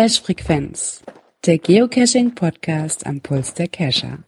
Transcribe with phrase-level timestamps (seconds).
[0.00, 1.02] Cache Frequenz,
[1.44, 4.20] der Geocaching Podcast am Puls der Cacher.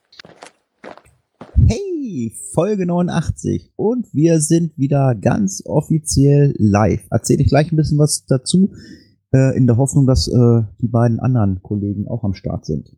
[1.67, 7.01] Hey, Folge 89 und wir sind wieder ganz offiziell live.
[7.09, 8.75] Erzähle ich gleich ein bisschen was dazu,
[9.33, 12.95] äh, in der Hoffnung, dass äh, die beiden anderen Kollegen auch am Start sind.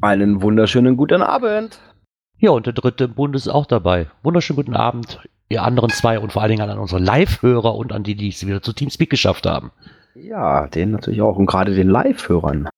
[0.00, 1.78] Einen wunderschönen guten Abend.
[2.38, 4.06] Ja, und der dritte im Bund ist auch dabei.
[4.22, 8.02] Wunderschönen guten Abend, ihr anderen zwei und vor allen Dingen an unsere Live-Hörer und an
[8.02, 9.72] die, die es wieder zu Teamspeak geschafft haben.
[10.22, 12.68] Ja, den natürlich auch und gerade den Live-Hörern.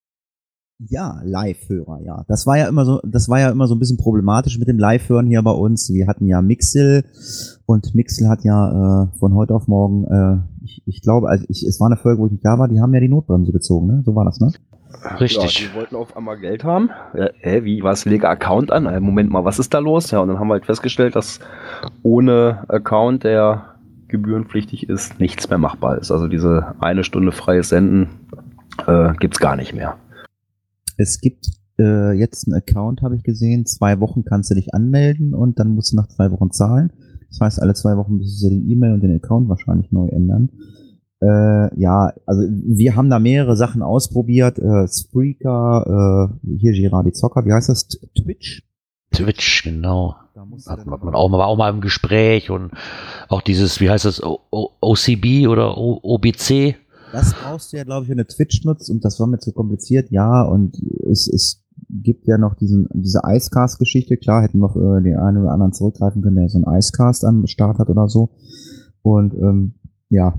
[0.79, 2.25] Ja, Live-Hörer, ja.
[2.27, 4.79] Das war ja immer so, das war ja immer so ein bisschen problematisch mit dem
[4.79, 5.93] Live-Hören hier bei uns.
[5.93, 7.05] Wir hatten ja Mixel
[7.67, 11.65] und Mixel hat ja äh, von heute auf morgen, äh, ich, ich glaube, also ich,
[11.65, 13.87] es war eine Folge, wo ich nicht da war, die haben ja die Notbremse gezogen,
[13.87, 14.03] ne?
[14.05, 14.53] So war das, ne?
[15.21, 15.61] Richtig.
[15.61, 16.91] Ja, die wollten auf einmal Geld haben.
[17.15, 18.87] Äh, hä, wie, was, lege Account an?
[18.87, 20.11] Äh, Moment mal, was ist da los?
[20.11, 21.41] Ja, und dann haben wir halt festgestellt, dass
[22.03, 23.70] ohne Account, der
[24.11, 26.11] gebührenpflichtig ist, nichts mehr machbar ist.
[26.11, 28.09] Also diese eine Stunde freies Senden
[28.87, 29.97] äh, gibt's gar nicht mehr.
[30.97, 33.67] Es gibt äh, jetzt einen Account, habe ich gesehen.
[33.67, 36.93] Zwei Wochen kannst du dich anmelden und dann musst du nach zwei Wochen zahlen.
[37.31, 40.51] Das heißt, alle zwei Wochen müssen sie den E-Mail und den Account wahrscheinlich neu ändern.
[41.23, 44.59] Äh, ja, also wir haben da mehrere Sachen ausprobiert.
[44.59, 47.89] Äh, Spreaker, äh, hier Girardi Zocker, wie heißt das?
[47.89, 48.63] Twitch?
[49.13, 50.17] Twitch, genau.
[50.35, 52.71] Da Hat man auch, war auch mal im Gespräch und
[53.29, 56.77] auch dieses, wie heißt das, o o OCB oder o OBC?
[57.13, 59.53] Das brauchst du ja, glaube ich, wenn du Twitch nutzt und das war mir zu
[59.53, 60.77] kompliziert, ja, und
[61.11, 65.53] es, es gibt ja noch diesen, diese Icecast-Geschichte, klar, hätten noch äh, den einen oder
[65.53, 68.31] anderen zurückgreifen können, der so einen Icecast am Start hat oder so.
[69.03, 69.75] Und ähm,
[70.09, 70.35] ja.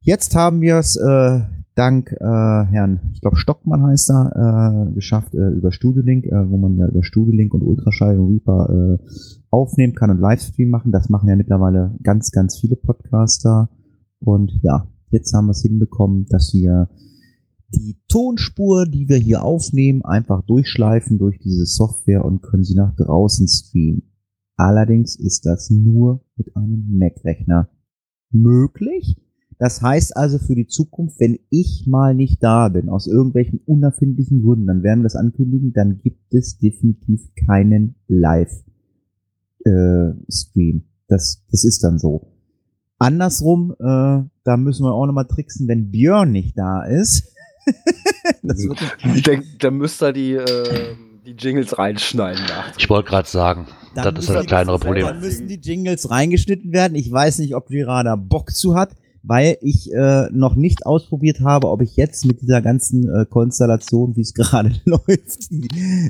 [0.00, 1.40] Jetzt haben wir es äh,
[1.76, 6.56] dank äh, Herrn, ich glaube Stockmann heißt er, äh, geschafft, äh, über Studiolink, äh, wo
[6.56, 9.06] man ja über Studiolink und Ultraschall und Reaper äh,
[9.50, 10.90] aufnehmen kann und Livestream machen.
[10.90, 13.68] Das machen ja mittlerweile ganz, ganz viele Podcaster.
[14.20, 16.88] Und ja, jetzt haben wir es hinbekommen, dass wir
[17.74, 22.94] die Tonspur, die wir hier aufnehmen, einfach durchschleifen durch diese Software und können sie nach
[22.96, 24.02] draußen streamen.
[24.56, 27.68] Allerdings ist das nur mit einem Mac-Rechner
[28.30, 29.16] möglich.
[29.58, 34.42] Das heißt also für die Zukunft, wenn ich mal nicht da bin, aus irgendwelchen unerfindlichen
[34.42, 38.64] Gründen, dann werden wir das ankündigen, dann gibt es definitiv keinen Live-Stream.
[41.08, 42.32] das, das ist dann so.
[42.98, 47.32] Andersrum, äh, da müssen wir auch nochmal tricksen, wenn Björn nicht da ist.
[49.14, 50.94] Ich denke, da müsst ihr die, äh,
[51.24, 52.42] die Jingles reinschneiden.
[52.46, 52.72] nach.
[52.78, 55.06] Ich wollte gerade sagen, Dann das ist das kleinere Problem.
[55.06, 56.94] Dann müssen die Jingles reingeschnitten werden.
[56.94, 58.94] Ich weiß nicht, ob Girada Bock zu hat,
[59.26, 64.14] weil ich äh, noch nicht ausprobiert habe, ob ich jetzt mit dieser ganzen äh, Konstellation,
[64.16, 65.50] wie es gerade läuft,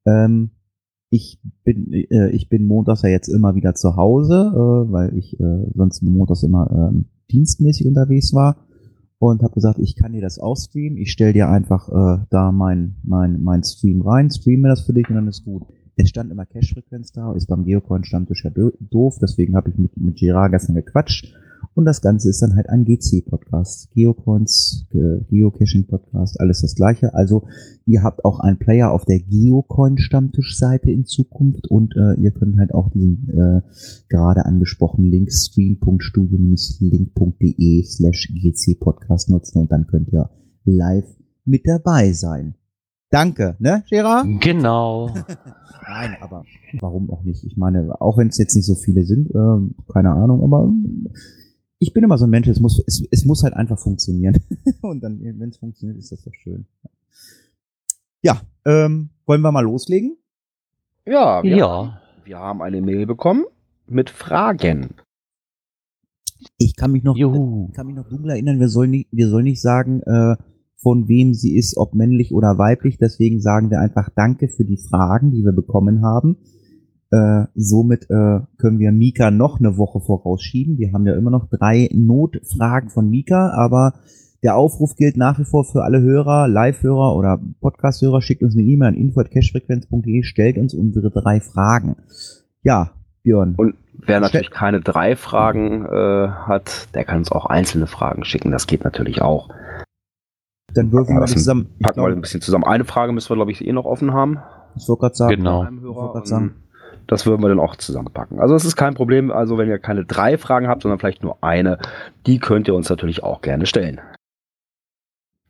[0.05, 0.51] Ähm,
[1.09, 5.39] ich bin, äh, ich bin montags ja jetzt immer wieder zu Hause, äh, weil ich
[5.39, 8.57] äh, sonst montags immer ähm, dienstmäßig unterwegs war
[9.19, 10.97] und habe gesagt, ich kann dir das auch streamen.
[10.97, 15.07] Ich stell dir einfach äh, da mein, mein, mein Stream rein, streame das für dich
[15.09, 15.63] und dann ist gut.
[15.97, 19.95] Es stand immer Cache-Frequenz da, ist beim Geocoin-Stammtisch ja do- doof, deswegen habe ich mit,
[19.97, 21.35] mit Gerard gestern gequatscht.
[21.73, 23.93] Und das Ganze ist dann halt ein GC-Podcast.
[23.93, 27.13] Geocoins, Ge Geocaching-Podcast, alles das gleiche.
[27.13, 27.47] Also
[27.85, 32.73] ihr habt auch einen Player auf der Geocoin-Stammtisch-Seite in Zukunft und äh, ihr könnt halt
[32.73, 33.61] auch diesen äh,
[34.09, 40.29] gerade angesprochenen Link stream.studio-link.de slash GC-Podcast nutzen und dann könnt ihr
[40.65, 41.07] live
[41.45, 42.55] mit dabei sein.
[43.09, 44.27] Danke, ne, Gerard?
[44.41, 45.09] Genau.
[45.87, 46.43] Nein, aber
[46.79, 47.43] warum auch nicht?
[47.43, 50.71] Ich meine, auch wenn es jetzt nicht so viele sind, ähm, keine Ahnung, aber
[51.81, 54.37] ich bin immer so ein Mensch, es muss, es, es muss halt einfach funktionieren.
[54.81, 56.65] Und dann, wenn es funktioniert, ist das doch schön.
[58.21, 60.15] Ja, ähm, wollen wir mal loslegen?
[61.07, 62.01] Ja, wir, Ja.
[62.23, 63.45] wir haben eine Mail bekommen
[63.87, 64.91] mit Fragen.
[66.59, 67.69] Ich kann mich noch, Juhu.
[67.69, 70.35] ich kann mich noch dunkel erinnern, wir sollen nicht, wir sollen nicht sagen, äh,
[70.77, 72.99] von wem sie ist, ob männlich oder weiblich.
[72.99, 76.37] Deswegen sagen wir einfach Danke für die Fragen, die wir bekommen haben.
[77.11, 80.77] Äh, somit äh, können wir Mika noch eine Woche vorausschieben.
[80.77, 83.93] Wir haben ja immer noch drei Notfragen von Mika, aber
[84.43, 88.21] der Aufruf gilt nach wie vor für alle Hörer, Live-Hörer oder Podcast-Hörer.
[88.21, 91.97] Schickt uns eine E-Mail an info.cashfrequenz.de, stellt uns unsere drei Fragen.
[92.63, 92.91] Ja,
[93.23, 93.55] Björn.
[93.57, 98.51] Und wer natürlich keine drei Fragen äh, hat, der kann uns auch einzelne Fragen schicken.
[98.51, 99.49] Das geht natürlich auch.
[100.73, 101.67] Dann würfeln wir zusammen.
[101.81, 102.63] Packen wir ein bisschen zusammen.
[102.63, 104.39] Eine Frage müssen wir, glaube ich, eh noch offen haben.
[104.77, 105.67] ich wollte gerade sagen, Genau.
[107.07, 108.39] Das würden wir dann auch zusammenpacken.
[108.39, 111.37] Also es ist kein Problem, also wenn ihr keine drei Fragen habt, sondern vielleicht nur
[111.43, 111.77] eine,
[112.25, 113.99] die könnt ihr uns natürlich auch gerne stellen.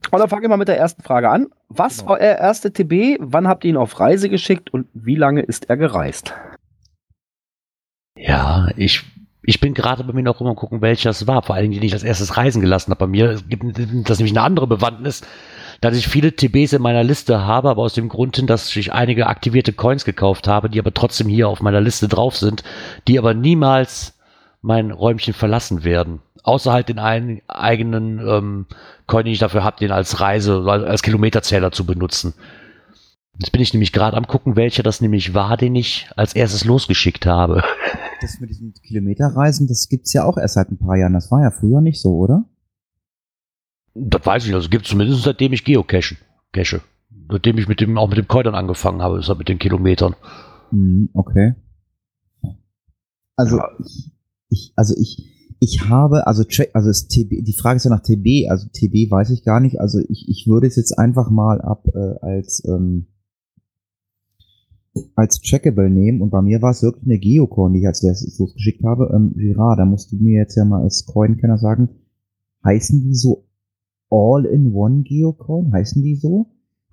[0.09, 1.47] Und dann fangen wir mal mit der ersten Frage an.
[1.69, 2.11] Was Genau.
[2.11, 3.17] war euer erste TB?
[3.19, 6.33] Wann habt ihr ihn auf Reise geschickt und wie lange ist er gereist?
[8.17, 9.03] Ja, ich,
[9.43, 11.43] ich bin gerade bei mir noch rum und gucken, welcher es war.
[11.43, 12.99] Vor allen Dingen, den ich als erstes reisen gelassen habe.
[12.99, 13.63] Bei mir gibt
[14.09, 15.21] das nämlich eine andere Bewandtnis,
[15.81, 18.93] dass ich viele TBs in meiner Liste habe, aber aus dem Grund hin, dass ich
[18.93, 22.63] einige aktivierte Coins gekauft habe, die aber trotzdem hier auf meiner Liste drauf sind,
[23.07, 24.13] die aber niemals
[24.61, 26.21] mein Räumchen verlassen werden.
[26.43, 28.65] Außer halt den einen eigenen ähm,
[29.07, 32.33] Coin, den ich dafür habe, den als Reise, als Kilometerzähler zu benutzen.
[33.39, 36.63] Jetzt bin ich nämlich gerade am gucken, welcher das nämlich war, den ich als erstes
[36.63, 37.63] losgeschickt habe.
[38.21, 41.13] das mit diesen Kilometerreisen, das gibt's ja auch erst seit ein paar Jahren.
[41.13, 42.45] Das war ja früher nicht so, oder?
[43.93, 44.55] Das weiß ich nicht.
[44.55, 46.15] Also gibt es zumindest seitdem ich geocache.
[46.53, 46.81] Cache.
[47.29, 50.15] Seitdem ich mit dem, auch mit dem Coinern angefangen habe, ist das mit den Kilometern.
[50.71, 51.55] Mhm, okay.
[53.35, 53.69] Also Ja.
[53.79, 54.11] ich,
[54.49, 58.49] ich, also ich, ich habe, also Track, also TB, die Frage ist ja nach TB,
[58.49, 59.79] also TB weiß ich gar nicht.
[59.79, 63.07] Also ich, ich würde es jetzt einfach mal ab äh, als ähm,
[65.15, 68.37] als Trackable nehmen und bei mir war es wirklich eine Geocoin, die ich als erstes
[68.39, 69.09] losgeschickt habe.
[69.13, 71.89] Ähm, Girard, da musst du mir jetzt ja mal als Coin-Kenner sagen,
[72.65, 73.47] heißen die so
[74.11, 75.71] All-in-One Geocoin?
[75.73, 76.47] Heißen die so?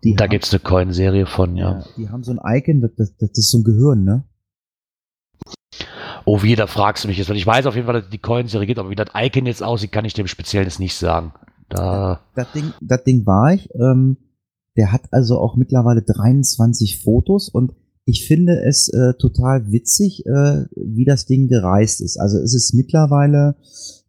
[0.04, 1.80] Die da gibt es eine Coin-Serie von, ja.
[1.80, 4.24] ja, die haben so ein Icon, das, das, das ist so ein Gehirn, ne?
[6.24, 7.28] Oh, wie, da fragst du mich jetzt.
[7.28, 9.46] Weil ich weiß auf jeden Fall, dass es die Coin-Serie gibt, aber wie das Icon
[9.46, 11.32] jetzt aussieht, kann ich dem Speziellen jetzt nicht sagen.
[11.68, 13.68] Da, Das Ding, das Ding war ich.
[13.74, 14.18] Ähm,
[14.76, 17.72] der hat also auch mittlerweile 23 Fotos und
[18.04, 22.16] ich finde es äh, total witzig, äh, wie das Ding gereist ist.
[22.18, 23.56] Also es ist mittlerweile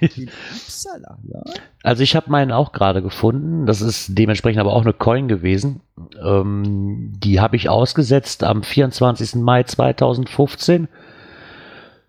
[0.00, 1.42] In Uppsala, ja.
[1.84, 3.66] Also ich habe meinen auch gerade gefunden.
[3.66, 5.82] Das ist dementsprechend aber auch eine Coin gewesen.
[6.20, 9.36] Ähm, die habe ich ausgesetzt am 24.
[9.36, 10.88] Mai 2015.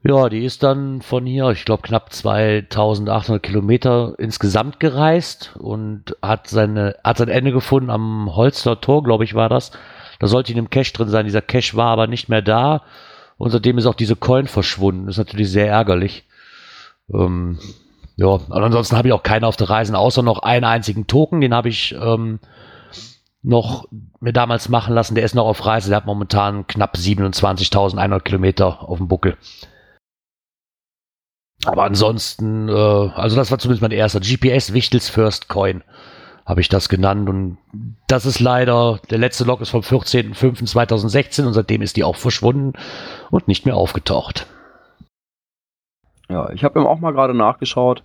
[0.07, 6.47] Ja, die ist dann von hier, ich glaube, knapp 2800 Kilometer insgesamt gereist und hat
[6.47, 9.71] seine, hat sein Ende gefunden am Holster Tor, glaube ich, war das.
[10.19, 11.25] Da sollte in einem Cache drin sein.
[11.25, 12.83] Dieser Cache war aber nicht mehr da.
[13.37, 15.09] Und seitdem ist auch diese Coin verschwunden.
[15.09, 16.23] ist natürlich sehr ärgerlich.
[17.13, 17.59] Ähm,
[18.15, 21.41] ja, und ansonsten habe ich auch keine auf der Reisen, außer noch einen einzigen Token,
[21.41, 22.39] den habe ich ähm,
[23.43, 23.89] noch
[24.21, 25.15] mir damals machen lassen.
[25.15, 29.35] Der ist noch auf Reise, der hat momentan knapp 27.100 Kilometer auf dem Buckel.
[31.65, 35.83] Aber ansonsten, äh, also das war zumindest mein erster GPS Wichtels First Coin,
[36.45, 37.29] habe ich das genannt.
[37.29, 37.57] Und
[38.07, 42.73] das ist leider, der letzte Log ist vom 14.05.2016 und seitdem ist die auch verschwunden
[43.31, 44.47] und nicht mehr aufgetaucht.
[46.29, 48.03] Ja, ich habe ihm auch mal gerade nachgeschaut.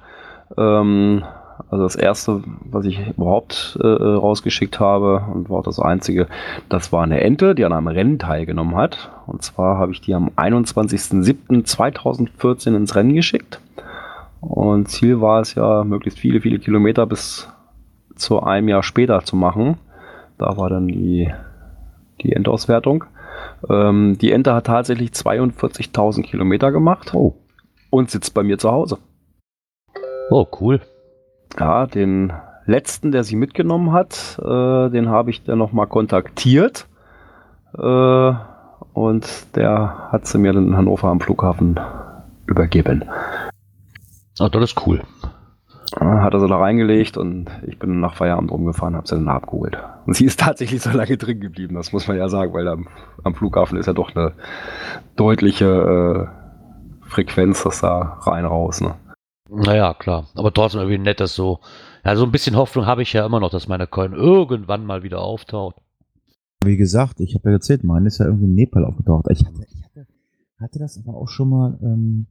[0.56, 1.24] Ähm,
[1.70, 6.26] also das erste, was ich überhaupt äh, rausgeschickt habe und war auch das einzige,
[6.68, 9.10] das war eine Ente, die an einem Rennen teilgenommen hat.
[9.26, 13.60] Und zwar habe ich die am 21.07.2014 ins Rennen geschickt.
[14.40, 17.48] Und Ziel war es ja, möglichst viele, viele Kilometer bis
[18.16, 19.78] zu einem Jahr später zu machen.
[20.38, 21.32] Da war dann die,
[22.20, 23.04] die Endauswertung.
[23.70, 27.34] Ähm, die Ente hat tatsächlich 42.000 Kilometer gemacht Oh.
[27.90, 28.98] und sitzt bei mir zu Hause.
[30.30, 30.80] Oh, cool.
[31.58, 32.32] Ja, den
[32.66, 36.86] letzten, der sie mitgenommen hat, äh, den habe ich dann nochmal kontaktiert.
[37.76, 38.32] Äh,
[38.92, 41.80] und der hat sie mir dann in Hannover am Flughafen
[42.46, 43.04] übergeben.
[44.38, 45.02] Oh, das ist cool.
[45.98, 49.76] Hat er sie da reingelegt und ich bin nach Feierabend rumgefahren, habe sie dann abgeholt.
[50.06, 52.88] Und sie ist tatsächlich so lange drin geblieben, das muss man ja sagen, weil am,
[53.24, 54.32] am Flughafen ist ja doch eine
[55.16, 56.30] deutliche
[57.06, 58.80] äh, Frequenz, das da rein raus.
[58.80, 58.94] Ne?
[59.54, 60.28] Naja, klar.
[60.34, 61.60] Aber trotzdem irgendwie nett, dass so.
[62.04, 65.02] Ja, so ein bisschen Hoffnung habe ich ja immer noch, dass meine Coin irgendwann mal
[65.02, 65.76] wieder auftaucht.
[66.64, 69.26] Wie gesagt, ich habe ja erzählt, meine ist ja irgendwie in Nepal aufgetaucht.
[69.30, 70.06] Ich hatte, ich hatte,
[70.58, 72.26] hatte das aber auch schon mal, ähm,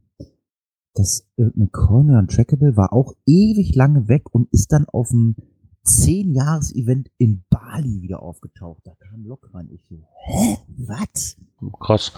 [0.94, 5.08] das irgendeine Coin oder ein Trackable war auch ewig lange weg und ist dann auf
[5.08, 5.36] dem
[5.84, 8.82] 10-Jahres-Event in Bali wieder aufgetaucht.
[8.84, 9.68] Da kam Lok rein.
[9.72, 9.96] Ich so,
[10.26, 10.58] hä?
[10.78, 11.36] Was?
[11.80, 12.12] Krass.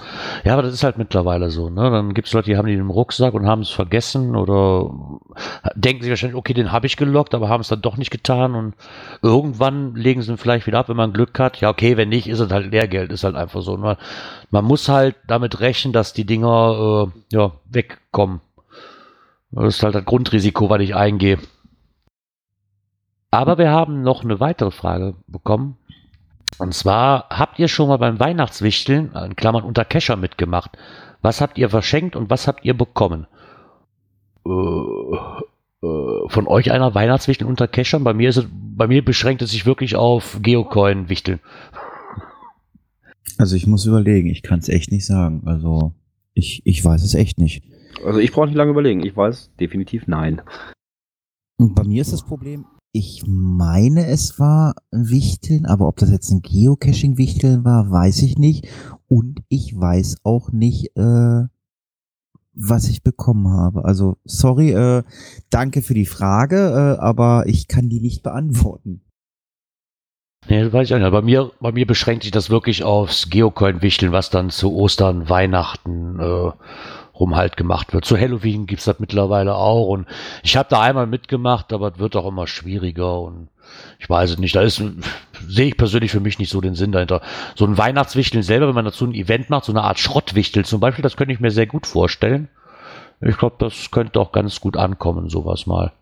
[0.45, 1.71] Ja, aber das ist halt mittlerweile so.
[1.71, 1.91] Ne?
[1.91, 4.91] Dann gibt es Leute, die haben die im Rucksack und haben es vergessen oder
[5.75, 8.55] denken sich wahrscheinlich, okay, den habe ich gelockt, aber haben es dann doch nicht getan
[8.55, 8.75] und
[9.23, 11.61] irgendwann legen sie ihn vielleicht wieder ab, wenn man Glück hat.
[11.61, 13.77] Ja, okay, wenn nicht, ist es halt Lehrgeld, ist halt einfach so.
[13.79, 13.97] Man,
[14.51, 18.41] man muss halt damit rechnen, dass die Dinger äh, ja, wegkommen.
[19.53, 21.39] Das ist halt das Grundrisiko, was ich eingehe.
[23.35, 25.77] Aber wir haben noch eine weitere Frage bekommen.
[26.59, 30.79] Und zwar, habt ihr schon mal beim Weihnachtswichteln, in Klammern unter Kescher, mitgemacht?
[31.21, 33.27] Was habt ihr verschenkt und was habt ihr bekommen?
[34.47, 38.05] Äh, äh, von euch einer Weihnachtswichteln unter Keschern?
[38.05, 41.41] Bei mir, ist es, bei mir beschränkt es sich wirklich auf Geocoin-Wichteln.
[43.37, 45.43] Also ich muss überlegen, ich kann es echt nicht sagen.
[45.47, 45.93] Also
[46.35, 47.65] ich, ich weiß es echt nicht.
[48.07, 49.05] Also ich brauche nicht lange überlegen.
[49.05, 50.41] Ich weiß definitiv nein.
[51.57, 56.31] Und bei mir ist das Problem, ich meine, es war Wichteln, aber ob das jetzt
[56.31, 58.69] ein Geocaching-Wichteln war, weiß ich nicht.
[59.09, 61.43] Und ich weiß auch nicht, äh,
[62.53, 63.85] was ich bekommen habe.
[63.85, 65.03] Also, sorry, äh,
[65.51, 69.01] danke für die Frage, äh, aber ich kann die nicht beantworten.
[70.49, 71.11] Nee, das weiß ich auch nicht.
[71.11, 76.21] Bei mir, bei mir beschränkt sich das wirklich aufs Geocoin-Wichteln, was dann zu Ostern, Weihnachten
[76.21, 76.53] äh,
[77.19, 78.05] rum halt gemacht wird.
[78.05, 79.89] Zu Halloween gibt's das mittlerweile auch.
[79.89, 80.07] Und
[80.43, 83.49] ich habe da einmal mitgemacht, aber es wird auch immer schwieriger und
[83.99, 84.55] ich weiß es nicht.
[84.57, 84.83] Da ist,
[85.47, 87.23] sehe ich persönlich für mich nicht so den Sinn dahinter.
[87.55, 90.81] So ein Weihnachtswichteln selber, wenn man dazu ein Event macht, so eine Art Schrottwichtel zum
[90.81, 92.49] Beispiel, das könnte ich mir sehr gut vorstellen.
[93.21, 95.93] Ich glaube, das könnte auch ganz gut ankommen, sowas mal.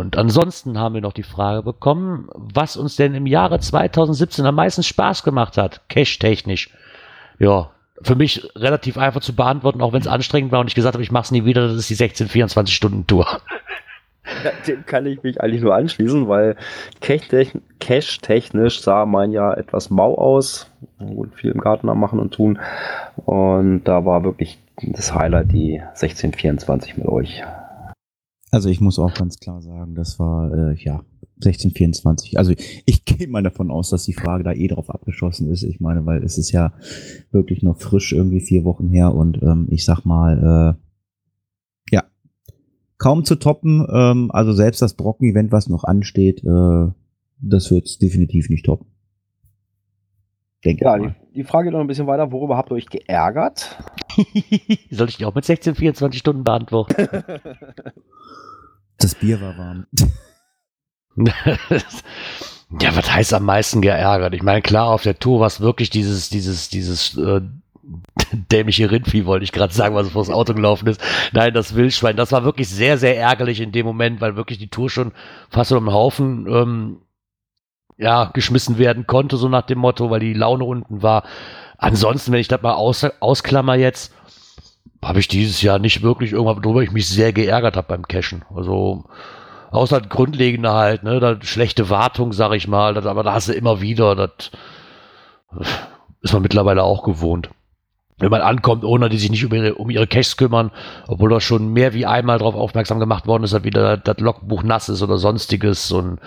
[0.00, 4.54] Und ansonsten haben wir noch die Frage bekommen, was uns denn im Jahre 2017 am
[4.54, 6.70] meisten Spaß gemacht hat, cash-technisch.
[7.38, 7.70] Ja,
[8.02, 11.02] für mich relativ einfach zu beantworten, auch wenn es anstrengend war und ich gesagt habe,
[11.02, 13.26] ich mache es nie wieder, das ist die 16-24-Stunden-Tour.
[14.44, 16.54] Ja, dem kann ich mich eigentlich nur anschließen, weil
[17.00, 20.70] cash-technisch sah mein Jahr etwas mau aus.
[20.98, 22.60] Gut, viel im Garten am Machen und Tun.
[23.16, 27.42] Und da war wirklich das Highlight die 1624 mit euch.
[28.50, 31.04] Also ich muss auch ganz klar sagen, das war äh, ja
[31.36, 32.38] 1624.
[32.38, 32.52] Also
[32.84, 35.62] ich gehe mal davon aus, dass die Frage da eh drauf abgeschossen ist.
[35.62, 36.72] Ich meine, weil es ist ja
[37.30, 40.76] wirklich noch frisch irgendwie vier Wochen her und ähm, ich sag mal,
[41.90, 42.04] äh, ja,
[42.98, 43.86] kaum zu toppen.
[43.90, 46.88] Ähm, also selbst das Brocken-Event, was noch ansteht, äh,
[47.40, 48.86] das wird definitiv nicht toppen.
[50.62, 52.32] Denke ja, die, die, Frage geht noch ein bisschen weiter.
[52.32, 53.78] Worüber habt ihr euch geärgert?
[54.90, 57.08] Soll ich die auch mit 16, 24 Stunden beantworten?
[59.00, 59.86] Das Bier war warm.
[62.80, 64.34] ja, was heißt am meisten geärgert?
[64.34, 67.40] Ich meine, klar, auf der Tour war es wirklich dieses, dieses, dieses äh,
[68.32, 71.00] dämliche Rindvieh, wollte ich gerade sagen, was vor das Auto gelaufen ist.
[71.32, 74.68] Nein, das Wildschwein, das war wirklich sehr, sehr ärgerlich in dem Moment, weil wirklich die
[74.68, 75.12] Tour schon
[75.48, 76.96] fast um den Haufen ähm,
[77.96, 81.24] ja, geschmissen werden konnte, so nach dem Motto, weil die Laune unten war.
[81.78, 84.12] Ansonsten, wenn ich das mal aus, ausklammer jetzt,
[85.02, 88.44] habe ich dieses Jahr nicht wirklich irgendwas, worüber ich mich sehr geärgert habe beim Cashen.
[88.54, 89.04] Also
[89.70, 93.52] außer Grundlegende halt, ne, das schlechte Wartung, sag ich mal, das, aber da hast du
[93.52, 94.50] immer wieder, das
[96.22, 97.50] ist man mittlerweile auch gewohnt.
[98.18, 100.70] Wenn man ankommt, ohne die sich nicht um ihre, um ihre Caches kümmern,
[101.08, 104.62] obwohl da schon mehr wie einmal darauf aufmerksam gemacht worden ist, dass wieder das Logbuch
[104.62, 106.20] nass ist oder sonstiges und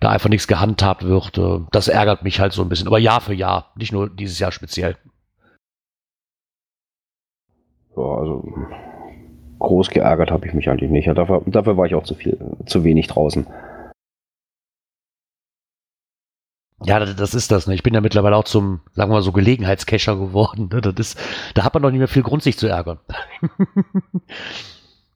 [0.00, 1.38] da einfach nichts gehandhabt wird.
[1.38, 2.88] Äh, das ärgert mich halt so ein bisschen.
[2.88, 4.96] Aber Jahr für Jahr, nicht nur dieses Jahr speziell.
[7.98, 8.44] Ja, also
[9.58, 11.06] groß geärgert habe ich mich eigentlich nicht.
[11.06, 13.46] Ja, dafür, dafür war ich auch zu viel, zu wenig draußen.
[16.84, 17.66] Ja, das, ist das.
[17.66, 17.74] Ne?
[17.74, 20.68] Ich bin ja mittlerweile auch zum, sagen wir mal so, Gelegenheitscacher geworden.
[20.72, 20.80] Ne?
[20.80, 21.18] Das ist,
[21.54, 23.00] da hat man doch nicht mehr viel Grund, sich zu ärgern.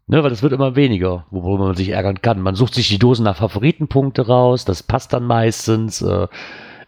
[0.09, 2.41] ne, weil das wird immer weniger, worüber man sich ärgern kann.
[2.41, 6.03] Man sucht sich die Dosen nach Favoritenpunkte raus, das passt dann meistens.
[6.03, 6.27] Äh,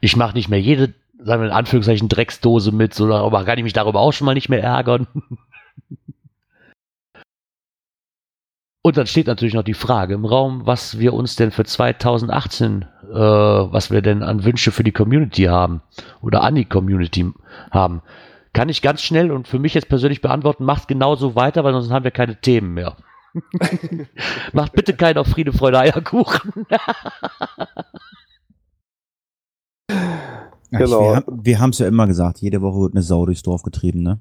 [0.00, 3.64] ich mache nicht mehr jede, sagen wir in Anführungszeichen, Drecksdose mit, so, aber kann ich
[3.64, 5.06] mich darüber auch schon mal nicht mehr ärgern.
[8.86, 12.82] Und dann steht natürlich noch die Frage im Raum, was wir uns denn für 2018,
[12.82, 15.80] äh, was wir denn an Wünsche für die Community haben
[16.20, 17.32] oder an die Community
[17.70, 18.02] haben.
[18.52, 21.90] kann ich ganz schnell und für mich jetzt persönlich beantworten, macht genauso weiter, weil sonst
[21.90, 22.98] haben wir keine Themen mehr.
[24.52, 26.52] macht bitte keinen auf Friede, Freude, Eierkuchen.
[30.70, 31.16] genau.
[31.16, 34.02] Ich, wir haben es ja immer gesagt, jede Woche wird eine Sau durchs Dorf getrieben,
[34.02, 34.20] ne?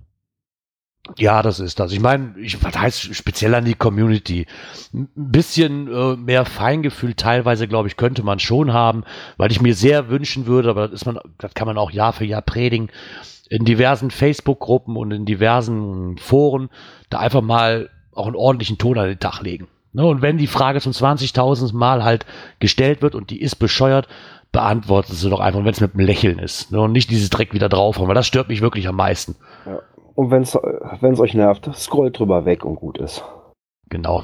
[1.17, 1.91] Ja, das ist das.
[1.91, 4.47] Ich meine, ich, was heißt speziell an die Community?
[4.93, 9.03] Ein bisschen äh, mehr Feingefühl teilweise, glaube ich, könnte man schon haben,
[9.35, 12.13] weil ich mir sehr wünschen würde, aber das, ist man, das kann man auch Jahr
[12.13, 12.89] für Jahr predigen,
[13.49, 16.69] in diversen Facebook-Gruppen und in diversen Foren
[17.09, 19.67] da einfach mal auch einen ordentlichen Ton an den Tag legen.
[19.91, 20.05] Ne?
[20.05, 22.25] Und wenn die Frage zum 20.000 Mal halt
[22.59, 24.07] gestellt wird und die ist bescheuert,
[24.53, 26.71] beantwortet sie doch einfach, wenn es mit einem Lächeln ist.
[26.71, 26.79] Ne?
[26.79, 29.35] Und nicht dieses Dreck wieder drauf haben, weil das stört mich wirklich am meisten.
[29.65, 29.79] Ja.
[30.15, 33.23] Und wenn es euch nervt, scrollt drüber weg und gut ist.
[33.89, 34.23] Genau.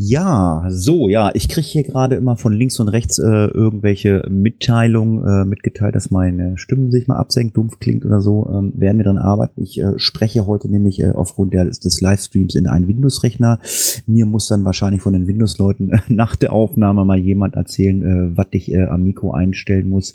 [0.00, 5.26] Ja, so, ja, ich kriege hier gerade immer von links und rechts äh, irgendwelche Mitteilungen
[5.26, 8.48] äh, mitgeteilt, dass meine Stimme sich mal absenkt, dumpf klingt oder so.
[8.48, 9.60] Ähm, werden wir dann arbeiten.
[9.60, 13.58] Ich äh, spreche heute nämlich äh, aufgrund der, des Livestreams in einen Windows-Rechner.
[14.06, 18.36] Mir muss dann wahrscheinlich von den Windows-Leuten äh, nach der Aufnahme mal jemand erzählen, äh,
[18.36, 20.14] was ich äh, am Mikro einstellen muss.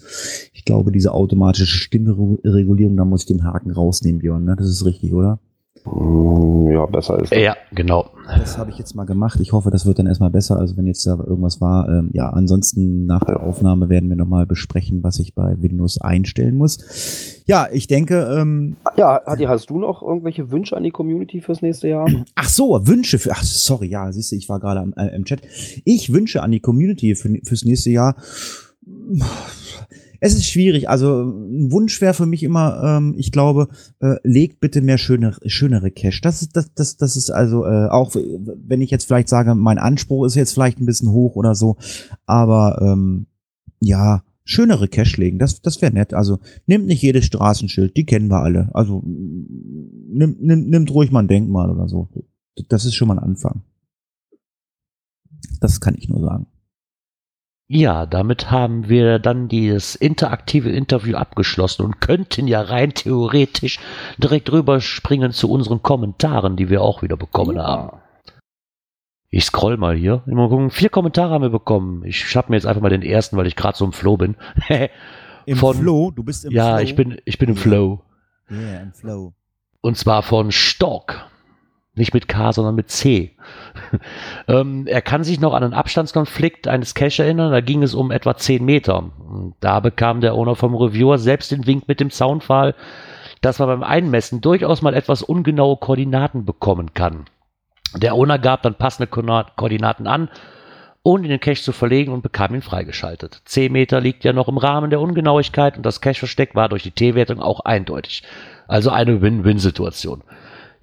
[0.53, 4.45] Ich glaube, diese automatische Stimmregulierung, da muss ich den Haken rausnehmen, Björn.
[4.45, 4.55] Ne?
[4.55, 5.39] Das ist richtig, oder?
[5.85, 7.31] Mm, ja, besser ist.
[7.31, 7.39] Das.
[7.39, 8.09] Ja, genau.
[8.27, 9.39] Das habe ich jetzt mal gemacht.
[9.41, 10.57] Ich hoffe, das wird dann erstmal besser.
[10.57, 14.45] Also wenn jetzt da irgendwas war, ähm, ja, ansonsten nach der Aufnahme werden wir nochmal
[14.45, 17.43] besprechen, was ich bei Windows einstellen muss.
[17.45, 18.37] Ja, ich denke.
[18.39, 22.09] Ähm, ja, Adi, hast du noch irgendwelche Wünsche an die Community fürs nächste Jahr?
[22.35, 23.31] Ach so, Wünsche für.
[23.31, 25.41] Ach, sorry, ja, siehst du, ich war gerade äh, im Chat.
[25.83, 28.15] Ich wünsche an die Community für, fürs nächste Jahr
[30.23, 30.89] es ist schwierig.
[30.89, 33.67] Also ein Wunsch wäre für mich immer, ähm, ich glaube,
[33.99, 36.21] äh, legt bitte mehr schöne, schönere Cash.
[36.21, 39.77] Das ist, das, das, das ist also äh, auch, wenn ich jetzt vielleicht sage, mein
[39.77, 41.75] Anspruch ist jetzt vielleicht ein bisschen hoch oder so,
[42.25, 43.25] aber ähm,
[43.81, 46.13] ja, schönere Cash legen, das, das wäre nett.
[46.13, 48.69] Also nimmt nicht jedes Straßenschild, die kennen wir alle.
[48.73, 52.07] Also nimmt, nimmt, nimmt ruhig mal ein Denkmal oder so.
[52.69, 53.63] Das ist schon mal ein Anfang.
[55.59, 56.47] Das kann ich nur sagen.
[57.75, 63.79] Ja, damit haben wir dann dieses interaktive Interview abgeschlossen und könnten ja rein theoretisch
[64.19, 67.65] direkt rüberspringen zu unseren Kommentaren, die wir auch wieder bekommen ja.
[67.65, 67.97] haben.
[69.31, 70.21] Ich scroll mal hier.
[70.27, 70.69] Mal gucken.
[70.69, 72.05] Vier Kommentare haben wir bekommen.
[72.05, 74.35] Ich schnapp mir jetzt einfach mal den ersten, weil ich gerade so im Flow bin.
[75.47, 76.11] Im von, Flow?
[76.11, 76.75] Du bist im ja, Flow?
[76.75, 78.01] Ja, ich bin, ich bin im Flow.
[78.49, 79.33] Ja, yeah, im Flow.
[79.81, 81.25] Und zwar von Stock.
[81.95, 83.35] Nicht mit K, sondern mit C.
[84.47, 88.09] ähm, er kann sich noch an einen Abstandskonflikt eines Cache erinnern, da ging es um
[88.09, 89.11] etwa 10 Meter.
[89.59, 92.73] Da bekam der Owner vom Reviewer selbst den Wink mit dem Zaunpfahl,
[93.41, 97.25] dass man beim Einmessen durchaus mal etwas ungenaue Koordinaten bekommen kann.
[97.95, 100.29] Der Owner gab dann passende Koordinaten an,
[101.03, 103.41] ohne den Cache zu verlegen und bekam ihn freigeschaltet.
[103.45, 106.91] 10 Meter liegt ja noch im Rahmen der Ungenauigkeit und das Cache-Versteck war durch die
[106.91, 108.23] T-Wertung auch eindeutig.
[108.67, 110.23] Also eine Win-Win-Situation.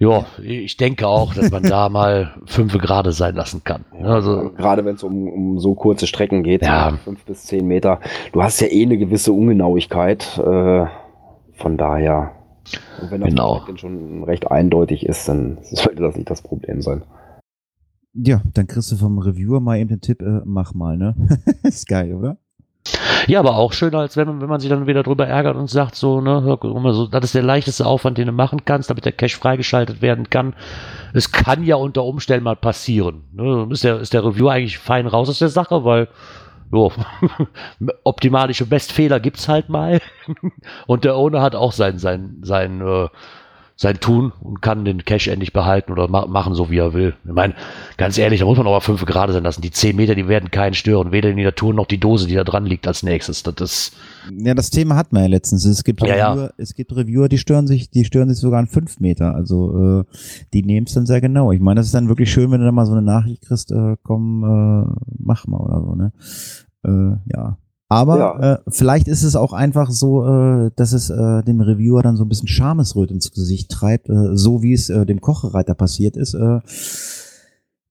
[0.01, 3.85] Ja, ich denke auch, dass man da mal fünf gerade sein lassen kann.
[4.03, 6.99] Also, Gerade wenn es um, um so kurze Strecken geht, ja.
[7.05, 8.01] fünf bis zehn Meter.
[8.33, 10.39] Du hast ja eh eine gewisse Ungenauigkeit.
[10.39, 10.87] Äh,
[11.53, 12.33] von daher,
[13.03, 13.61] und wenn das genau.
[13.77, 17.03] schon recht eindeutig ist, dann sollte das nicht das Problem sein.
[18.15, 21.15] Ja, dann kriegst du vom Reviewer mal eben den Tipp, äh, mach mal, ne?
[21.63, 22.39] ist geil, oder?
[23.27, 25.69] Ja, aber auch schöner, als wenn man, wenn man sich dann wieder drüber ärgert und
[25.69, 29.13] sagt, so, ne, so, das ist der leichteste Aufwand, den du machen kannst, damit der
[29.13, 30.55] Cache freigeschaltet werden kann.
[31.13, 33.25] Es kann ja unter Umständen mal passieren.
[33.33, 33.69] Ne?
[33.71, 36.09] Ist, der, ist der Review eigentlich fein raus aus der Sache, weil
[36.73, 36.93] jo,
[38.05, 40.01] optimalische Bestfehler gibt's halt mal.
[40.87, 43.09] und der Owner hat auch sein, sein, sein, äh,
[43.81, 47.15] sein Tun und kann den Cash endlich behalten oder ma machen, so wie er will.
[47.25, 47.55] Ich meine,
[47.97, 49.63] ganz ehrlich, da muss man aber fünf gerade sein lassen.
[49.63, 51.13] Die zehn Meter, die werden keinen stören.
[51.13, 53.43] Weder die Natur noch die Dose, die da dran liegt als nächstes.
[53.43, 53.97] Das ist
[54.37, 55.65] ja, das Thema hatten wir ja letztens.
[55.65, 56.51] Es gibt Reviewer, ja, ja.
[56.59, 59.35] es gibt Reviewer, die stören sich, die stören sich sogar an fünf Meter.
[59.35, 60.05] Also äh,
[60.53, 61.51] die nehmen es dann sehr genau.
[61.51, 63.73] Ich meine, das ist dann wirklich schön, wenn du dann mal so eine Nachricht kriegst,
[63.73, 66.13] äh, komm, äh, mach mal oder so, ne?
[66.85, 67.57] Äh, ja.
[67.91, 68.53] Aber ja.
[68.53, 72.25] äh, vielleicht ist es auch einfach so, äh, dass es äh, dem Reviewer dann so
[72.25, 76.35] ein bisschen Schamesröt ins Gesicht treibt, äh, so wie es äh, dem Kochereiter passiert ist.
[76.35, 76.61] Äh,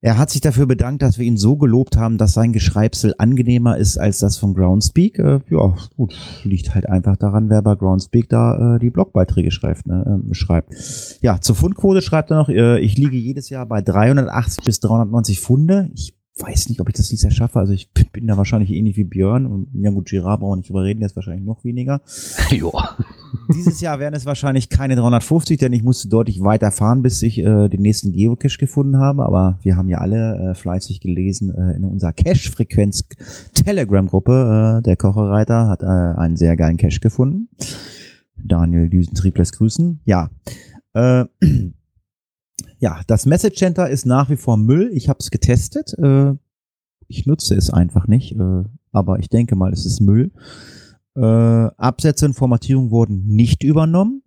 [0.02, 3.76] er hat sich dafür bedankt, dass wir ihn so gelobt haben, dass sein Geschreibsel angenehmer
[3.76, 5.20] ist als das von Groundspeak.
[5.20, 9.86] Äh, ja, gut, liegt halt einfach daran, wer bei Groundspeak da äh, die Blogbeiträge schreibt.
[9.86, 10.74] Ne, äh, schreibt.
[11.22, 15.42] Ja, zur Fundquote schreibt er noch, äh, ich liege jedes Jahr bei 380 bis 390
[15.42, 15.90] Funde.
[15.94, 17.60] Ich weiß nicht, ob ich das dieses Jahr schaffe.
[17.60, 20.70] Also ich bin da wahrscheinlich ähnlich wie Björn und ja gut, Girard brauchen wir nicht
[20.70, 22.02] drüber reden, der ist wahrscheinlich noch weniger.
[22.52, 22.98] ja.
[23.54, 27.40] Dieses Jahr werden es wahrscheinlich keine 350, denn ich musste deutlich weiter fahren, bis ich
[27.40, 29.26] äh, den nächsten Geocache gefunden habe.
[29.26, 33.06] Aber wir haben ja alle äh, fleißig gelesen äh, in unserer Cache-Frequenz
[33.54, 34.80] Telegram-Gruppe.
[34.80, 37.50] Äh, der Kocherreiter hat äh, einen sehr geilen Cache gefunden.
[38.44, 40.00] Daniel Düsentrieb lässt grüßen.
[40.06, 40.30] Ja.
[40.94, 41.26] Äh,
[42.80, 44.92] ja, das Message Center ist nach wie vor Müll.
[44.94, 45.94] Ich habe es getestet.
[45.98, 46.34] Äh,
[47.08, 50.32] ich nutze es einfach nicht, äh, aber ich denke mal, es ist Müll.
[51.16, 54.24] Äh, Absätze und Formatierung wurden nicht übernommen.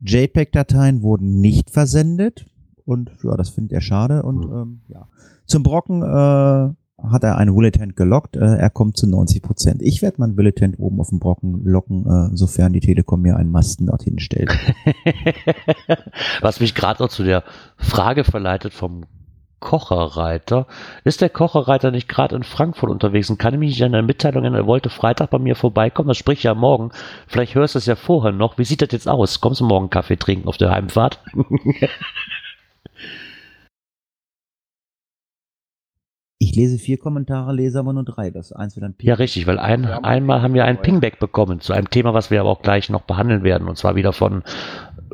[0.00, 2.46] JPEG-Dateien wurden nicht versendet.
[2.84, 4.22] Und ja, das findet er schade.
[4.22, 5.08] Und ähm, ja.
[5.46, 6.74] Zum Brocken äh,
[7.10, 8.36] hat er einen Bulletin gelockt.
[8.36, 9.82] Äh, er kommt zu 90 Prozent.
[9.82, 13.50] Ich werde meinen Bulletin oben auf dem Brocken locken, äh, sofern die Telekom mir einen
[13.50, 14.50] Masten dorthin stellt.
[16.40, 17.44] Was mich gerade noch zu der
[17.76, 19.04] Frage verleitet vom
[19.60, 20.66] Kocherreiter.
[21.04, 24.06] Ist der Kocherreiter nicht gerade in Frankfurt unterwegs und kann ich mich nicht an eine
[24.06, 26.90] Mitteilung erinnern, er wollte Freitag bei mir vorbeikommen, das spricht ja morgen.
[27.26, 28.58] Vielleicht hörst du es ja vorher noch.
[28.58, 29.40] Wie sieht das jetzt aus?
[29.40, 31.20] Kommst du morgen Kaffee trinken auf der Heimfahrt?
[36.56, 38.30] lese vier Kommentare, lese aber nur drei.
[38.30, 41.72] Das eins wird dann ja, richtig, weil ein, einmal haben wir ein Pingback bekommen zu
[41.72, 44.42] einem Thema, was wir aber auch gleich noch behandeln werden, und zwar wieder von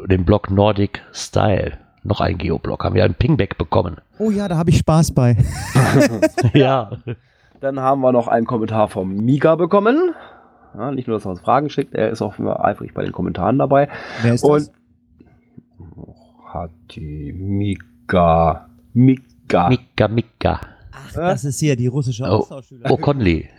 [0.06, 1.72] dem Blog Nordic Style.
[2.04, 3.96] Noch ein Geoblog, haben wir ein Pingback bekommen.
[4.18, 5.36] Oh ja, da habe ich Spaß bei.
[6.54, 6.90] ja.
[7.60, 10.12] Dann haben wir noch einen Kommentar vom Mika bekommen.
[10.76, 13.12] Ja, nicht nur, dass er uns Fragen schickt, er ist auch immer eifrig bei den
[13.12, 13.88] Kommentaren dabei.
[14.22, 14.72] Wer ist Und das?
[16.52, 18.68] hat die Mika.
[18.94, 19.68] Mika.
[19.68, 20.60] Mika, Mika.
[20.92, 22.90] Ach, das ist hier die russische Oh, Austauschschülerin.
[22.92, 23.46] O'Conley.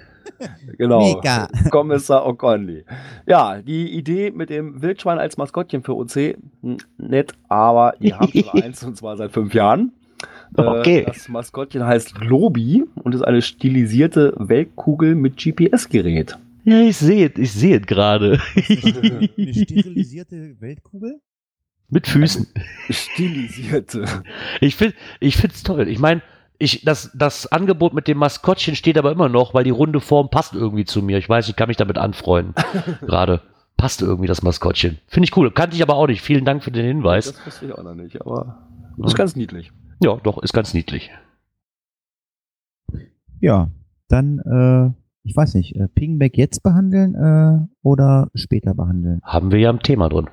[0.78, 1.16] Genau.
[1.16, 1.48] Mika.
[1.70, 2.86] Kommissar O'Conley.
[3.28, 6.38] Ja, die Idee mit dem Wildschwein als Maskottchen für OC,
[6.98, 9.92] nett, aber die haben schon eins und zwar seit fünf Jahren.
[10.58, 11.04] Äh, Okay.
[11.06, 16.38] Das Maskottchen heißt Globi und ist eine stilisierte Weltkugel mit GPS-Gerät.
[16.64, 18.40] Ja, ich sehe es, ich sehe es gerade.
[18.56, 21.20] Eine sterilisierte Weltkugel?
[21.90, 22.48] Mit Füßen.
[22.90, 24.06] Stilisierte.
[24.62, 25.88] Ich finde ich find's toll.
[25.90, 26.22] Ich meine,
[26.60, 30.30] ich, das, das Angebot mit dem Maskottchen steht aber immer noch, weil die runde Form
[30.30, 31.18] passt irgendwie zu mir.
[31.18, 32.56] Ich weiß, ich kann mich damit anfreunden.
[33.02, 33.42] Gerade.
[33.76, 35.00] Passt irgendwie das Maskottchen.
[35.08, 35.52] Finde ich cool.
[35.52, 36.22] Kannte ich aber auch nicht.
[36.22, 37.34] Vielen Dank für den Hinweis.
[37.34, 38.68] Das wusste ich auch noch nicht, aber
[39.04, 39.72] ist ganz niedlich.
[40.02, 41.12] Ja, doch, ist ganz niedlich.
[43.42, 43.72] Ja,
[44.08, 49.20] dann, äh, ich weiß nicht, äh, Pingback jetzt behandeln äh, oder später behandeln?
[49.24, 50.30] Haben wir ja im Thema drin.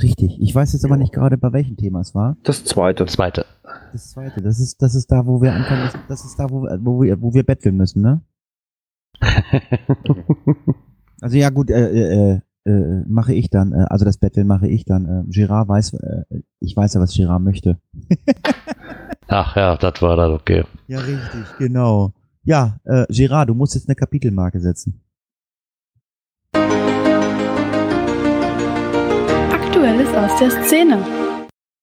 [0.00, 0.40] Richtig.
[0.40, 2.36] Ich weiß jetzt aber nicht gerade, bei welchem Thema es war.
[2.44, 3.06] Das zweite.
[3.06, 3.46] Zweite.
[3.92, 6.62] Das zweite, das ist, das ist da, wo wir anfangen müssen, das ist da, wo,
[6.80, 8.20] wo wir, wo wir betteln müssen, ne?
[11.20, 14.84] Also ja gut, äh, äh, äh, mache ich dann, äh, also das Betteln mache ich
[14.84, 15.06] dann.
[15.06, 16.22] Äh, Girard weiß, äh,
[16.60, 17.78] ich weiß ja, was Girard möchte.
[19.26, 20.64] Ach ja, das war dann okay.
[20.86, 22.12] Ja, richtig, genau.
[22.44, 25.00] Ja, äh, Girard, du musst jetzt eine Kapitelmarke setzen.
[29.68, 30.98] Aktuelles aus der Szene.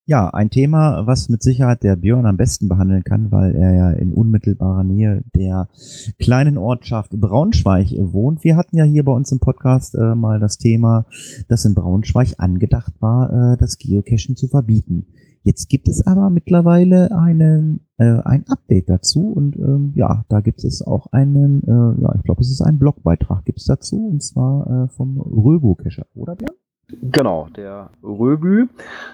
[0.07, 3.91] Ja, ein Thema, was mit Sicherheit der Björn am besten behandeln kann, weil er ja
[3.91, 5.69] in unmittelbarer Nähe der
[6.17, 8.43] kleinen Ortschaft Braunschweig wohnt.
[8.43, 11.05] Wir hatten ja hier bei uns im Podcast äh, mal das Thema,
[11.47, 15.05] dass in Braunschweig angedacht war, äh, das Geocachen zu verbieten.
[15.43, 20.63] Jetzt gibt es aber mittlerweile einen, äh, ein Update dazu und ähm, ja, da gibt
[20.63, 24.23] es auch einen, äh, ja, ich glaube, es ist ein Blogbeitrag gibt es dazu und
[24.23, 26.55] zwar äh, vom Röbo-Cacher, oder Björn?
[26.87, 28.67] Genau, der Röbü,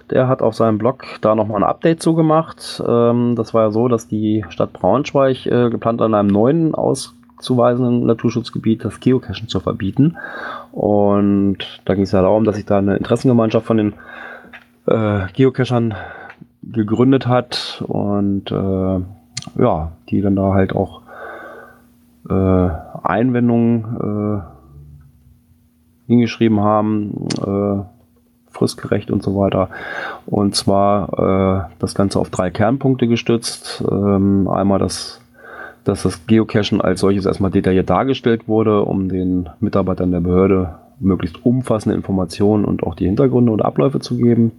[0.10, 2.84] der hat auf seinem Blog da nochmal ein Update zugemacht.
[2.86, 6.76] Ähm, das war ja so, dass die Stadt Braunschweig äh, geplant hat, in einem neuen
[6.76, 10.18] auszuweisenden Naturschutzgebiet das Geocachen zu verbieten.
[10.74, 13.94] Und da ging es ja darum, dass sich da eine Interessengemeinschaft von den
[14.88, 15.96] äh, Geocachern
[16.64, 21.02] gegründet hat und äh, ja, die dann da halt auch
[22.30, 22.70] äh,
[23.04, 24.51] Einwendungen äh,
[26.12, 27.84] hingeschrieben haben, äh,
[28.52, 29.70] fristgerecht und so weiter.
[30.26, 33.84] Und zwar äh, das Ganze auf drei Kernpunkte gestützt.
[33.90, 35.22] Ähm, einmal, dass,
[35.84, 41.44] dass das Geocachen als solches erstmal detailliert dargestellt wurde, um den Mitarbeitern der Behörde möglichst
[41.46, 44.52] umfassende Informationen und auch die Hintergründe und Abläufe zu geben.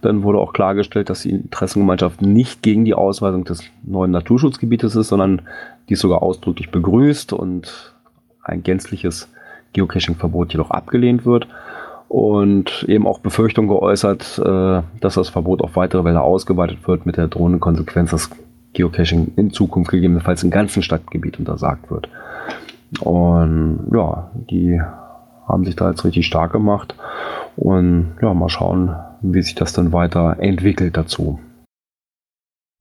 [0.00, 5.08] Dann wurde auch klargestellt, dass die Interessengemeinschaft nicht gegen die Ausweisung des neuen Naturschutzgebietes ist,
[5.08, 5.42] sondern
[5.88, 7.94] dies sogar ausdrücklich begrüßt und
[8.42, 9.28] ein gänzliches
[9.72, 11.48] Geocaching-Verbot jedoch abgelehnt wird
[12.08, 17.16] und eben auch Befürchtung geäußert, äh, dass das Verbot auf weitere Wälder ausgeweitet wird mit
[17.16, 18.30] der drohenden Konsequenz, dass
[18.72, 22.08] Geocaching in Zukunft gegebenenfalls im ganzen Stadtgebiet untersagt wird.
[23.00, 24.80] Und ja, die
[25.46, 26.94] haben sich da jetzt richtig stark gemacht
[27.56, 31.40] und ja, mal schauen, wie sich das dann weiter entwickelt dazu.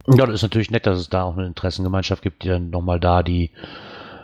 [0.07, 2.99] Ja, das ist natürlich nett, dass es da auch eine Interessengemeinschaft gibt, die dann nochmal
[2.99, 3.51] da die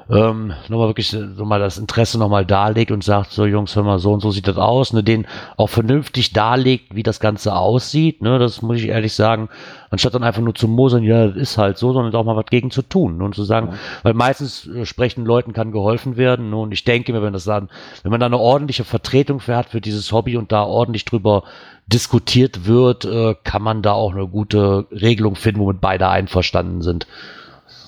[0.10, 4.12] ähm, nochmal wirklich nochmal das Interesse nochmal darlegt und sagt, so Jungs, hör mal, so
[4.12, 8.40] und so sieht das aus, ne, den auch vernünftig darlegt, wie das Ganze aussieht, ne,
[8.40, 9.50] das muss ich ehrlich sagen,
[9.90, 12.48] anstatt dann einfach nur zu mosern, ja, das ist halt so, sondern auch mal was
[12.48, 13.78] gegen zu tun ne, und zu sagen, ja.
[14.04, 17.46] weil meistens äh, sprechen Leuten kann geholfen werden ne, und ich denke mir, wenn das
[17.46, 17.70] dann,
[18.04, 21.44] wenn man da eine ordentliche Vertretung für hat für dieses Hobby und da ordentlich drüber
[21.88, 27.08] diskutiert wird, äh, kann man da auch eine gute Regelung finden, womit beide einverstanden sind.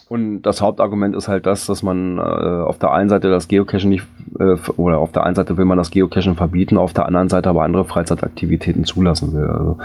[0.07, 3.89] Und das Hauptargument ist halt das, dass man äh, auf der einen Seite das Geocachen
[3.89, 4.05] nicht,
[4.39, 7.49] äh, oder auf der einen Seite will man das Geocachen verbieten, auf der anderen Seite
[7.49, 9.47] aber andere Freizeitaktivitäten zulassen will.
[9.47, 9.77] Also,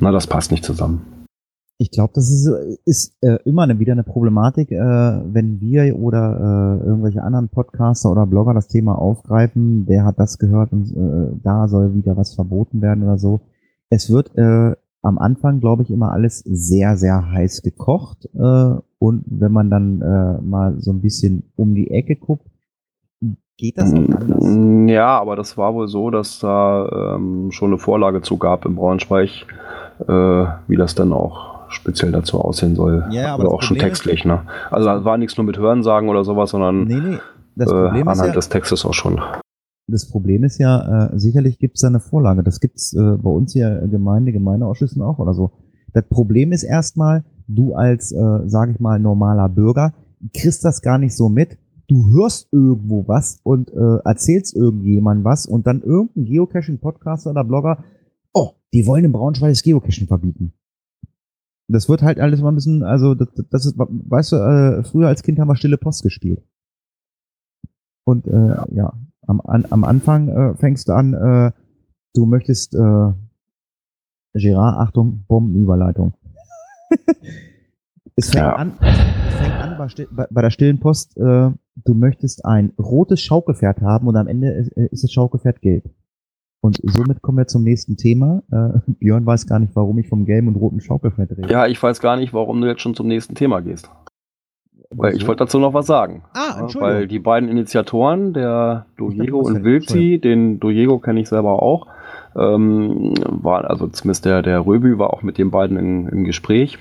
[0.00, 1.02] na, das passt nicht zusammen.
[1.80, 2.50] Ich glaube, das ist,
[2.86, 8.10] ist äh, immer eine, wieder eine Problematik, äh, wenn wir oder äh, irgendwelche anderen Podcaster
[8.10, 12.34] oder Blogger das Thema aufgreifen, der hat das gehört und äh, da soll wieder was
[12.34, 13.40] verboten werden oder so.
[13.90, 18.28] Es wird äh, am Anfang, glaube ich, immer alles sehr, sehr heiß gekocht.
[18.34, 22.46] Äh, und wenn man dann äh, mal so ein bisschen um die Ecke guckt,
[23.56, 24.44] geht das auch anders.
[24.44, 28.64] Mm, ja, aber das war wohl so, dass da ähm, schon eine Vorlage zu gab
[28.64, 29.46] im Braunschweig,
[30.06, 33.04] äh, wie das dann auch speziell dazu aussehen soll.
[33.10, 34.42] Ja, aber oder auch schon textlich, ne?
[34.70, 37.18] Also da war nichts nur mit Hörensagen oder sowas, sondern nee, nee.
[37.56, 39.20] Das Problem äh, anhand ja, des Textes auch schon
[39.88, 42.42] das Problem ist ja, äh, sicherlich gibt es da eine Vorlage.
[42.42, 45.50] Das gibt's äh, bei uns hier Gemeinde, Gemeindeausschüssen auch oder so.
[45.94, 49.94] Das Problem ist erstmal, du als, äh, sage ich mal, normaler Bürger
[50.34, 51.58] kriegst das gar nicht so mit.
[51.88, 57.82] Du hörst irgendwo was und äh, erzählst irgendjemand was und dann irgendein Geocaching-Podcaster oder Blogger,
[58.34, 60.52] oh, die wollen im Braunschweig das Geocaching verbieten.
[61.68, 65.08] Das wird halt alles mal ein bisschen, also das, das ist, weißt du, äh, früher
[65.08, 66.42] als Kind haben wir stille Post gespielt.
[68.04, 68.92] Und äh, ja,
[69.26, 71.52] am, an, am Anfang äh, fängst du an, äh,
[72.14, 73.12] du möchtest, äh,
[74.34, 76.14] Gerard, Achtung, Bombenüberleitung.
[78.16, 78.54] Es, fängt ja.
[78.54, 81.50] an, es fängt an bei, bei, bei der stillen Post, äh,
[81.84, 85.84] du möchtest ein rotes Schaukelpferd haben und am Ende ist, äh, ist das Schaukelpferd gelb.
[86.60, 88.42] Und somit kommen wir zum nächsten Thema.
[88.50, 91.50] Äh, Björn weiß gar nicht, warum ich vom gelben und roten Schaukelpferd rede.
[91.50, 93.88] Ja, ich weiß gar nicht, warum du jetzt schon zum nächsten Thema gehst.
[94.90, 96.24] Weil ich wollte dazu noch was sagen.
[96.32, 96.80] Ah, Entschuldigung.
[96.80, 101.86] Weil die beiden Initiatoren, der Dojego und Wilzi, den Dojego kenne ich selber auch,
[102.38, 106.78] ähm, war, also zumindest der, der Röbü war auch mit den beiden in, im Gespräch.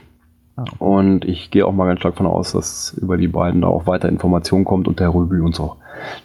[0.55, 0.65] Ah.
[0.79, 3.87] Und ich gehe auch mal ganz stark davon aus, dass über die beiden da auch
[3.87, 5.77] weiter Informationen kommt und der Röbü uns auch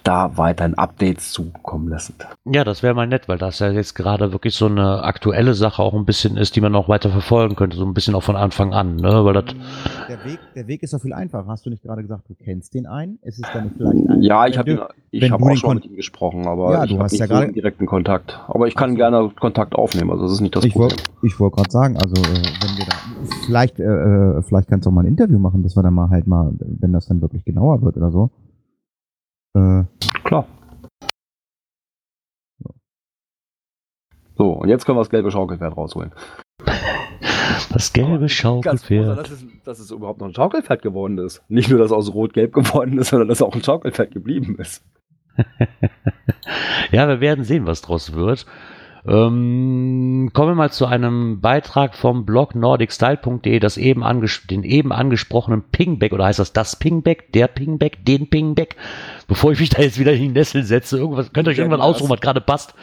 [0.03, 2.15] da weiterhin Updates zukommen lassen.
[2.45, 5.83] Ja, das wäre mal nett, weil das ja jetzt gerade wirklich so eine aktuelle Sache
[5.83, 8.37] auch ein bisschen ist, die man auch weiter verfolgen könnte, so ein bisschen auch von
[8.37, 8.97] Anfang an.
[8.97, 9.25] Ne?
[9.25, 11.47] Weil der, Weg, der Weg ist doch viel einfacher.
[11.47, 13.19] Hast du nicht gerade gesagt, du kennst den einen?
[13.23, 16.47] Ist es dann vielleicht ein, Ja, ich habe ich hab auch schon mit ihm gesprochen,
[16.47, 18.41] aber ja, ich habe nicht ja so direkten Kontakt.
[18.49, 20.91] Aber ich kann also, gerne Kontakt aufnehmen, also das ist nicht das ich Problem.
[20.91, 22.97] Wollt, ich wollte gerade sagen, also äh, wenn wir da
[23.47, 26.11] vielleicht, äh, äh, vielleicht kannst du auch mal ein Interview machen, dass wir dann mal
[26.11, 28.31] halt mal, wenn das dann wirklich genauer wird oder so,
[29.55, 29.85] äh,
[30.25, 30.47] Klar.
[34.37, 36.13] So, und jetzt können wir das gelbe Schaukelpferd rausholen.
[37.73, 39.19] Das gelbe Schaukelpferd.
[39.19, 41.43] Dass es, dass es überhaupt noch ein Schaukelpferd geworden ist.
[41.49, 44.57] Nicht nur, dass es aus Rot-Gelb geworden ist, sondern dass es auch ein Schaukelpferd geblieben
[44.59, 44.85] ist.
[46.91, 48.47] ja, wir werden sehen, was draus wird.
[49.05, 54.05] Ähm, kommen wir mal zu einem Beitrag vom Blog nordicstyle.de, das eben
[54.49, 58.77] den eben angesprochenen Pingback, oder heißt das das Pingback, der Pingback, den Pingback?
[59.27, 61.81] Bevor ich mich da jetzt wieder in die Nessel setze, irgendwas, könnt ihr euch irgendwann
[61.81, 62.75] ausruhen, was gerade passt.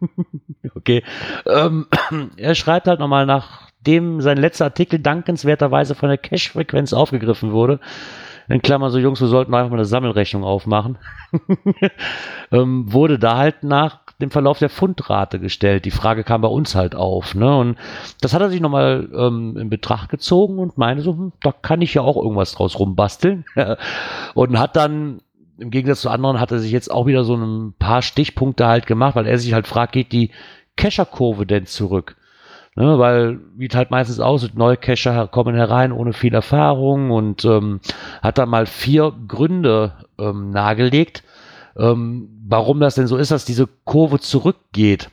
[0.74, 1.04] okay.
[1.46, 1.86] Ähm,
[2.36, 7.78] er schreibt halt nochmal, nachdem sein letzter Artikel dankenswerterweise von der Cache-Frequenz aufgegriffen wurde,
[8.48, 10.98] in Klammern so, Jungs, wir sollten einfach mal eine Sammelrechnung aufmachen,
[12.52, 15.84] ähm, wurde da halt nach dem Verlauf der Fundrate gestellt.
[15.84, 17.34] Die Frage kam bei uns halt auf.
[17.34, 17.56] Ne?
[17.56, 17.76] Und
[18.20, 21.82] das hat er sich nochmal ähm, in Betracht gezogen und meinte so, hm, da kann
[21.82, 23.44] ich ja auch irgendwas draus rumbasteln.
[24.34, 25.20] und hat dann
[25.58, 28.86] im Gegensatz zu anderen hat er sich jetzt auch wieder so ein paar Stichpunkte halt
[28.86, 30.30] gemacht, weil er sich halt fragt, geht die
[30.76, 32.16] Kescher-Kurve denn zurück?
[32.78, 37.80] Ne, weil, wie halt meistens aussieht, neue Cacher kommen herein ohne viel Erfahrung und ähm,
[38.22, 41.24] hat da mal vier Gründe ähm, nahegelegt,
[41.78, 45.10] ähm, warum das denn so ist, dass diese Kurve zurückgeht.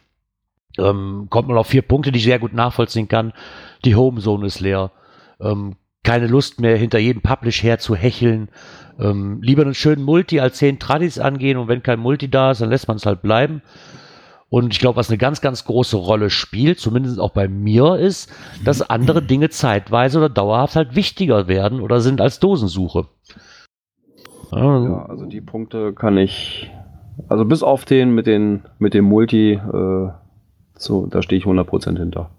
[0.77, 3.33] Ähm, kommt man auf vier Punkte, die ich sehr gut nachvollziehen kann.
[3.85, 4.91] Die Homezone ist leer.
[5.39, 8.49] Ähm, keine Lust mehr, hinter jedem Publish her zu hecheln.
[8.99, 12.61] Ähm, lieber einen schönen Multi als zehn Tradis angehen und wenn kein Multi da ist,
[12.61, 13.61] dann lässt man es halt bleiben.
[14.49, 18.31] Und ich glaube, was eine ganz, ganz große Rolle spielt, zumindest auch bei mir, ist,
[18.63, 23.07] dass andere Dinge zeitweise oder dauerhaft halt wichtiger werden oder sind als Dosensuche.
[24.59, 26.71] Ja, also die Punkte kann ich,
[27.27, 30.09] also bis auf den mit den mit dem Multi, äh,
[30.75, 32.29] so, da stehe ich 100% hinter.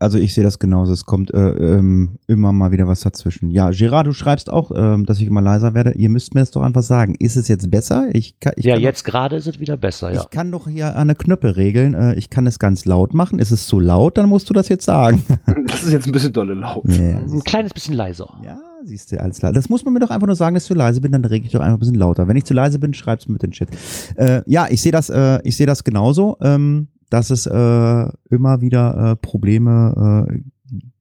[0.00, 0.92] Also ich sehe das genauso.
[0.92, 3.48] Es kommt äh, ähm, immer mal wieder was dazwischen.
[3.48, 5.92] Ja, Gerard, du schreibst auch, ähm, dass ich immer leiser werde.
[5.92, 7.14] Ihr müsst mir das doch einfach sagen.
[7.20, 8.08] Ist es jetzt besser?
[8.12, 10.20] Ich kann, ich ja, kann jetzt gerade ist es wieder besser, ja.
[10.20, 11.94] Ich kann doch hier eine Knöpfe regeln.
[11.94, 13.38] Äh, ich kann es ganz laut machen.
[13.38, 14.18] Ist es zu laut?
[14.18, 15.22] Dann musst du das jetzt sagen.
[15.66, 16.84] Das ist jetzt ein bisschen dolle laut.
[16.86, 18.28] ja, Ein kleines bisschen leiser.
[18.44, 19.52] ja, siehst du, alles klar.
[19.52, 21.44] Das muss man mir doch einfach nur sagen, dass ich zu leise bin, dann reg
[21.44, 22.28] ich doch einfach ein bisschen lauter.
[22.28, 23.68] Wenn ich zu leise bin, schreib's mir mit in den Chat.
[24.16, 29.12] Äh, ja, ich sehe das, äh, ich das genauso, ähm, dass es äh, immer wieder
[29.12, 30.40] äh, Probleme äh,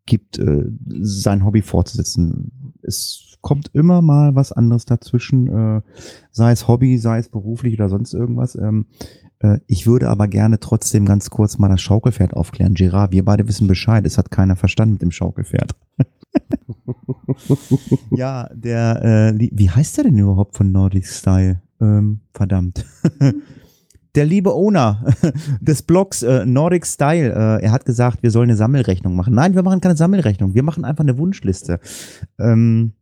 [0.06, 0.66] gibt, äh,
[1.02, 2.74] sein Hobby fortzusetzen.
[2.84, 5.82] Es kommt immer mal was anderes dazwischen,
[6.30, 8.54] sei es Hobby, sei es beruflich oder sonst irgendwas.
[8.54, 8.86] Ähm,
[9.42, 12.74] äh, ich würde aber gerne trotzdem ganz kurz mal das Schaukelpferd aufklären.
[12.74, 14.06] Gerard, wir beide wissen Bescheid.
[14.06, 15.76] Es hat keiner verstanden mit dem Schaukelpferd.
[18.12, 21.62] ja, der, äh, wie heißt der denn überhaupt von Nordic Style?
[21.80, 22.86] Ähm, verdammt.
[24.16, 25.06] der liebe Owner
[25.62, 29.34] des Blogs äh, Nordic Style, äh, er hat gesagt, wir sollen eine Sammelrechnung machen.
[29.34, 30.54] Nein, wir machen keine Sammelrechnung.
[30.54, 31.80] Wir machen einfach eine Wunschliste.
[32.40, 32.94] Ähm,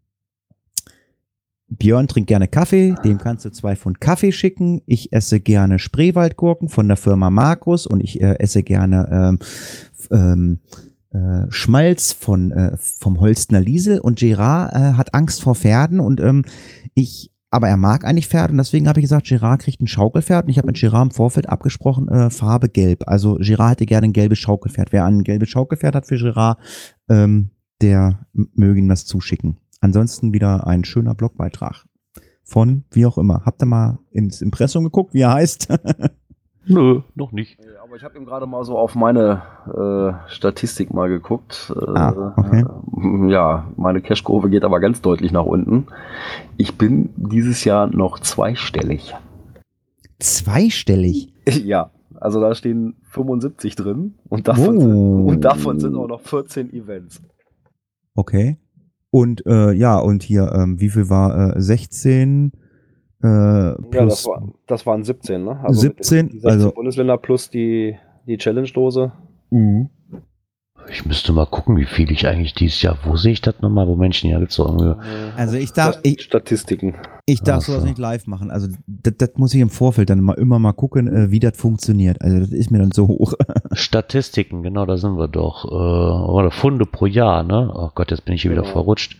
[1.69, 4.81] Björn trinkt gerne Kaffee, dem kannst du zwei Pfund Kaffee schicken.
[4.87, 9.39] Ich esse gerne Spreewaldgurken von der Firma Markus und ich äh, esse gerne ähm,
[10.11, 10.59] ähm,
[11.11, 16.19] äh, Schmalz von äh, vom Holstner Liesel und Gerard äh, hat Angst vor Pferden und
[16.19, 16.45] ähm,
[16.93, 20.45] ich aber er mag eigentlich Pferde und deswegen habe ich gesagt, Gerard kriegt ein Schaukelpferd
[20.45, 23.07] und ich habe mit Gerard im Vorfeld abgesprochen, äh, Farbe gelb.
[23.07, 24.91] Also Gerard hätte gerne ein gelbes Schaukelpferd.
[24.91, 26.59] Wer ein gelbes Schaukelpferd hat für Gerard,
[27.09, 27.49] ähm,
[27.81, 29.57] der möge ihm das zuschicken.
[29.81, 31.85] Ansonsten wieder ein schöner Blogbeitrag
[32.43, 33.43] von wie auch immer.
[33.45, 35.69] Habt ihr mal ins Impressum geguckt, wie er heißt?
[36.65, 37.57] Nö, noch nicht.
[37.89, 41.73] Aber ich habe eben gerade mal so auf meine äh, Statistik mal geguckt.
[41.75, 42.63] Äh, Ah, okay.
[42.63, 45.87] äh, ja, meine Cashkurve geht aber ganz deutlich nach unten.
[46.55, 49.15] Ich bin dieses Jahr noch zweistellig.
[50.19, 51.33] Zweistellig.
[51.65, 55.25] Ja, also da stehen 75 drin und davon, sind, Oh.
[55.25, 57.23] und davon sind auch noch 14 Events.
[58.13, 58.59] Okay.
[59.09, 62.51] Und äh, ja, und hier, ähm, wie viel war äh, 16?
[63.23, 65.59] Äh, Ja, plus das, war, das waren 17, ne?
[65.67, 67.95] 17, die 16 also- Bundesländer plus die,
[68.27, 69.11] die Challenge-Dose.
[69.49, 69.89] Mhm.
[70.91, 73.87] Ich müsste mal gucken, wie viel ich eigentlich dieses Jahr, wo sehe ich das nochmal,
[73.87, 74.97] wo Menschen hergezogen wird.
[75.37, 76.95] Also ich darf, ich, Statistiken.
[77.27, 77.71] ich darf Ach so.
[77.73, 78.49] sowas nicht live machen.
[78.49, 81.57] Also das, das muss ich im Vorfeld dann mal immer mal gucken, äh, wie das
[81.57, 82.19] funktioniert.
[82.21, 83.33] Also das ist mir dann so hoch.
[83.73, 85.65] Statistiken, genau, da sind wir doch.
[85.65, 87.71] Äh, oder Funde pro Jahr, ne?
[87.71, 88.73] Oh Gott, jetzt bin ich hier wieder Genau.
[88.73, 89.17] verrutscht.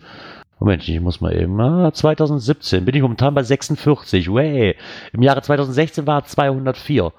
[0.60, 1.58] Moment, ich muss mal eben.
[1.58, 4.30] Ah, 2017 bin ich momentan bei 46.
[4.30, 4.76] Way.
[5.12, 7.12] Im Jahre 2016 war es 204.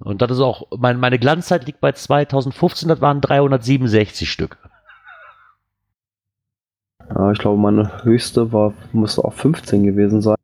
[0.00, 4.58] Und das ist auch, mein, meine Glanzzeit liegt bei 2015, das waren 367 Stück.
[7.08, 10.36] Ja, ich glaube, meine höchste war, müsste auch 15 gewesen sein.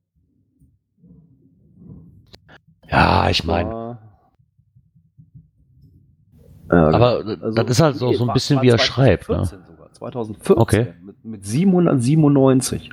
[2.88, 3.98] Ja, ich meine,
[6.72, 9.28] Ja, aber also- das ist halt so, so ein bisschen, war wie er schreibt.
[9.28, 9.48] Ne?
[10.00, 10.56] 2014 sogar.
[10.56, 10.86] 2014 Okay.
[11.04, 12.90] mit, mit 797.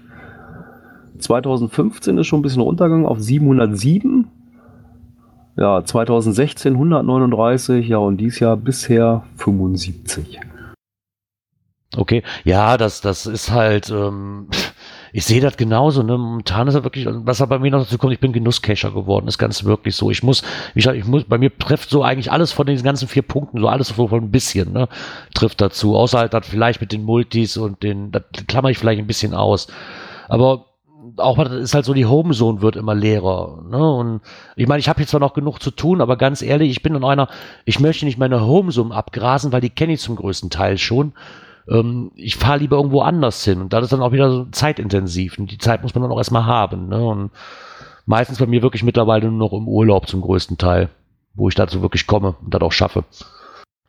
[1.20, 4.28] 2015 ist schon ein bisschen runtergegangen auf 707.
[5.58, 10.40] Ja, 2016 139, ja, und dieses Jahr bisher 75.
[11.96, 14.50] Okay, ja, das, das ist halt, ähm,
[15.14, 16.18] ich sehe das genauso, ne?
[16.18, 19.28] Momentan ist er wirklich, was aber bei mir noch dazu kommt, ich bin Genusscacher geworden,
[19.28, 20.12] ist ganz wirklich so.
[20.12, 20.44] Ich muss,
[20.74, 23.68] wie ich muss, bei mir trifft so eigentlich alles von diesen ganzen vier Punkten, so
[23.68, 24.88] alles so von ein bisschen, ne?
[25.34, 25.96] Trifft dazu.
[25.96, 29.34] Außer halt das vielleicht mit den Multis und den, das klammer ich vielleicht ein bisschen
[29.34, 29.68] aus.
[30.28, 30.66] Aber
[31.18, 33.64] auch das ist halt so, die Homezone wird immer leerer.
[33.70, 33.78] Ne?
[33.78, 34.22] Und
[34.56, 36.94] ich meine, ich habe jetzt zwar noch genug zu tun, aber ganz ehrlich, ich bin
[36.94, 37.30] dann einer,
[37.66, 41.14] ich möchte nicht meine Homezone abgrasen, weil die kenne ich zum größten Teil schon.
[41.70, 43.62] Ähm, ich fahre lieber irgendwo anders hin.
[43.62, 45.38] Und das ist dann auch wieder so zeitintensiv.
[45.38, 46.88] Und die Zeit muss man dann auch erstmal haben.
[46.90, 47.06] Ne?
[47.06, 47.32] Und
[48.06, 50.90] meistens bei mir wirklich mittlerweile nur noch im Urlaub zum größten Teil,
[51.36, 53.04] wo ich dazu wirklich komme und das auch schaffe.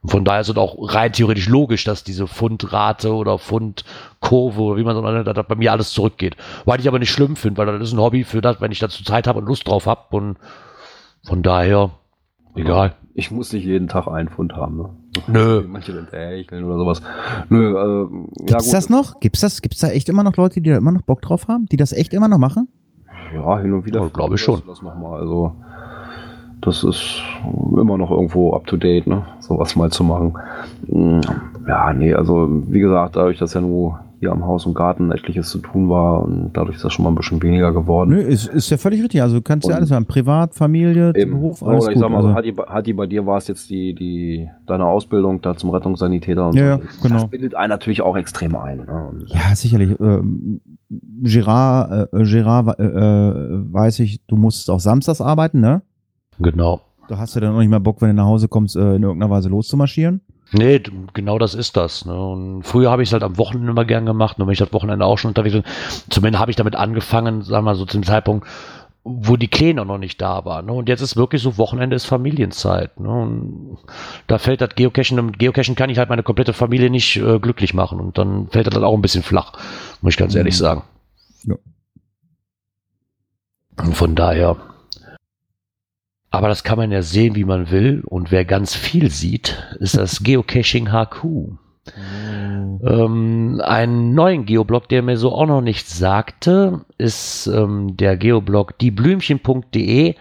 [0.03, 4.77] Und von daher ist es auch rein theoretisch logisch, dass diese Fundrate oder Fundkurve oder
[4.79, 6.37] wie man so nennt, dass das bei mir alles zurückgeht.
[6.65, 8.79] Weil ich aber nicht schlimm finde, weil das ist ein Hobby für das, wenn ich
[8.79, 10.17] dazu Zeit habe und Lust drauf habe.
[10.17, 10.37] Und
[11.25, 11.91] von daher,
[12.55, 12.95] egal.
[13.15, 14.91] Ich muss nicht jeden Tag einen Pfund haben, ne?
[15.27, 15.65] Nö.
[15.67, 17.03] Manche sind ächeln oder sowas.
[17.49, 18.09] Nö, ja
[18.47, 18.75] Gibt's gut.
[18.75, 19.21] das noch?
[19.21, 19.63] Gibt's das?
[19.63, 21.93] Gibt's da echt immer noch Leute, die da immer noch Bock drauf haben, die das
[21.93, 22.69] echt immer noch machen?
[23.35, 24.01] Ja, hin und wieder.
[24.01, 24.63] Ja, glaube ich schon.
[24.67, 25.21] Das noch mal.
[25.21, 25.53] Also,
[26.61, 27.23] das ist
[27.73, 29.25] immer noch irgendwo up to date, ne?
[29.41, 30.35] Sowas mal zu machen.
[31.67, 35.49] Ja, nee, also wie gesagt, dadurch, dass ja nur hier am Haus und Garten etliches
[35.51, 38.11] zu tun war und dadurch ist das schon mal ein bisschen weniger geworden.
[38.11, 39.23] Nö, ist, ist ja völlig richtig.
[39.23, 40.07] Also du kannst ja Und- alles haben.
[40.07, 41.33] Privat, Familie, Eben.
[41.33, 42.03] Beruf, alles Oder ich gut.
[42.03, 45.41] sag mal, also, so, Hatti, Hatti, bei dir war es jetzt die, die, deine Ausbildung
[45.41, 46.83] da zum Rettungssanitäter und Ja, so.
[46.83, 47.15] ja, genau.
[47.15, 48.79] Das bildet einen natürlich auch extrem ein.
[48.79, 49.13] Ne?
[49.27, 49.99] Ja, sicherlich.
[50.01, 50.61] Ähm,
[51.23, 55.83] Gerard, äh, Gerard äh, äh, weiß ich, du musst auch samstags arbeiten, ne?
[56.41, 56.81] Genau.
[57.09, 59.03] Da hast du dann auch nicht mehr Bock, wenn du nach Hause kommst, äh, in
[59.03, 60.21] irgendeiner Weise loszumarschieren.
[60.51, 60.83] Nee,
[61.13, 62.07] genau das ist das.
[62.07, 62.15] Ne?
[62.19, 64.73] Und früher habe ich es halt am Wochenende immer gern gemacht, nur wenn ich das
[64.73, 65.65] Wochenende auch schon unterwegs bin.
[66.09, 68.47] Zumindest habe ich damit angefangen, sagen wir mal so zum Zeitpunkt,
[69.05, 70.63] wo die Kleine noch nicht da war.
[70.63, 70.73] Ne?
[70.73, 72.99] Und jetzt ist wirklich so, Wochenende ist Familienzeit.
[72.99, 73.09] Ne?
[73.09, 73.79] Und
[74.27, 77.75] da fällt das Geocachen, mit Geocachen kann ich halt meine komplette Familie nicht äh, glücklich
[77.75, 78.01] machen.
[78.01, 79.53] Und dann fällt das halt auch ein bisschen flach,
[80.01, 80.59] muss ich ganz ehrlich Mhm.
[80.59, 80.83] sagen.
[81.45, 81.55] Ja.
[83.85, 84.57] Und von daher.
[86.31, 88.03] Aber das kann man ja sehen, wie man will.
[88.05, 91.25] Und wer ganz viel sieht, ist das Geocaching HQ.
[92.85, 98.79] Ähm, einen neuen Geoblog, der mir so auch noch nichts sagte, ist ähm, der Geoblog
[98.79, 100.15] dieblümchen.de,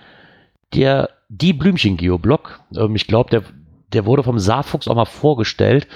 [0.74, 2.62] der die Blümchen Geoblog.
[2.76, 3.44] Ähm, ich glaube, der,
[3.94, 5.88] der wurde vom Saarfuchs auch mal vorgestellt.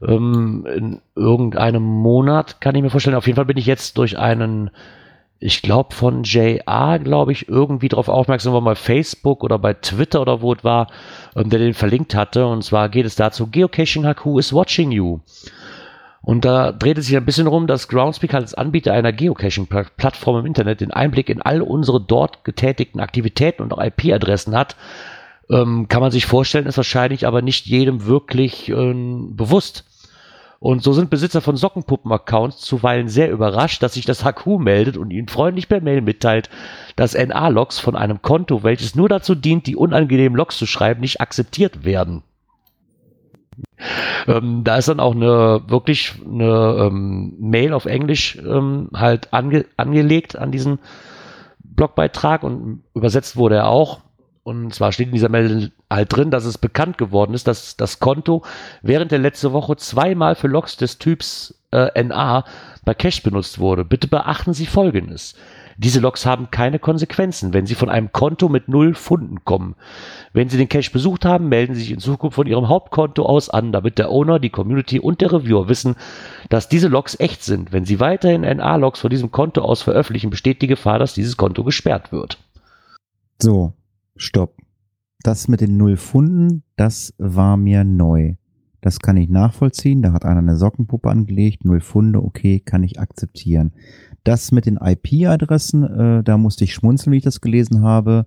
[0.00, 3.16] Ähm, in irgendeinem Monat kann ich mir vorstellen.
[3.16, 4.70] Auf jeden Fall bin ich jetzt durch einen,
[5.42, 10.20] ich glaube von JR, glaube ich, irgendwie darauf aufmerksam geworden bei Facebook oder bei Twitter
[10.20, 10.86] oder wo es war,
[11.36, 12.46] ähm, der den verlinkt hatte.
[12.46, 15.20] Und zwar geht es dazu, Geocaching HQ is watching you.
[16.22, 20.46] Und da dreht es sich ein bisschen rum, dass Groundspeak als Anbieter einer Geocaching-Plattform im
[20.46, 24.76] Internet den Einblick in all unsere dort getätigten Aktivitäten und auch IP-Adressen hat.
[25.50, 29.84] Ähm, kann man sich vorstellen, ist wahrscheinlich aber nicht jedem wirklich ähm, bewusst.
[30.62, 35.10] Und so sind Besitzer von Sockenpuppen-Accounts zuweilen sehr überrascht, dass sich das HQ meldet und
[35.10, 36.50] ihnen freundlich per Mail mitteilt,
[36.94, 41.20] dass NA-Logs von einem Konto, welches nur dazu dient, die unangenehmen Logs zu schreiben, nicht
[41.20, 42.22] akzeptiert werden.
[44.28, 49.64] Ähm, da ist dann auch eine wirklich eine ähm, Mail auf Englisch ähm, halt ange
[49.76, 50.78] angelegt an diesen
[51.58, 53.98] Blogbeitrag und übersetzt wurde er auch.
[54.44, 58.00] Und zwar steht in dieser Mail halt drin, dass es bekannt geworden ist, dass das
[58.00, 58.42] Konto
[58.82, 62.44] während der letzten Woche zweimal für Logs des Typs äh, NA
[62.84, 63.84] bei Cache benutzt wurde.
[63.84, 65.34] Bitte beachten Sie Folgendes.
[65.76, 69.74] Diese Logs haben keine Konsequenzen, wenn sie von einem Konto mit null Funden kommen.
[70.32, 73.48] Wenn Sie den Cache besucht haben, melden Sie sich in Zukunft von Ihrem Hauptkonto aus
[73.48, 75.96] an, damit der Owner, die Community und der Reviewer wissen,
[76.50, 77.72] dass diese Logs echt sind.
[77.72, 81.64] Wenn Sie weiterhin NA-Logs von diesem Konto aus veröffentlichen, besteht die Gefahr, dass dieses Konto
[81.64, 82.38] gesperrt wird.
[83.40, 83.72] So,
[84.16, 84.56] stopp.
[85.22, 88.34] Das mit den null Funden, das war mir neu.
[88.80, 90.02] Das kann ich nachvollziehen.
[90.02, 93.72] Da hat einer eine Sockenpuppe angelegt, null Funde, okay, kann ich akzeptieren.
[94.24, 98.26] Das mit den IP-Adressen, äh, da musste ich schmunzeln, wie ich das gelesen habe.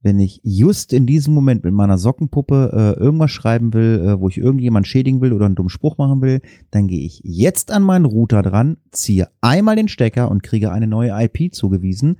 [0.00, 4.28] Wenn ich just in diesem Moment mit meiner Sockenpuppe äh, irgendwas schreiben will, äh, wo
[4.28, 7.82] ich irgendjemand schädigen will oder einen dummen Spruch machen will, dann gehe ich jetzt an
[7.82, 12.16] meinen Router dran, ziehe einmal den Stecker und kriege eine neue IP zugewiesen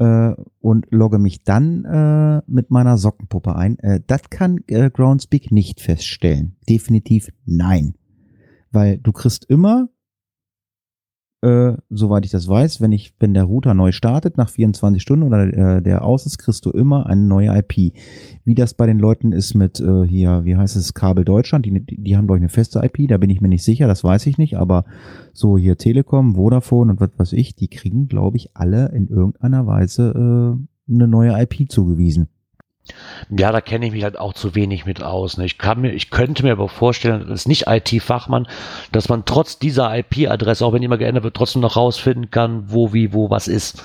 [0.00, 3.78] äh, und logge mich dann äh, mit meiner Sockenpuppe ein.
[3.78, 6.56] Äh, das kann äh, Groundspeak nicht feststellen.
[6.68, 7.94] Definitiv nein.
[8.72, 9.88] Weil du kriegst immer,
[11.42, 15.26] äh, soweit ich das weiß, wenn ich, wenn der Router neu startet, nach 24 Stunden
[15.26, 17.94] oder äh, der aus ist, kriegst du immer eine neue IP.
[18.44, 21.84] Wie das bei den Leuten ist mit äh, hier, wie heißt es, Kabel Deutschland, die,
[21.84, 24.36] die, haben doch eine feste IP, da bin ich mir nicht sicher, das weiß ich
[24.36, 24.84] nicht, aber
[25.32, 29.66] so hier Telekom, Vodafone und was weiß ich, die kriegen, glaube ich, alle in irgendeiner
[29.66, 32.28] Weise äh, eine neue IP zugewiesen.
[33.30, 35.36] Ja, da kenne ich mich halt auch zu wenig mit aus.
[35.36, 35.44] Ne?
[35.44, 38.46] Ich, kann mir, ich könnte mir aber vorstellen, als nicht IT-Fachmann,
[38.92, 42.64] dass man trotz dieser IP-Adresse, auch wenn die immer geändert wird, trotzdem noch rausfinden kann,
[42.68, 43.82] wo, wie, wo was ist.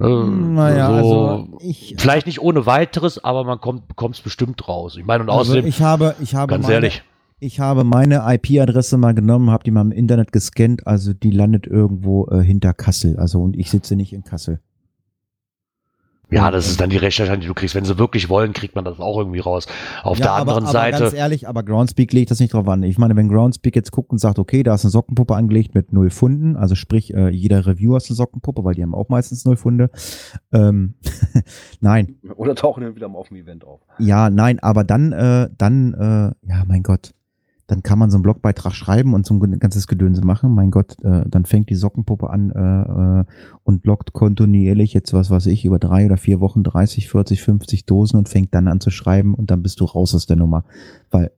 [0.00, 4.96] Äh, Naja, so, also ich, Vielleicht nicht ohne weiteres, aber man kommt es bestimmt raus.
[4.96, 7.02] Ich meine, und also außerdem, ich habe, ich habe ganz meine, ehrlich,
[7.38, 11.66] Ich habe meine IP-Adresse mal genommen, habe die mal im Internet gescannt, also die landet
[11.66, 13.18] irgendwo äh, hinter Kassel.
[13.18, 14.60] Also und ich sitze nicht in Kassel.
[16.34, 17.74] Ja, das ist dann die Recherche, die du kriegst.
[17.74, 19.66] Wenn sie wirklich wollen, kriegt man das auch irgendwie raus.
[20.02, 22.66] Auf ja, der aber, anderen aber Seite, ganz ehrlich, aber Groundspeak legt das nicht drauf
[22.68, 22.82] an.
[22.82, 25.92] Ich meine, wenn Groundspeak jetzt guckt und sagt, okay, da ist eine Sockenpuppe angelegt mit
[25.92, 29.44] null Funden, also sprich, äh, jeder Reviewer ist eine Sockenpuppe, weil die haben auch meistens
[29.44, 29.90] null Funde.
[30.52, 30.94] Ähm,
[31.80, 33.80] nein, Oder tauchen dann wieder mal auf dem Event auf.
[33.98, 37.12] ja, nein, aber dann, äh, dann, äh, ja, mein Gott,
[37.66, 40.54] dann kann man so einen Blogbeitrag schreiben und so ein ganzes Gedönse machen.
[40.54, 43.24] Mein Gott, äh, dann fängt die Sockenpuppe an äh, äh,
[43.62, 47.86] und lockt kontinuierlich jetzt was weiß ich über drei oder vier Wochen 30, 40, 50
[47.86, 50.64] Dosen und fängt dann an zu schreiben und dann bist du raus aus der Nummer,
[51.10, 51.30] weil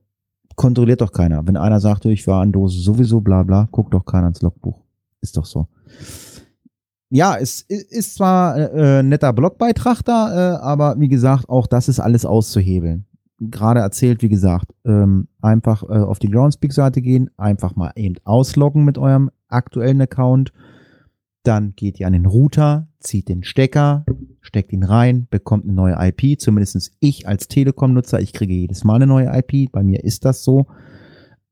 [0.55, 1.47] kontrolliert doch keiner.
[1.47, 4.83] Wenn einer sagt, ich war an Dose sowieso, bla bla, guckt doch keiner ins Logbuch.
[5.21, 5.67] Ist doch so.
[7.09, 11.87] Ja, es ist zwar äh, äh, netter Blogbeitrag da, äh, aber wie gesagt, auch das
[11.87, 13.05] ist alles auszuhebeln.
[13.39, 18.83] Gerade erzählt, wie gesagt, ähm, einfach äh, auf die Groundspeak-Seite gehen, einfach mal eben ausloggen
[18.83, 20.53] mit eurem aktuellen Account.
[21.43, 24.05] Dann geht ihr an den Router, zieht den Stecker,
[24.41, 26.41] steckt ihn rein, bekommt eine neue IP.
[26.41, 29.71] Zumindest ich als Telekom-Nutzer, ich kriege jedes Mal eine neue IP.
[29.71, 30.65] Bei mir ist das so.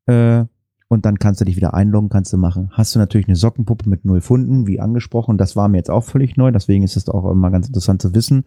[0.05, 0.45] Äh,
[0.87, 2.69] und dann kannst du dich wieder einloggen, kannst du machen.
[2.71, 5.37] Hast du natürlich eine Sockenpuppe mit null Funden, wie angesprochen.
[5.37, 8.13] Das war mir jetzt auch völlig neu, deswegen ist es auch immer ganz interessant zu
[8.13, 8.43] wissen,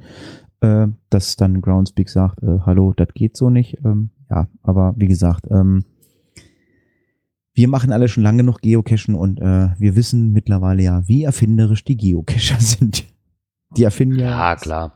[0.61, 3.79] äh, dass dann Groundspeak sagt, äh, hallo, das geht so nicht.
[3.85, 5.85] Ähm, ja, aber wie gesagt, ähm,
[7.55, 11.85] wir machen alle schon lange noch Geocachen und äh, wir wissen mittlerweile ja, wie erfinderisch
[11.85, 13.05] die Geocacher sind.
[13.77, 14.31] Die erfinden ja.
[14.31, 14.95] Ja, klar.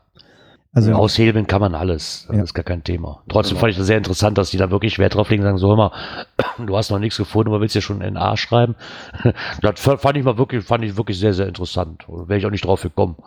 [0.75, 2.25] Also Aushebeln kann man alles.
[2.29, 2.43] Das Ja.
[2.43, 3.21] ist gar kein Thema.
[3.27, 5.57] Trotzdem fand ich das sehr interessant, dass die da wirklich Wert drauf legen und sagen,
[5.59, 5.91] so hör mal,
[6.65, 8.75] du hast noch nichts gefunden, aber willst ja schon in A schreiben.
[9.61, 12.05] Das fand ich mal wirklich, fand ich wirklich sehr, sehr interessant.
[12.07, 13.17] Wäre ich auch nicht drauf gekommen,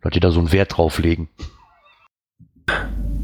[0.00, 1.28] dass die da so einen Wert drauf legen.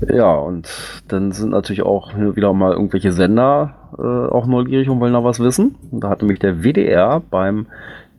[0.06, 0.68] Ja, und
[1.08, 5.40] dann sind natürlich auch wieder mal irgendwelche Sender äh, auch neugierig und wollen da was
[5.40, 5.74] wissen.
[5.90, 7.66] Und da hat nämlich der WDR beim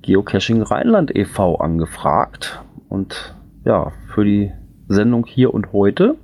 [0.02, 1.56] Geocaching Rheinland e.V.
[1.56, 2.62] angefragt.
[2.90, 4.52] Und ja, für die
[4.88, 6.16] Sendung hier und heute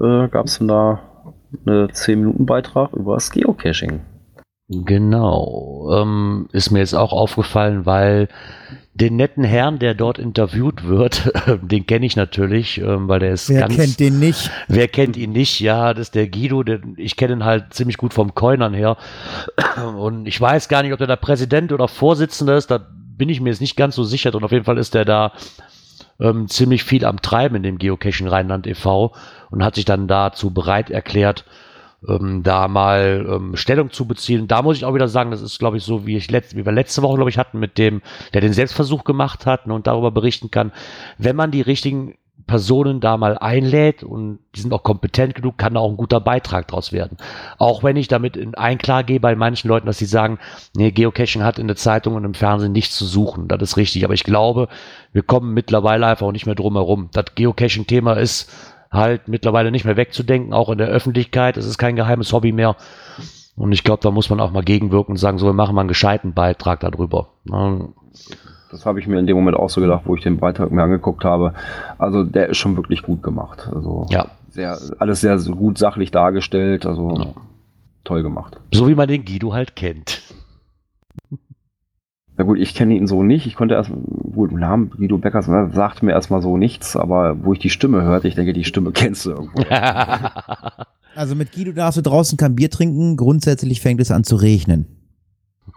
[0.00, 1.00] äh, gab es da
[1.66, 4.00] eine 10-Minuten-Beitrag über das Geocaching.
[4.84, 5.90] Genau.
[5.92, 8.28] Ähm, ist mir jetzt auch aufgefallen, weil
[8.94, 13.48] den netten Herrn, der dort interviewt wird, den kenne ich natürlich, ähm, weil der ist
[13.48, 13.76] wer ganz.
[13.76, 14.50] kennt den nicht?
[14.68, 15.60] Wer kennt ihn nicht?
[15.60, 16.62] Ja, das ist der Guido.
[16.62, 18.96] Der, ich kenne ihn halt ziemlich gut vom Coinern her.
[19.96, 22.70] Und ich weiß gar nicht, ob der da Präsident oder Vorsitzender ist.
[22.70, 22.80] Da
[23.16, 24.34] bin ich mir jetzt nicht ganz so sicher.
[24.34, 25.32] Und auf jeden Fall ist der da
[26.20, 29.12] ähm, ziemlich viel am Treiben in dem Geocaching Rheinland e.V.
[29.50, 31.44] und hat sich dann dazu bereit erklärt,
[32.08, 34.48] ähm, da mal ähm, Stellung zu beziehen.
[34.48, 36.64] Da muss ich auch wieder sagen, das ist, glaube ich, so, wie, ich letzt, wie
[36.64, 38.02] wir letzte Woche, glaube ich, hatten mit dem,
[38.34, 40.72] der den Selbstversuch gemacht hat ne, und darüber berichten kann.
[41.18, 42.14] Wenn man die richtigen
[42.46, 46.20] Personen da mal einlädt und die sind auch kompetent genug, kann da auch ein guter
[46.20, 47.16] Beitrag draus werden.
[47.58, 50.38] Auch wenn ich damit in Einklage gehe bei manchen Leuten, dass sie sagen,
[50.74, 53.48] nee, Geocaching hat in der Zeitung und im Fernsehen nichts zu suchen.
[53.48, 54.04] Das ist richtig.
[54.04, 54.68] Aber ich glaube,
[55.12, 57.08] wir kommen mittlerweile einfach auch nicht mehr drum herum.
[57.12, 58.50] Das Geocaching-Thema ist
[58.92, 61.56] halt mittlerweile nicht mehr wegzudenken, auch in der Öffentlichkeit.
[61.56, 62.76] Es ist kein geheimes Hobby mehr.
[63.56, 65.80] Und ich glaube, da muss man auch mal gegenwirken und sagen, so, wir machen mal
[65.82, 67.28] einen gescheiten Beitrag darüber.
[67.44, 67.88] Ne?
[68.70, 70.82] Das habe ich mir in dem Moment auch so gedacht, wo ich den Beitrag mir
[70.82, 71.52] angeguckt habe.
[71.98, 73.68] Also der ist schon wirklich gut gemacht.
[73.74, 74.26] Also Ja.
[74.50, 76.86] sehr, alles sehr gut sachlich dargestellt.
[76.86, 77.26] Also Ja.
[78.04, 78.58] toll gemacht.
[78.72, 80.22] So wie man den Guido halt kennt.
[82.42, 83.46] Na gut, ich kenne ihn so nicht.
[83.46, 83.92] Ich konnte erst,
[84.34, 88.02] gut, Namen Guido Beckers ne, sagte mir erstmal so nichts, aber wo ich die Stimme
[88.02, 89.62] hörte, ich denke, die Stimme kennst du irgendwo.
[91.14, 93.18] Also mit Guido darfst du draußen kein Bier trinken.
[93.18, 94.86] Grundsätzlich fängt es an zu regnen.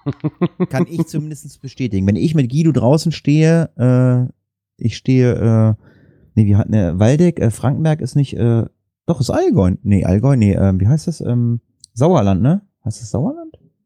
[0.70, 2.08] Kann ich zumindest bestätigen.
[2.08, 4.32] Wenn ich mit Guido draußen stehe, äh,
[4.78, 5.84] ich stehe, äh,
[6.36, 8.64] nee, wie hat ne, Waldeck, äh, Frankenberg ist nicht, äh,
[9.06, 9.74] doch, ist Allgäu.
[9.84, 11.20] Nee, Allgäu, nee, äh, wie heißt das?
[11.20, 11.60] Ähm,
[11.94, 12.62] Sauerland, ne?
[12.86, 13.45] Heißt das Sauerland?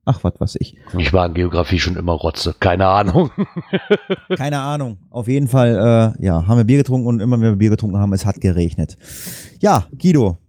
[0.10, 0.76] Ach, was weiß ich.
[0.98, 2.56] Ich war in Geografie schon immer Rotze.
[2.60, 3.30] Keine Ahnung.
[4.36, 4.98] Keine Ahnung.
[5.12, 8.00] Auf jeden Fall, äh, ja, haben wir Bier getrunken und immer wenn wir Bier getrunken
[8.00, 8.98] haben, es hat geregnet.
[9.60, 10.40] Ja, Guido.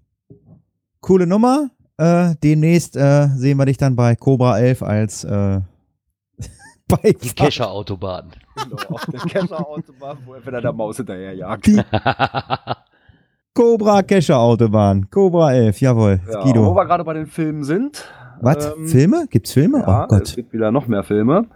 [1.01, 1.69] Coole Nummer.
[1.99, 5.61] Äh, demnächst äh, sehen wir dich dann bei Cobra 11 als äh,
[6.39, 6.49] Die
[6.89, 7.35] Beifahrer.
[7.35, 8.31] Kescher-Autobahn.
[8.57, 11.67] Genau, auf der Kesserautobahn, wo er wieder der Maus hinterher jagt.
[11.67, 11.83] Die
[13.55, 15.11] Cobra Kescher Autobahn.
[15.11, 16.21] Cobra 11, jawohl.
[16.27, 16.75] Ja, wo Guido.
[16.75, 18.07] wir gerade bei den Filmen sind.
[18.41, 18.75] Was?
[18.77, 19.27] ähm, Filme?
[19.31, 19.79] Gibt's Filme?
[19.81, 20.23] Ja, oh Gott.
[20.23, 21.47] es gibt wieder noch mehr Filme.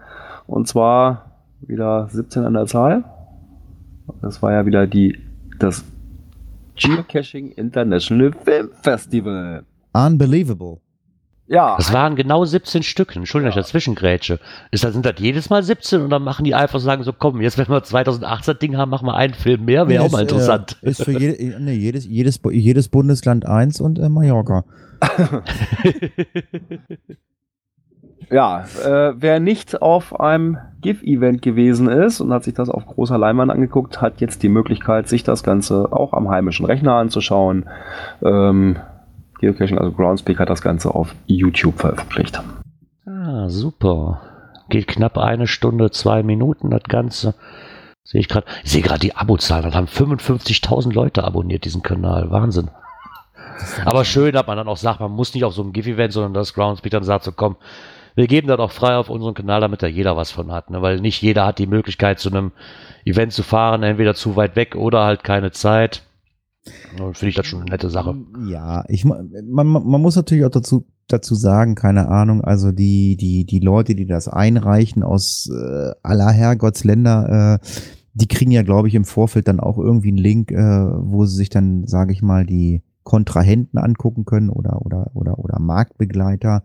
[0.47, 3.05] Und zwar wieder 17 an der Zahl.
[4.21, 5.19] Das war ja wieder die,
[5.59, 5.85] das
[6.77, 9.65] Geocaching International Film Festival.
[9.93, 10.81] Unbelievable.
[11.47, 13.15] Ja, Das waren genau 17 Stück.
[13.15, 14.41] Entschuldigung, dass ich dazwischen grätsche.
[14.71, 17.43] Ist das, sind das jedes Mal 17 und dann machen die einfach sagen, so komm,
[17.43, 20.33] jetzt wenn wir 2018 Ding haben, machen wir einen Film mehr, wäre auch mal Ist,
[20.33, 20.79] interessant.
[20.83, 24.65] Äh, ist für jede, nee, jedes, jedes, jedes Bundesland eins und äh, Mallorca.
[28.31, 33.19] ja äh, wer nicht auf einem GIF-Event gewesen ist und hat sich das auf großer
[33.19, 37.67] Leinwand angeguckt, hat jetzt die Möglichkeit, sich das Ganze auch am heimischen Rechner anzuschauen.
[38.23, 38.79] Ähm,
[39.41, 42.41] Geocaching, also Groundspeak, hat das Ganze auf YouTube veröffentlicht.
[43.07, 44.21] Ah, super.
[44.69, 47.35] Geht knapp eine Stunde, zwei Minuten, das Ganze.
[48.03, 48.47] Sehe ich gerade.
[48.63, 49.65] Ich sehe gerade die Abozahlen.
[49.65, 52.31] Dann haben 55.000 Leute abonniert diesen Kanal.
[52.31, 52.71] Wahnsinn.
[53.85, 56.35] Aber schön, dass man dann auch sagt, man muss nicht auf so einem GIF-Event, sondern
[56.35, 57.57] dass Groundspeak dann sagt, so komm,
[58.15, 60.71] wir geben das auch frei auf unseren Kanal, damit da jeder was von hat.
[60.71, 60.83] Ne?
[60.83, 62.53] Weil nicht jeder hat die Möglichkeit, zu einem
[63.05, 66.03] Event zu fahren, entweder zu weit weg oder halt keine Zeit.
[66.97, 68.17] Finde ich das schon eine nette Sache.
[68.47, 73.17] Ja, ich man, man man muss natürlich auch dazu dazu sagen, keine Ahnung, also die
[73.17, 77.67] die die Leute, die das einreichen aus äh, aller Herrgottsländer, äh,
[78.15, 81.37] die kriegen ja, glaube ich, im Vorfeld dann auch irgendwie einen Link, äh, wo sie
[81.37, 86.63] sich dann, sage ich mal, die Kontrahenten angucken können oder oder oder oder Marktbegleiter.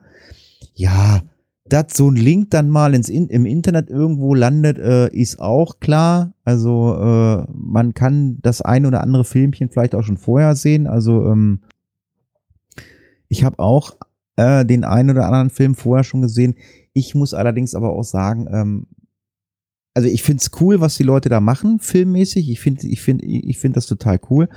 [0.76, 1.22] Ja,
[1.70, 5.80] dass so ein Link dann mal ins in, im Internet irgendwo landet, äh, ist auch
[5.80, 6.34] klar.
[6.44, 10.88] Also äh, man kann das ein oder andere Filmchen vielleicht auch schon vorher sehen.
[10.88, 11.62] Also ähm,
[13.28, 13.96] ich habe auch
[14.36, 16.56] äh, den einen oder anderen Film vorher schon gesehen.
[16.94, 18.88] Ich muss allerdings aber auch sagen, ähm,
[19.94, 22.50] also ich find's cool, was die Leute da machen, filmmäßig.
[22.50, 24.50] Ich finde, ich finde, ich finde das total cool.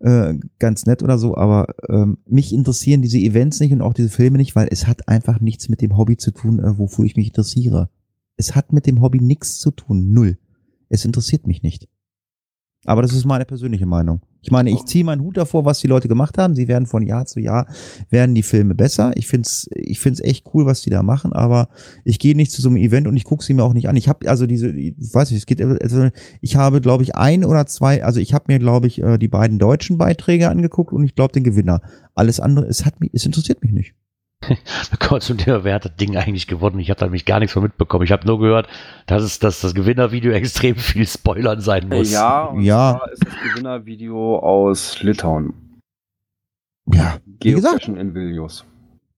[0.00, 4.08] Äh, ganz nett oder so, aber ähm, mich interessieren diese Events nicht und auch diese
[4.08, 7.16] Filme nicht, weil es hat einfach nichts mit dem Hobby zu tun, äh, wofür ich
[7.16, 7.88] mich interessiere.
[8.36, 10.38] Es hat mit dem Hobby nichts zu tun, null.
[10.88, 11.88] Es interessiert mich nicht.
[12.84, 14.20] Aber das ist meine persönliche Meinung.
[14.46, 16.54] Ich meine, ich ziehe meinen Hut davor, was die Leute gemacht haben.
[16.54, 17.66] Sie werden von Jahr zu Jahr,
[18.10, 19.10] werden die Filme besser.
[19.16, 21.68] Ich find's, ich find's echt cool, was die da machen, aber
[22.04, 23.96] ich gehe nicht zu so einem Event und ich gucke sie mir auch nicht an.
[23.96, 27.44] Ich habe also diese, ich weiß nicht, es geht, also ich habe, glaube ich, ein
[27.44, 31.02] oder zwei, also ich habe mir, glaube ich, äh, die beiden deutschen Beiträge angeguckt und
[31.02, 31.80] ich glaube den Gewinner.
[32.14, 33.94] Alles andere, es hat mich, es interessiert mich nicht.
[35.00, 36.78] Kurz und wer hat das Ding eigentlich gewonnen?
[36.78, 38.04] Ich habe da nämlich gar nichts von mitbekommen.
[38.04, 38.68] Ich habe nur gehört,
[39.06, 42.10] dass, es, dass das Gewinnervideo extrem viel Spoilern sein muss.
[42.12, 42.96] Ja, und Ja.
[42.98, 45.54] zwar ist das Gewinnervideo aus Litauen.
[46.92, 48.64] Ja, wie gesagt, in Vilnius.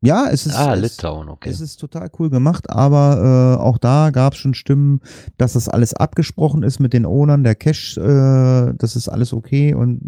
[0.01, 1.51] ja, es ist, ah, es, Litauen, okay.
[1.51, 5.01] Es ist total cool gemacht, aber äh, auch da gab es schon Stimmen,
[5.37, 9.75] dass das alles abgesprochen ist mit den Ownern, der Cash, äh, das ist alles okay
[9.75, 10.01] und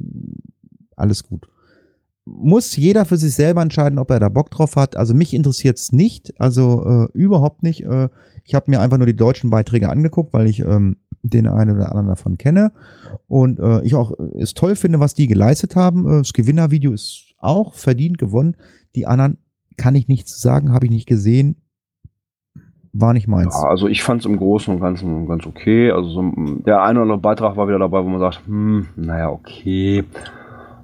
[0.96, 1.48] alles gut.
[2.26, 4.96] Muss jeder für sich selber entscheiden, ob er da Bock drauf hat.
[4.96, 7.84] Also mich interessiert es nicht, also äh, überhaupt nicht.
[7.84, 8.08] Äh,
[8.44, 11.88] ich habe mir einfach nur die deutschen Beiträge angeguckt, weil ich ähm, den einen oder
[11.90, 12.72] anderen davon kenne
[13.28, 16.06] und äh, ich auch äh, es toll finde, was die geleistet haben.
[16.06, 18.56] Äh, das Gewinnervideo ist auch verdient gewonnen.
[18.94, 19.38] Die anderen
[19.76, 21.56] kann ich nichts sagen, habe ich nicht gesehen.
[22.92, 23.54] War nicht meins.
[23.54, 25.92] Ja, also ich fand es im Großen und Ganzen ganz okay.
[25.92, 26.32] Also so,
[26.66, 30.04] der eine oder andere Beitrag war wieder dabei, wo man sagt, hm, naja, okay.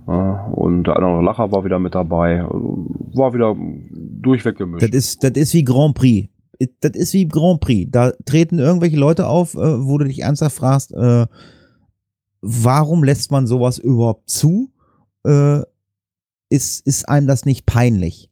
[0.07, 2.45] Und der andere Lacher war wieder mit dabei.
[2.45, 4.83] War wieder durchweg gemischt.
[4.83, 6.29] Das ist, das ist wie Grand Prix.
[6.81, 7.91] Das ist wie Grand Prix.
[7.91, 11.27] Da treten irgendwelche Leute auf, äh, wo du dich ernsthaft fragst, äh,
[12.41, 14.71] warum lässt man sowas überhaupt zu?
[15.25, 15.63] Äh,
[16.49, 18.31] ist, ist einem das nicht peinlich?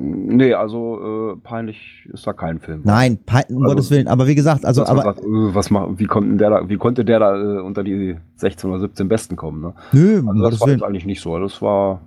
[0.00, 2.82] Nee, also äh, peinlich ist da kein Film.
[2.84, 4.06] Nein, pein, um Also, Gottes Willen.
[4.06, 7.18] Aber wie gesagt, also, aber, sagt, was macht, wie, konnte der da, wie konnte der
[7.18, 9.60] da äh, unter die 16 oder 17 Besten kommen?
[9.60, 9.74] Ne?
[9.92, 10.82] nö, um Also Gottes das war Willen.
[10.84, 11.36] eigentlich nicht so.
[11.38, 12.02] Das war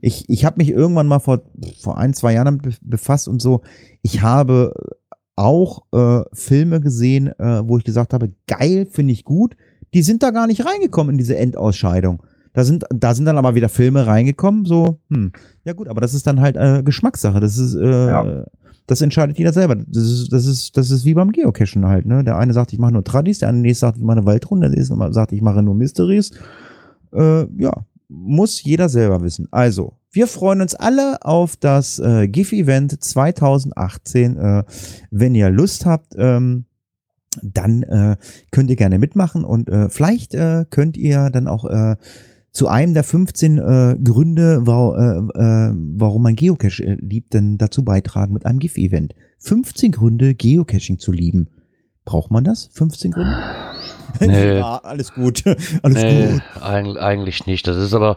[0.00, 1.42] Ich, ich habe mich irgendwann mal vor,
[1.80, 3.62] vor ein, zwei Jahren damit be- befasst und so.
[4.02, 4.72] Ich habe
[5.36, 9.54] auch äh, Filme gesehen, äh, wo ich gesagt habe, geil, finde ich gut.
[9.94, 12.22] Die sind da gar nicht reingekommen in diese Endausscheidung.
[12.56, 15.30] Da sind, da sind dann aber wieder Filme reingekommen, so, hm,
[15.64, 17.38] ja gut, aber das ist dann halt äh, Geschmackssache.
[17.38, 18.46] Das ist, äh, Ja.
[18.86, 19.74] das entscheidet jeder selber.
[19.76, 22.24] Das ist, das ist, das ist wie beim Geocachen halt, ne?
[22.24, 24.78] Der eine sagt, ich mache nur Tradis, der andere sagt, ich mache eine Waldrunde, der
[24.78, 26.30] nächste sagt, ich mache nur Mysteries.
[27.12, 27.72] Äh, ja,
[28.08, 29.48] muss jeder selber wissen.
[29.50, 34.38] Also, wir freuen uns alle auf das äh, GIF-Event 2018.
[34.38, 34.64] Äh,
[35.10, 36.64] wenn ihr Lust habt, ähm,
[37.42, 38.16] dann äh,
[38.50, 41.96] könnt ihr gerne mitmachen und äh, vielleicht äh, könnt ihr dann auch äh,
[42.56, 47.58] zu einem der 15 äh, Gründe, wa äh, äh, warum man Geocache äh, liebt, denn
[47.58, 49.14] dazu beitragen mit einem GIF-Event.
[49.40, 51.48] 15 Gründe, Geocaching zu lieben.
[52.06, 52.70] Braucht man das?
[52.72, 53.36] 15 Gründe?
[54.20, 54.56] Nee.
[54.60, 55.44] ja, alles gut.
[55.82, 56.62] alles Nee, gut.
[56.62, 57.66] eig eigentlich nicht.
[57.66, 58.16] Das ist aber,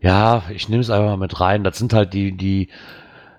[0.00, 1.64] ja, ich nehme es einfach mal mit rein.
[1.64, 2.68] Das sind halt die, die,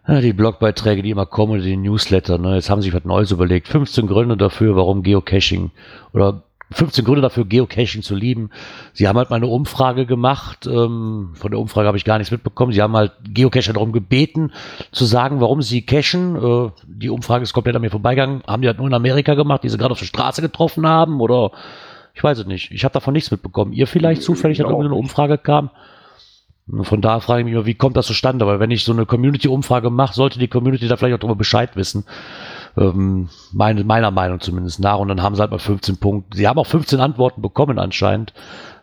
[0.10, 2.38] die Blogbeiträge, die immer kommen, oder die Newsletter.
[2.38, 2.56] Ne?
[2.56, 3.70] Jetzt haben sie sich was Neues überlegt.
[3.70, 5.72] 15 Gründe dafür, warum Geocaching
[6.12, 8.50] oder 15 Gründe dafür, Geocaching zu lieben.
[8.94, 10.66] Sie haben halt mal eine Umfrage gemacht.
[10.68, 12.72] Ähm, von der Umfrage habe ich gar nichts mitbekommen.
[12.72, 14.52] Sie haben halt Geocacher darum gebeten,
[14.92, 16.36] zu sagen, warum sie cachen.
[16.36, 18.44] Äh, die Umfrage ist komplett an mir vorbeigegangen.
[18.48, 21.20] Haben die das nur in Amerika gemacht, die sie gerade auf der Straße getroffen haben?
[21.22, 21.52] Oder
[22.14, 22.72] ich weiß es nicht.
[22.72, 23.74] Ich habe davon nichts mitbekommen.
[23.74, 25.04] Ihr vielleicht zufällig, dass Ja, auch irgendwie eine nicht.
[25.10, 25.70] Umfrage kam?
[26.84, 28.46] Von da frage ich mich immer, wie kommt das zustande?
[28.48, 31.76] Weil wenn ich so eine Community-Umfrage mache, sollte die Community da vielleicht auch darüber Bescheid
[31.76, 32.06] wissen.
[32.78, 34.98] Ähm, meine, meiner Meinung zumindest nach.
[34.98, 36.38] Und dann haben sie halt mal 15 Punkte.
[36.38, 38.34] Sie haben auch 15 Antworten bekommen anscheinend.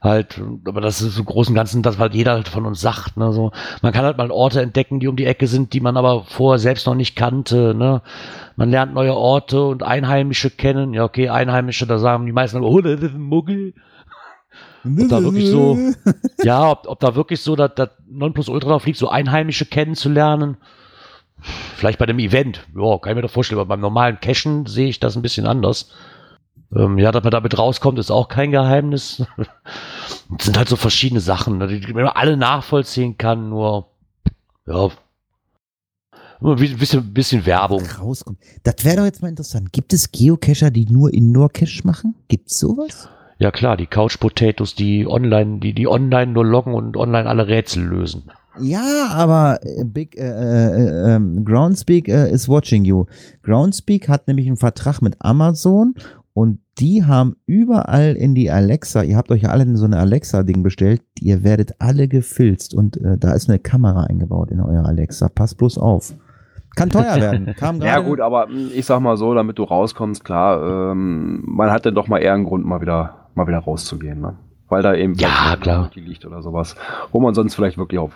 [0.00, 3.16] Halt, aber das ist im Großen und Ganzen, das halt jeder halt von uns sagt.
[3.16, 3.32] Ne?
[3.32, 3.50] So,
[3.82, 6.58] man kann halt mal Orte entdecken, die um die Ecke sind, die man aber vorher
[6.58, 7.74] selbst noch nicht kannte.
[7.74, 8.02] Ne?
[8.56, 10.94] Man lernt neue Orte und Einheimische kennen.
[10.94, 13.74] Ja, okay, Einheimische, da sagen die meisten, oh, das ist ein Muggel.
[14.84, 15.76] Ob da wirklich so,
[16.42, 20.58] ja, ob, ob da wirklich so das, das Nonplusultra drauf liegt, so Einheimische kennenzulernen.
[21.40, 24.88] Vielleicht bei dem Event, ja, kann ich mir doch vorstellen, aber beim normalen Cashen sehe
[24.88, 25.90] ich das ein bisschen anders.
[26.74, 29.24] Ähm, ja, dass man damit rauskommt, ist auch kein Geheimnis.
[30.38, 33.86] Es sind halt so verschiedene Sachen, ne, die man alle nachvollziehen kann, nur,
[34.66, 34.90] ja,
[36.42, 37.82] ein bisschen, bisschen Werbung.
[37.98, 38.38] rauskommt.
[38.62, 39.72] Das wäre doch jetzt mal interessant.
[39.72, 42.14] Gibt es Geocacher, die nur Indoor-Cache machen?
[42.28, 43.08] Gibt's sowas?
[43.38, 47.46] Ja klar, die Couch Potatoes, die online, die, die online nur loggen und online alle
[47.48, 48.30] Rätsel lösen.
[48.60, 53.04] Ja, aber äh, Big äh, äh, ähm, Groundspeak äh, is watching you.
[53.42, 55.94] Groundspeak hat nämlich einen Vertrag mit Amazon
[56.34, 59.98] und die haben überall in die Alexa, ihr habt euch ja alle in so eine
[59.98, 64.86] Alexa-Ding bestellt, ihr werdet alle gefilzt und äh, da ist eine Kamera eingebaut in euer
[64.86, 65.28] Alexa.
[65.28, 66.14] Passt bloß auf.
[66.76, 67.54] Kann teuer werden.
[67.58, 71.72] Kam Ja gut, aber mh, ich sag mal so, damit du rauskommst, klar, ähm, man
[71.72, 74.20] hat dann doch mal eher einen Grund, mal wieder, mal wieder rauszugehen.
[74.20, 74.36] Ne?
[74.68, 75.90] Weil da eben Ja, klar.
[75.94, 76.76] Liegt oder sowas,
[77.12, 78.12] wo man sonst vielleicht wirklich auf,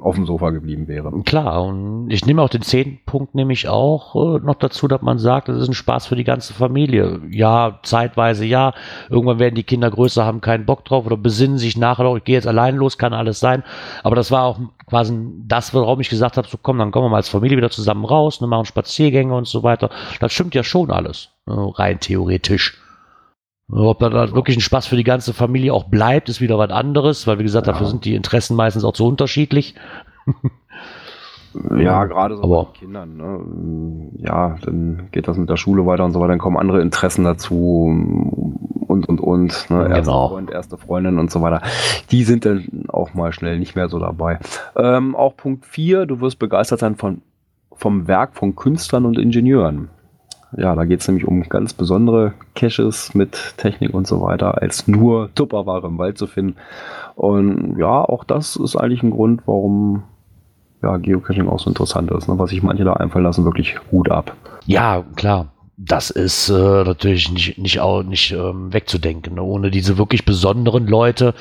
[0.00, 1.10] auf dem Sofa geblieben wäre.
[1.24, 5.18] Klar, und ich nehme auch den zehnten Punkt nämlich auch äh, noch dazu, dass man
[5.18, 7.20] sagt, das ist ein Spaß für die ganze Familie.
[7.30, 8.74] Ja, zeitweise ja.
[9.08, 12.24] Irgendwann werden die Kinder größer, haben keinen Bock drauf oder besinnen sich nachher, doch, ich
[12.24, 13.62] gehe jetzt allein los, kann alles sein.
[14.02, 17.10] Aber das war auch quasi das, warum ich gesagt habe, so komm, dann kommen wir
[17.10, 19.90] mal als Familie wieder zusammen raus, ne, machen Spaziergänge und so weiter.
[20.20, 22.83] Das stimmt ja schon alles, äh, rein theoretisch.
[23.70, 26.70] Ob da da wirklich ein Spaß für die ganze Familie auch bleibt, ist wieder was
[26.70, 29.74] anderes, weil wie gesagt, dafür sind die Interessen meistens auch zu unterschiedlich.
[31.78, 33.16] Ja, gerade so Aber- bei den Kindern.
[33.16, 34.10] Ne?
[34.26, 37.24] Ja, dann geht das mit der Schule weiter und so weiter, dann kommen andere Interessen
[37.24, 37.86] dazu
[38.88, 39.70] und, und, und.
[39.70, 39.82] Ne?
[39.88, 40.28] Erster Genau.
[40.30, 41.62] Freund, erste Freundin und so weiter.
[42.10, 44.40] Die sind dann auch mal schnell nicht mehr so dabei.
[44.76, 47.22] Ähm, auch Punkt 4, du wirst begeistert sein von,
[47.72, 49.88] vom Werk von Künstlern und Ingenieuren.
[50.56, 54.86] Ja, da geht es nämlich um ganz besondere Caches mit Technik und so weiter, als
[54.86, 56.56] nur Tupperware im Wald zu finden.
[57.16, 60.04] Und ja, auch das ist eigentlich ein Grund, warum
[60.82, 62.38] ja, Geocaching auch so interessant ist, ne?
[62.38, 64.36] was sich manche da einfallen lassen, wirklich Hut ab.
[64.66, 65.48] Ja, klar.
[65.76, 69.34] Das ist äh, natürlich nicht, nicht, auch, nicht ähm, wegzudenken.
[69.34, 69.42] Ne?
[69.42, 71.34] Ohne diese wirklich besonderen Leute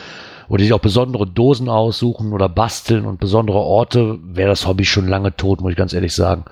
[0.49, 4.85] oder die sich auch besondere Dosen aussuchen oder basteln und besondere Orte, wäre das Hobby
[4.85, 6.45] schon lange tot, muss ich ganz ehrlich sagen.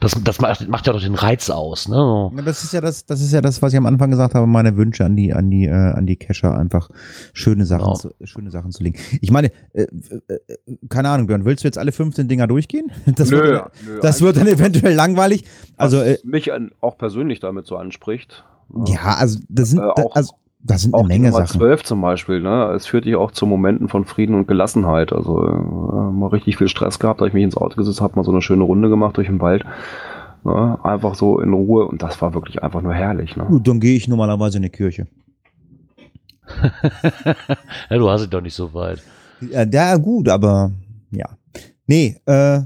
[0.00, 1.88] Das, das macht, macht ja doch den Reiz aus.
[1.88, 2.30] Ne?
[2.36, 4.46] Ja, das ist ja das, das ist ja das, was ich am Anfang gesagt habe,
[4.46, 6.90] meine Wünsche an die, an die, äh, an die Cacher, einfach
[7.32, 7.94] schöne Sachen, Genau.
[7.94, 8.98] zu, schöne Sachen zu legen.
[9.20, 10.38] Ich meine, äh, äh,
[10.88, 12.90] keine Ahnung, Björn, willst du jetzt alle 15 Dinger durchgehen?
[13.16, 15.44] Das Nö, wird, nö, das wird dann eventuell langweilig.
[15.76, 18.44] Also, was äh, mich an, auch persönlich damit so anspricht.
[18.86, 21.60] ja, also, das sind, Äh, auch- also, das sind Auch eine Menge Nummer Sachen.
[21.60, 22.72] 12 zum Beispiel, ne?
[22.74, 25.12] Es führt dich auch zu Momenten von Frieden und Gelassenheit.
[25.12, 28.24] Also äh, mal richtig viel Stress gehabt, da ich mich ins Auto gesetzt habe, mal
[28.24, 29.64] so eine schöne Runde gemacht durch den Wald.
[30.44, 30.78] Ne?
[30.84, 33.36] Einfach so in Ruhe und das war wirklich einfach nur herrlich.
[33.36, 33.44] Ne?
[33.44, 35.06] Gut, dann gehe ich normalerweise in die Kirche.
[37.90, 39.02] Ja, du hast es doch nicht so weit.
[39.40, 40.70] Ja, ja, gut, aber
[41.10, 41.26] ja.
[41.86, 42.60] Nee, äh,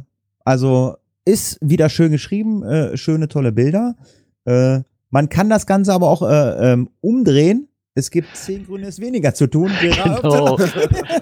[0.44, 3.96] also ist wieder schön geschrieben, äh, schöne, tolle Bilder.
[4.44, 4.80] Äh,
[5.10, 7.68] man kann das Ganze aber auch äh, ähm, umdrehen.
[7.96, 9.72] Es gibt zehn Gründe, es weniger zu tun.
[9.80, 10.22] Gerard.
[10.22, 10.56] Genau.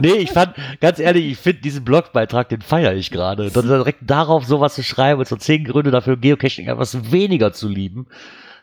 [0.00, 3.50] nee, ich fand, ganz ehrlich, ich finde diesen Blogbeitrag, den feiere ich gerade.
[3.50, 8.06] Dann direkt darauf sowas zu schreiben, so zehn Gründe dafür, Geocaching etwas weniger zu lieben,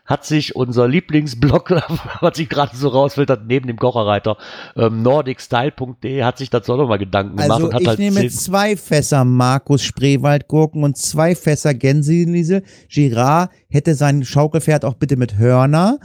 [0.06, 1.70] hat sich unser Lieblingsblog,
[2.20, 4.36] was sich gerade so rausfiltert, neben dem Kocherreiter,
[4.76, 8.26] ähm, nordicstyle.de, hat sich dazu auch nochmal Gedanken gemacht Also und hat ich halt nehme
[8.28, 12.62] zwei Fässer Markus Spreewaldgurken und zwei Fässer Gänseliese.
[12.88, 15.98] Girard hätte sein Schaukelpferd auch bitte mit Hörner.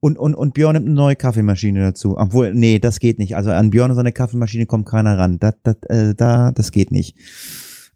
[0.00, 2.16] Und, und, und Björn nimmt eine neue Kaffeemaschine dazu.
[2.16, 3.36] Obwohl, nee, das geht nicht.
[3.36, 5.38] Also an Björn und seine Kaffeemaschine kommt keiner ran.
[5.38, 7.16] Das, das, äh, da, das geht nicht.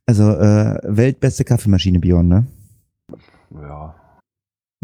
[0.07, 2.47] Also, äh, weltbeste Kaffeemaschine, Björn, ne?
[3.55, 3.94] Ja.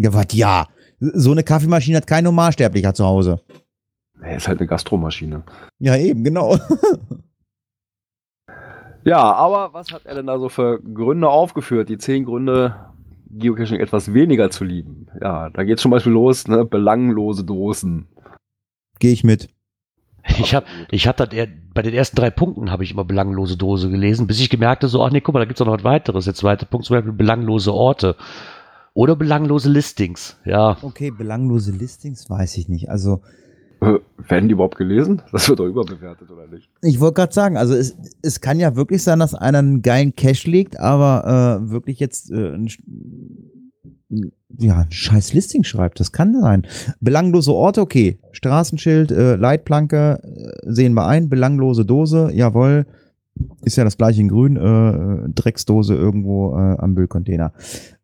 [0.01, 0.67] Ja, was, ja.
[0.99, 3.41] So eine Kaffeemaschine hat kein Normalsterblicher zu Hause.
[4.23, 5.43] Er ist halt eine Gastromaschine.
[5.79, 6.57] Ja, eben, genau.
[9.03, 11.89] Ja, aber was hat er denn da so für Gründe aufgeführt?
[11.89, 12.77] Die zehn Gründe,
[13.31, 15.07] Geocaching etwas weniger zu lieben.
[15.23, 16.67] Ja, da geht zum Beispiel los, ne?
[16.67, 18.09] Belanglose Dosen.
[18.99, 19.49] Gehe ich mit.
[20.39, 23.57] ich habe ich hab das eher, bei den ersten drei Punkten habe ich immer belanglose
[23.57, 25.79] Dose gelesen, bis ich gemerkt habe, so, ach nee, guck mal, da gibt's auch noch
[25.79, 26.27] was weiteres.
[26.27, 28.17] Der zweite Punkt zum Beispiel belanglose Orte.
[28.95, 30.77] Oder belanglose Listings, ja.
[30.83, 32.91] Okay, belanglose Listings weiß ich nicht.
[32.91, 33.21] Also,
[33.81, 35.23] Äh, werden die überhaupt gelesen?
[35.33, 36.69] Das wird doch überbewertet, oder nicht?
[36.83, 40.15] Ich wollte gerade sagen, also es, es kann ja wirklich sein, dass einer einen geilen
[40.15, 42.69] Cash legt, aber äh, wirklich jetzt äh, ein,
[44.59, 46.01] ja, ein scheiß Listing schreibt.
[46.01, 46.67] Das kann sein.
[47.01, 48.19] Belanglose Orte, okay.
[48.33, 51.29] Straßenschild, äh, Leitplanke, äh, sehen wir ein.
[51.29, 52.87] Belanglose Dose, jawohl.
[53.63, 54.57] Ist ja das gleiche in grün.
[54.57, 57.53] Äh, Drecksdose irgendwo äh, am Müllcontainer.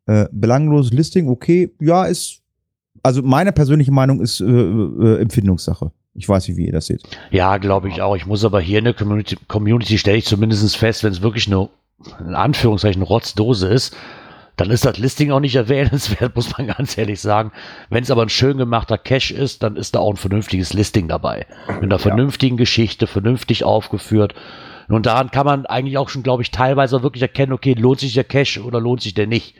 [0.07, 1.71] Äh, belangloses Listing, okay.
[1.81, 2.41] Ja, ist,
[3.03, 5.91] also meine persönliche Meinung ist äh, äh, Empfindungssache.
[6.15, 7.03] Ich weiß nicht, wie ihr das seht.
[7.31, 8.17] Ja, glaube ich auch.
[8.17, 11.47] Ich muss aber hier in der Community, Community stelle ich zumindest fest, wenn es wirklich
[11.47, 11.69] eine,
[12.21, 13.97] in Anführungszeichen, Rotzdose ist,
[14.57, 17.53] dann ist das Listing auch nicht erwähnenswert, muss man ganz ehrlich sagen.
[17.91, 21.09] Wenn es aber ein schön gemachter Cache ist, dann ist da auch ein vernünftiges Listing
[21.09, 21.47] dabei.
[21.69, 24.35] Mit einer vernünftigen Geschichte, vernünftig aufgeführt.
[24.89, 28.15] Und daran kann man eigentlich auch schon, glaube ich, teilweise wirklich erkennen, okay, lohnt sich
[28.15, 29.57] der Cache oder lohnt sich der nicht.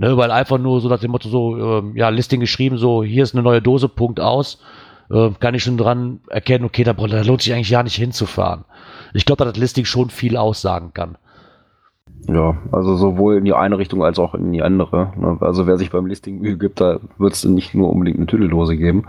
[0.00, 3.22] Ne, weil einfach nur so nach dem Motto so, ähm, ja, Listing geschrieben, so, hier
[3.22, 4.58] ist eine neue Dose, Punkt aus
[5.10, 8.64] äh, kann ich schon dran erkennen, okay, da, da lohnt sich eigentlich ja nicht hinzufahren.
[9.12, 11.16] Ich glaube, dass das Listing schon viel aussagen kann.
[12.28, 15.12] Ja, also sowohl in die eine Richtung als auch in die andere.
[15.16, 15.38] ne?
[15.40, 18.76] Also wer sich beim Listing Mühe gibt, da wird es nicht nur unbedingt eine Tüdeldose
[18.76, 19.04] geben.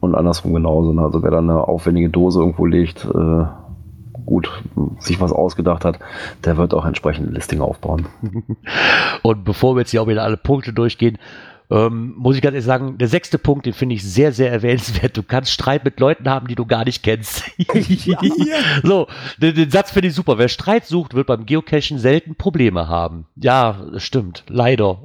[0.00, 0.92] Und andersrum genauso.
[0.92, 1.02] ne?
[1.02, 3.44] Also wer dann eine aufwendige Dose irgendwo legt, äh,
[4.30, 4.48] gut
[5.00, 5.98] sich was ausgedacht hat,
[6.44, 8.06] der wird auch entsprechend ein Listing aufbauen.
[9.22, 11.18] Und bevor wir jetzt hier auch wieder alle Punkte durchgehen,
[11.72, 15.16] Ähm, muss ich ganz ehrlich sagen, der sechste Punkt, den finde ich sehr, sehr erwähnenswert.
[15.16, 17.44] Du kannst Streit mit Leuten haben, die du gar nicht kennst.
[18.82, 19.06] So,
[19.38, 20.36] den, den Satz finde ich super.
[20.36, 23.26] Wer Streit sucht, wird beim Geocachen selten Probleme haben.
[23.36, 24.42] Ja, das stimmt.
[24.48, 24.98] Leider.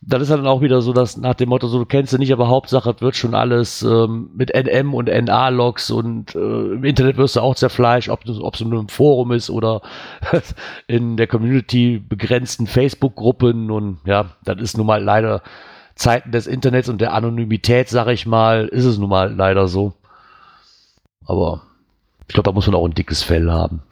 [0.00, 2.18] Dann- dann ist dann auch wieder so, dass nach dem Motto, so du kennst du
[2.18, 6.84] nicht, aber Hauptsache es wird schon alles ähm, mit NM und NA-Logs und äh, im
[6.84, 9.80] Internet wirst du auch zerfleischt, ob es nur im Forum ist oder
[10.86, 15.42] in der Community begrenzten Facebook-Gruppen und ja, das ist nun mal leider
[15.96, 19.94] Zeiten des Internets und der Anonymität, sag ich mal, ist es nun mal leider so.
[21.24, 21.62] Aber
[22.28, 23.82] ich glaube, da muss man auch ein dickes Fell haben.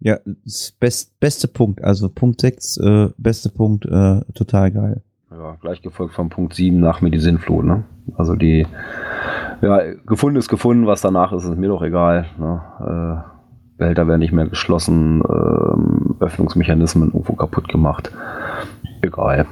[0.00, 1.82] Ja, das best, beste Punkt.
[1.82, 5.02] Also Punkt 6, äh, beste Punkt, äh, total geil.
[5.36, 7.82] Ja, gleich gefolgt vom Punkt 7 nach mir die Sinnflut, ne?
[8.16, 8.66] Also die,
[9.62, 12.26] ja, gefunden ist gefunden, was danach ist, ist mir doch egal.
[12.38, 12.62] Ne?
[13.26, 18.12] Äh, Behälter werden nicht mehr geschlossen, ähm, Öffnungsmechanismen irgendwo kaputt gemacht.
[19.02, 19.46] Egal.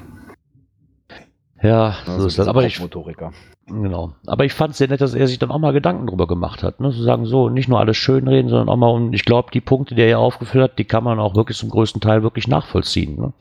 [1.61, 2.47] Ja, so ist das.
[2.47, 3.33] Aber ich, Motoriker.
[3.67, 4.13] Genau.
[4.27, 6.63] Aber ich fand es sehr nett, dass er sich dann auch mal Gedanken drüber gemacht
[6.63, 6.81] hat.
[6.81, 6.91] Ne?
[6.91, 9.97] Zu sagen, so, nicht nur alles schönreden, sondern auch mal, und ich glaube, die Punkte,
[9.97, 13.17] die er hier aufgeführt hat, die kann man auch wirklich zum größten Teil wirklich nachvollziehen.
[13.17, 13.33] Ne?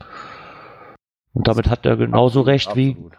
[1.34, 3.12] Und damit hat er genauso Absolut, recht wie, absolut.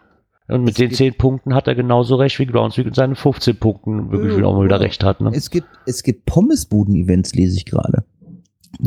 [0.48, 3.16] und mit Es den gibt- 10 Punkten hat er genauso recht wie Groundspeak mit seinen
[3.16, 5.20] 15 Punkten wirklich wieder auch mal wieder recht hat.
[5.20, 5.30] Ne?
[5.34, 8.04] Es gibt, es gibt Pommesbuden-Events, lese ich gerade.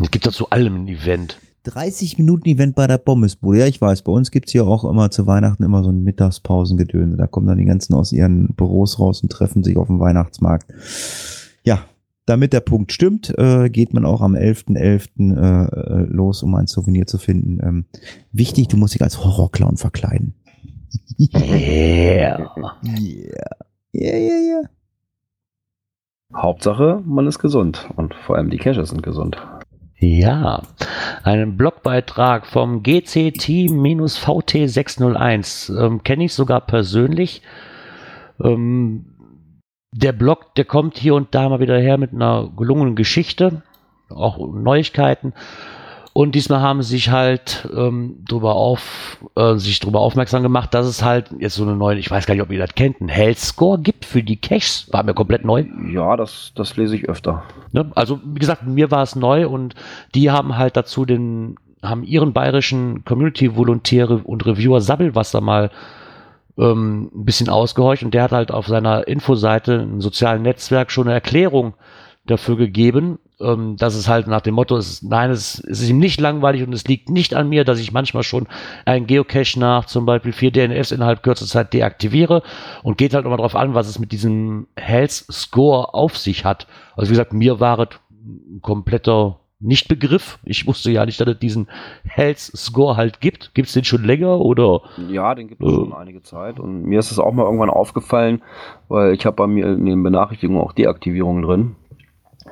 [0.02, 1.40] Es gibt ja zu allem ein Event.
[1.64, 3.60] 30 Minuten Event bei der Pommesbude.
[3.60, 7.18] Ja, ich weiß, bei uns gibt's hier auch immer zu Weihnachten immer so ein Mittagspausengedöne.
[7.18, 10.72] Da kommen dann die ganzen aus ihren Büros raus und treffen sich auf dem Weihnachtsmarkt.
[11.64, 11.84] Ja,
[12.28, 15.36] damit der Punkt stimmt, äh, geht man auch am 11.11.
[15.36, 17.60] Äh, äh, los, um ein Souvenir zu finden.
[17.64, 17.86] Ähm,
[18.32, 20.36] wichtig, du musst dich als Horrorclown verkleiden.
[21.18, 21.42] Yeah.
[21.42, 22.52] Yeah.
[23.94, 24.62] Ja, ja, ja.
[26.36, 29.38] Hauptsache, man ist gesund und vor allem die Caches sind gesund.
[30.00, 30.62] Ja,
[31.24, 37.42] einen Blogbeitrag vom GCT-VT601 ähm, kenne ich sogar persönlich.
[38.44, 39.17] Ähm,
[39.92, 43.64] der Blog, der kommt hier und da mal wieder her mit einer gelungenen Geschichte,
[44.10, 45.34] auch Neuigkeiten.
[46.18, 50.88] Und diesmal haben sie sich halt ähm, drüber auf, äh, sich drüber aufmerksam gemacht, dass
[50.88, 53.10] es halt jetzt so eine neue, ich weiß gar nicht, ob ihr das kennt, einen
[53.10, 54.88] Health Score gibt für die Caches.
[54.92, 55.66] War mir komplett neu.
[55.92, 57.44] Ja, das, das lese ich öfter.
[57.72, 57.92] Ne?
[57.94, 59.76] Also, wie gesagt, mir war es neu und
[60.16, 65.70] die haben halt dazu den, haben ihren bayerischen Community-Volontäre und Reviewer Sabbelwasser mal
[66.58, 71.08] ähm, ein bisschen ausgehorcht und der hat halt auf seiner Infoseite im sozialen Netzwerk schon
[71.08, 71.74] eine Erklärung
[72.26, 76.00] dafür gegeben, ähm, dass es halt nach dem Motto ist, nein, es, es ist ihm
[76.00, 78.48] nicht langweilig und es liegt nicht an mir, dass ich manchmal schon
[78.86, 82.44] einen Geocache nach zum Beispiel vier DNFs innerhalb kürzester Zeit deaktiviere
[82.84, 86.68] und geht halt nochmal drauf an, was es mit diesem Health Score auf sich hat.
[86.96, 87.88] Also wie gesagt, mir war es
[88.20, 90.38] ein kompletter Nichtbegriff.
[90.44, 91.68] Ich wusste ja nicht, dass es diesen
[92.04, 93.54] Health Score halt gibt.
[93.56, 94.82] Gibt es den schon länger oder?
[95.10, 95.76] Ja, den gibt es Äh.
[95.76, 96.60] schon einige Zeit.
[96.60, 98.42] Und mir ist es auch mal irgendwann aufgefallen,
[98.88, 101.76] weil ich habe bei mir in den Benachrichtigungen auch Deaktivierungen drin.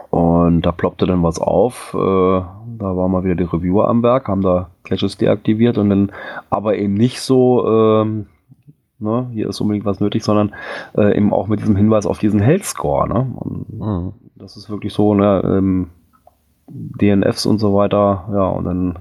[0.10, 1.94] Und da ploppte dann was auf.
[1.94, 6.12] Äh, da war mal wieder die Reviewer am Werk, haben da Caches deaktiviert und dann
[6.50, 8.26] aber eben nicht so, ähm,
[9.00, 10.54] ne, hier ist unbedingt was nötig, sondern
[10.98, 13.08] äh, eben auch mit diesem Hinweis auf diesen Health Score.
[13.08, 13.28] Ne?
[13.36, 14.14] Und Hm.
[14.36, 15.88] das ist wirklich so, ne, ähm,
[16.68, 19.00] DNFs und so weiter, ja, und dann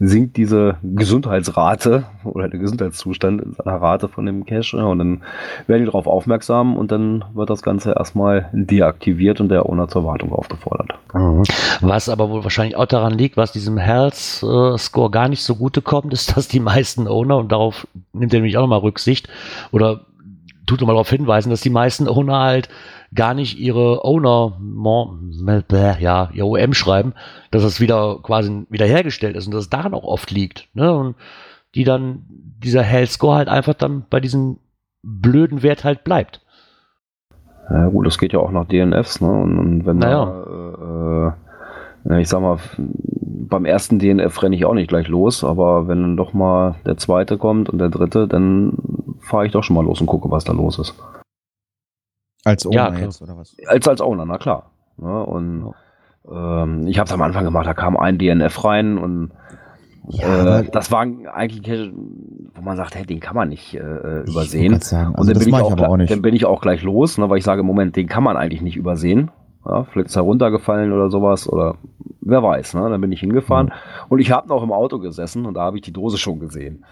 [0.00, 5.22] sinkt diese Gesundheitsrate oder der Gesundheitszustand in seiner Rate von dem Cache ja, und dann
[5.66, 10.04] werden die darauf aufmerksam und dann wird das Ganze erstmal deaktiviert und der Owner zur
[10.04, 10.94] Wartung aufgefordert.
[11.12, 11.42] Mhm.
[11.80, 15.56] Was aber wohl wahrscheinlich auch daran liegt, was diesem Health äh, Score gar nicht so
[15.56, 19.28] gute kommt, ist, dass die meisten Owner, und darauf nimmt er nämlich auch nochmal Rücksicht,
[19.70, 20.00] oder
[20.68, 22.68] tut nochmal darauf hinweisen, dass die meisten Owner halt
[23.14, 24.58] gar nicht ihre Owner,
[25.98, 27.14] ja, ihr OM schreiben,
[27.50, 30.68] dass es wieder quasi wiederhergestellt ist und dass es daran auch oft liegt.
[30.74, 30.92] Ne?
[30.92, 31.16] Und
[31.74, 32.24] die dann,
[32.62, 34.58] dieser Health Score halt einfach dann bei diesem
[35.02, 36.40] blöden Wert halt bleibt.
[37.70, 39.30] Ja gut, das geht ja auch nach DNFs, ne?
[39.30, 40.24] Und, und wenn Naja.
[40.24, 41.34] da,
[42.06, 45.88] äh, äh, ich sag mal, beim ersten DNF renne ich auch nicht gleich los, aber
[45.88, 48.72] wenn dann doch mal der zweite kommt und der dritte, dann
[49.28, 50.94] fahre ich doch schon mal los und gucke, was da los ist.
[52.44, 53.56] Als Owner Ja, jetzt, oder was?
[53.66, 54.70] Als als Owner, na klar.
[54.96, 55.24] Ne?
[55.24, 55.74] Und
[56.30, 59.30] ähm, ich habe es am Anfang gemacht, da kam ein DNF rein und
[60.08, 61.92] Ja, äh, das war eigentlich, Cache,
[62.54, 64.80] wo man sagt, hey, den kann man nicht äh, übersehen.
[64.80, 66.82] Sagen, Und also dann, bin ich mache ich auch, auch dann bin ich auch gleich
[66.82, 69.30] los, ne, weil ich sage, Moment, den kann man eigentlich nicht übersehen.
[69.66, 71.74] Ja, vielleicht ist er runtergefallen oder sowas oder
[72.22, 72.74] wer weiß.
[72.74, 72.88] Ne?
[72.88, 73.72] Dann bin ich hingefahren
[74.08, 76.84] und ich habe noch im Auto gesessen und da habe ich die Dose schon gesehen.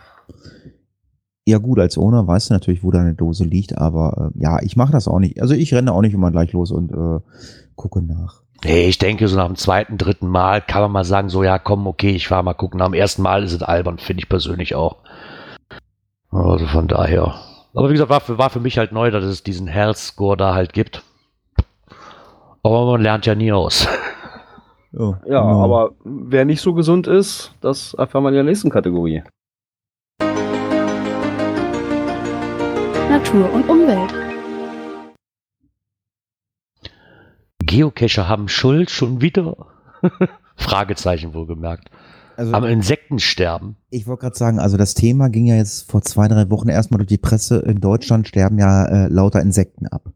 [1.48, 4.76] Ja gut, als Owner weißt du natürlich, wo deine Dose liegt, aber äh, ja, ich
[4.76, 5.40] mache das auch nicht.
[5.40, 7.20] Also ich renne auch nicht immer gleich los und äh,
[7.76, 8.42] gucke nach.
[8.64, 11.58] Nee, ich denke, so nach dem zweiten, dritten Mal kann man mal sagen, so, ja,
[11.60, 12.78] komm, okay, ich fahr mal gucken.
[12.78, 14.96] Nach dem ersten Mal ist es albern, finde ich persönlich auch.
[16.30, 17.36] Also von daher.
[17.74, 20.54] Aber wie gesagt, war für, war für mich halt neu, dass es diesen Health-Score da
[20.54, 21.04] halt gibt.
[22.64, 23.86] Aber man lernt ja nie aus.
[24.98, 25.62] Oh, Ja, genau.
[25.62, 29.24] aber wer nicht so gesund ist, das erfahren wir in der nächsten Kategorie.
[33.08, 34.12] Natur und Umwelt.
[37.60, 39.68] Geocacher haben Schuld schon wieder?
[40.56, 41.90] Fragezeichen wohlgemerkt.
[42.36, 43.76] Also, Am Insektensterben.
[43.90, 46.98] ich wollte gerade sagen, also das Thema ging ja jetzt vor zwei, drei Wochen erstmal
[46.98, 47.60] durch die Presse.
[47.60, 50.12] In Deutschland sterben ja äh, lauter Insekten ab.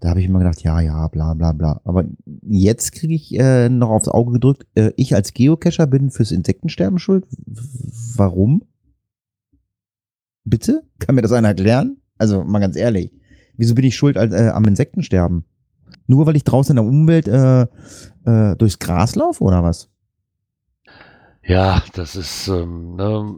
[0.00, 1.80] Da habe ich immer gedacht, ja, ja, bla bla bla.
[1.84, 2.04] Aber
[2.42, 6.98] jetzt kriege ich äh, noch aufs Auge gedrückt, äh, ich als Geocacher bin fürs Insektensterben
[6.98, 7.26] schuld.
[7.30, 7.60] W
[8.16, 8.62] warum?
[10.44, 10.82] Bitte?
[10.98, 11.98] Kann mir das einer erklären?
[12.22, 13.10] Also mal ganz ehrlich.
[13.56, 15.44] Wieso bin ich schuld als, äh, am Insektensterben?
[16.06, 17.62] Nur weil ich draußen in der Umwelt äh,
[18.24, 19.90] äh, durchs Gras laufe oder was?
[21.44, 23.34] Ja, das ist, ähm, ne,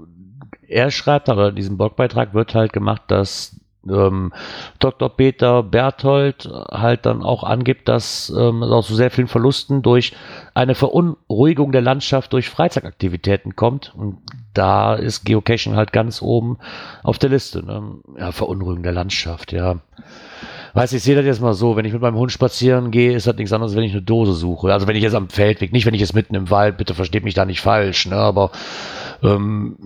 [0.68, 3.58] er schreibt, aber in diesem Blogbeitrag wird halt gemacht, dass
[3.88, 4.32] ähm,
[4.78, 5.08] Dr.
[5.08, 10.12] Peter Berthold halt dann auch angibt, dass ähm, es auch zu sehr vielen Verlusten durch
[10.54, 13.94] eine Verunruhigung der Landschaft durch Freizeitaktivitäten kommt.
[13.96, 14.18] Und
[14.54, 16.58] da ist Geocaching halt ganz oben
[17.02, 17.64] auf der Liste.
[17.64, 17.98] Ne?
[18.18, 19.76] Ja, Verunruhigung der Landschaft, ja.
[20.74, 23.14] Weiß ich, ich sehe das jetzt mal so, wenn ich mit meinem Hund spazieren gehe,
[23.14, 24.72] ist das nichts anderes, wenn ich eine Dose suche.
[24.72, 27.22] Also wenn ich jetzt am Feldweg, nicht wenn ich jetzt mitten im Wald, bitte versteht
[27.22, 28.16] mich da nicht falsch, ne?
[28.16, 28.50] aber
[29.22, 29.76] ähm,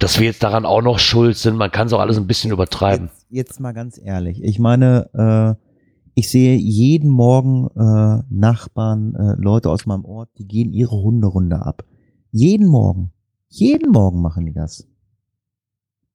[0.00, 2.50] dass wir jetzt daran auch noch schuld sind, man kann es auch alles ein bisschen
[2.50, 3.10] übertreiben.
[3.12, 4.42] Jetzt, jetzt mal ganz ehrlich.
[4.42, 5.66] Ich meine, äh,
[6.14, 11.64] ich sehe jeden Morgen äh, Nachbarn, äh, Leute aus meinem Ort, die gehen ihre Hunderunde
[11.64, 11.84] ab.
[12.32, 13.12] Jeden Morgen.
[13.48, 14.88] Jeden Morgen machen die das.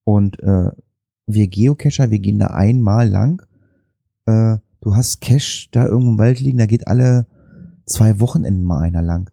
[0.04, 0.72] Und äh,
[1.28, 3.46] wir Geocacher, wir gehen da einmal lang.
[4.26, 7.28] Äh, du hast Cache da irgendwo im Wald liegen, da geht alle
[7.86, 9.30] zwei Wochenenden mal einer lang.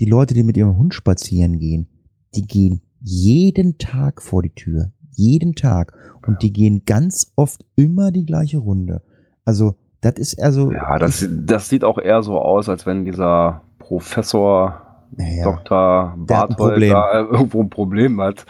[0.00, 1.86] Die Leute, die mit ihrem Hund spazieren gehen,
[2.34, 4.90] die gehen jeden Tag vor die Tür.
[5.12, 5.92] Jeden Tag.
[6.26, 9.02] Und die gehen ganz oft immer die gleiche Runde.
[9.44, 10.72] Also, das ist also.
[10.72, 14.80] Ja, das, das sieht auch eher so aus, als wenn dieser Professor
[15.16, 15.44] Naja.
[15.44, 16.14] Dr.
[16.16, 18.46] Barthold da äh, irgendwo ein Problem hat.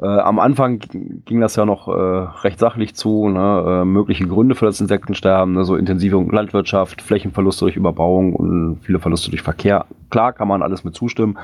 [0.00, 3.82] Äh, am Anfang ging das ja noch äh, recht sachlich zu, ne?
[3.82, 5.64] äh, mögliche Gründe für das Insektensterben, ne?
[5.64, 9.86] so intensive Landwirtschaft, Flächenverluste durch Überbauung und viele Verluste durch Verkehr.
[10.08, 11.36] Klar kann man alles mit zustimmen,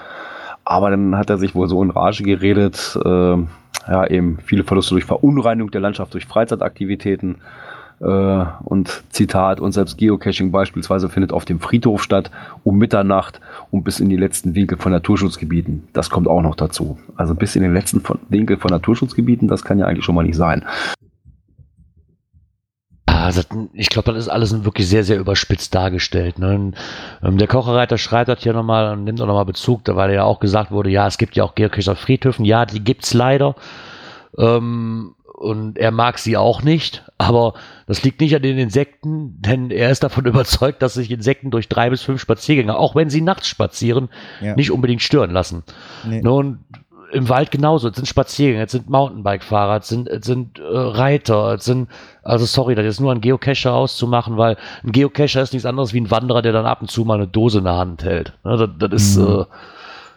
[0.65, 3.37] aber dann hat er sich wohl so in Rage geredet, äh,
[3.89, 7.37] ja eben viele Verluste durch Verunreinigung der Landschaft durch Freizeitaktivitäten,
[8.01, 12.31] äh, und Zitat, und selbst Geocaching beispielsweise findet auf dem Friedhof statt,
[12.63, 13.41] um Mitternacht
[13.71, 15.89] und bis in die letzten Winkel von Naturschutzgebieten.
[15.93, 16.99] Das kommt auch noch dazu.
[17.17, 20.25] Also bis in den letzten von, Winkel von Naturschutzgebieten, das kann ja eigentlich schon mal
[20.25, 20.65] nicht sein.
[23.25, 26.39] Also, ich glaube, das ist alles wirklich sehr, sehr überspitzt dargestellt.
[26.39, 26.73] Ne?
[27.23, 30.41] Ähm, der Kocherreiter schreibt das hier nochmal und nimmt auch nochmal Bezug, weil ja auch
[30.41, 31.55] gesagt wurde, ja, es gibt ja auch
[31.89, 32.45] auf Friedhöfen.
[32.45, 33.55] Ja, die gibt's leider.
[34.37, 37.55] Ähm, und er mag sie auch nicht, aber
[37.87, 41.69] das liegt nicht an den Insekten, denn er ist davon überzeugt, dass sich Insekten durch
[41.69, 44.09] drei bis fünf Spaziergänger, auch wenn sie nachts spazieren,
[44.41, 44.55] Ja.
[44.55, 45.65] nicht unbedingt stören lassen.
[46.07, 46.23] Nee.
[46.23, 46.61] Ne, und
[47.15, 47.89] im Wald genauso.
[47.89, 51.89] Es sind Spaziergänger, es sind Mountainbike-Fahrer, es sind, es sind äh, Reiter, es sind,
[52.23, 56.01] also sorry, das jetzt nur ein Geocacher auszumachen, weil ein Geocacher ist nichts anderes wie
[56.01, 58.35] ein Wanderer, der dann ab und zu mal eine Dose in der Hand hält.
[58.45, 59.25] Ne, das, das ist, Mhm.
[59.25, 59.45] äh,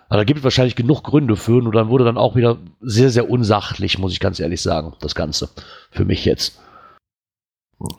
[0.09, 3.09] also da gibt es wahrscheinlich genug Gründe für, nur dann wurde dann auch wieder sehr,
[3.09, 5.49] sehr unsachlich, muss ich ganz ehrlich sagen, das Ganze.
[5.91, 6.59] Für mich jetzt.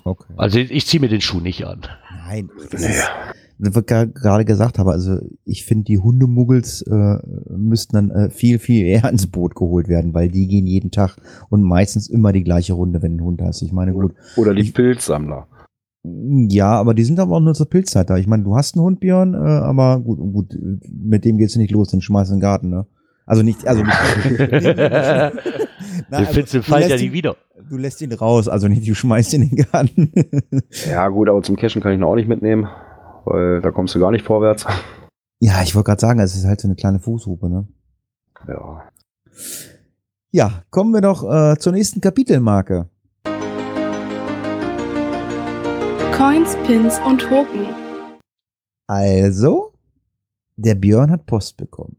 [0.05, 0.35] Okay.
[0.37, 1.83] Also ich, ich ziehe mir den Schuh nicht an.
[2.27, 3.11] Nein, das ist,
[3.59, 7.19] das wird gra- gerade gesagt habe, also ich finde, die Hundemuggels äh,
[7.57, 11.17] müssten dann äh, viel, viel eher ins Boot geholt werden, weil die gehen jeden Tag
[11.51, 13.63] und meistens immer die gleiche Runde, wenn du einen Hund hast.
[13.63, 15.47] Ich meine, gut, Oder die Ich- Pilzsammler.
[16.05, 18.17] ja, aber die sind aber auch nur zur Pilzzeit da.
[18.17, 20.59] Ich meine, du hast einen Hund, Björn, äh, aber gut, gut,
[20.91, 22.87] mit dem geht's nicht los, den schmeißt du in den Garten, ne?
[23.27, 23.95] Also nicht, also nicht.
[24.51, 25.35] Na, Den
[26.11, 27.37] also, findest du du lässt ja ihn- nie wieder.
[27.69, 30.13] Du lässt ihn raus, also nicht, du schmeißt ihn in den Garten.
[30.89, 32.67] Ja gut, aber zum Cashen kann ich ihn auch nicht mitnehmen,
[33.31, 34.67] weil da kommst du gar nicht vorwärts.
[35.41, 37.67] ja, ich wollte gerade sagen, es ist halt so eine kleine Fußhupe, ne?
[38.47, 38.83] Ja.
[40.31, 42.89] Ja, kommen wir doch äh, zur nächsten Kapitelmarke.
[46.17, 47.67] Coins, Pins und Token.
[48.87, 49.73] Also,
[50.57, 51.97] der Björn hat Post bekommen.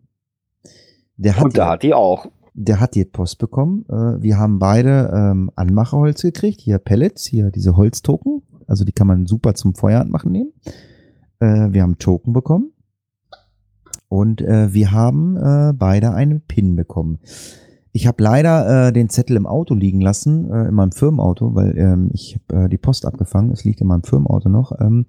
[1.17, 2.27] Der hat, Und da hat die auch.
[2.53, 3.85] der hat die Post bekommen.
[3.89, 6.61] Äh, wir haben beide ähm, Anmacherholz gekriegt.
[6.61, 8.41] Hier Pellets, hier diese Holztoken.
[8.67, 10.51] Also die kann man super zum Feuer anmachen nehmen.
[11.39, 12.71] Äh, wir haben Token bekommen.
[14.07, 17.19] Und äh, wir haben äh, beide einen Pin bekommen.
[17.91, 21.77] Ich habe leider äh, den Zettel im Auto liegen lassen, äh, in meinem Firmenauto, weil
[21.77, 23.51] ähm, ich habe äh, die Post abgefangen.
[23.51, 24.79] Es liegt in meinem Firmenauto noch.
[24.79, 25.05] Ähm,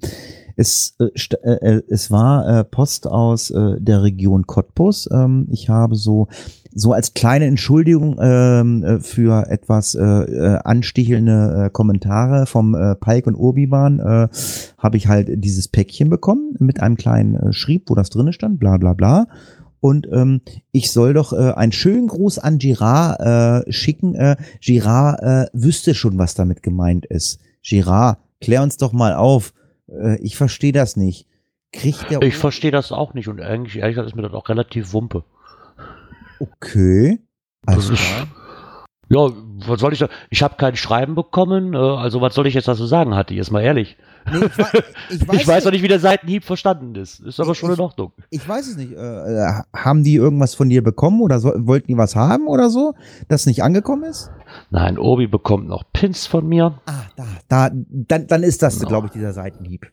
[0.57, 1.05] es, äh,
[1.43, 5.09] äh, äh, es war äh, Post aus äh, der Region Cottbus.
[5.12, 6.28] Ähm, ich habe so
[6.72, 12.94] so als kleine Entschuldigung ähm, äh, für etwas äh, äh, anstichelnde äh, Kommentare vom äh,
[12.94, 14.28] Pike und Obi-Wan äh,
[14.78, 18.60] habe ich halt dieses Päckchen bekommen mit einem kleinen äh, Schrieb, wo das drinne stand,
[18.60, 19.26] bla bla bla.
[19.80, 20.42] Und ähm,
[20.72, 24.14] ich soll doch äh, einen schönen Gruß an Girard äh, schicken.
[24.14, 27.40] Äh, Girard äh, wüsste schon, was damit gemeint ist.
[27.62, 29.54] Girard, klär uns doch mal auf.
[29.88, 31.26] Äh, ich verstehe das nicht.
[31.72, 34.48] Kriegt der Ich verstehe das auch nicht und eigentlich, ehrlich gesagt, ist mir das auch
[34.48, 35.24] relativ Wumpe.
[36.41, 37.20] Okay.
[37.68, 38.26] Ist- klar.
[39.12, 39.28] Ja,
[39.66, 40.09] was soll ich da?
[40.30, 43.34] Ich habe kein Schreiben bekommen, äh, also was soll ich jetzt dazu sagen, Hatti?
[43.34, 43.97] Jetzt mal ehrlich.
[44.30, 47.18] Nee, ich, wei- ich weiß, Ich weiß doch nicht, nicht, wie der Seitenhieb verstanden ist.
[47.18, 48.12] Ist aber Ich- schon in ich- Ordnung.
[48.30, 48.93] ich weiß es nicht.
[48.93, 52.70] Äh, äh, haben die irgendwas von dir bekommen oder so, wollten die was haben oder
[52.70, 52.95] so,
[53.26, 54.30] das nicht angekommen ist?
[54.70, 56.78] Nein, Obi bekommt noch Pins von mir.
[56.86, 58.86] Ah, da, da, dann, dann ist das, Ja.
[58.86, 59.91] glaube ich, dieser Seitenhieb.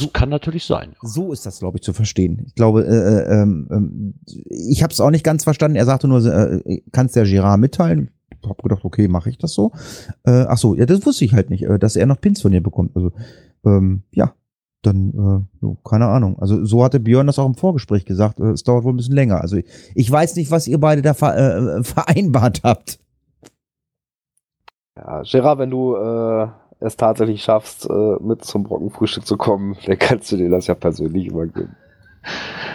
[0.00, 0.94] Das kann natürlich sein.
[1.02, 2.42] So ist das, glaube ich, zu verstehen.
[2.46, 4.14] Ich glaube, äh, äh, ähm, ähm,
[4.46, 5.76] ich habe es auch nicht ganz verstanden.
[5.76, 8.10] Er sagte nur, äh, kannst der Girard mitteilen?
[8.30, 9.72] Ich habe gedacht, okay, mache ich das so.
[10.24, 12.52] Äh, ach so, ja, das wusste ich halt nicht, äh, dass er noch Pins von
[12.52, 12.96] dir bekommt.
[12.96, 13.12] Also,
[13.64, 14.34] ähm, ja,
[14.82, 16.38] dann, äh, so, keine Ahnung.
[16.40, 18.40] Also so hatte Björn das auch im Vorgespräch gesagt.
[18.40, 19.40] Äh, es dauert wohl ein bisschen länger.
[19.40, 22.98] Also ich, ich weiß nicht, was ihr beide da ver äh, vereinbart habt.
[24.96, 26.48] Ja, Gerard, wenn du äh,
[26.82, 30.74] es tatsächlich schaffst, äh, mit zum Brockenfrühstück zu kommen, dann kannst du dir das ja
[30.74, 31.74] persönlich übergeben.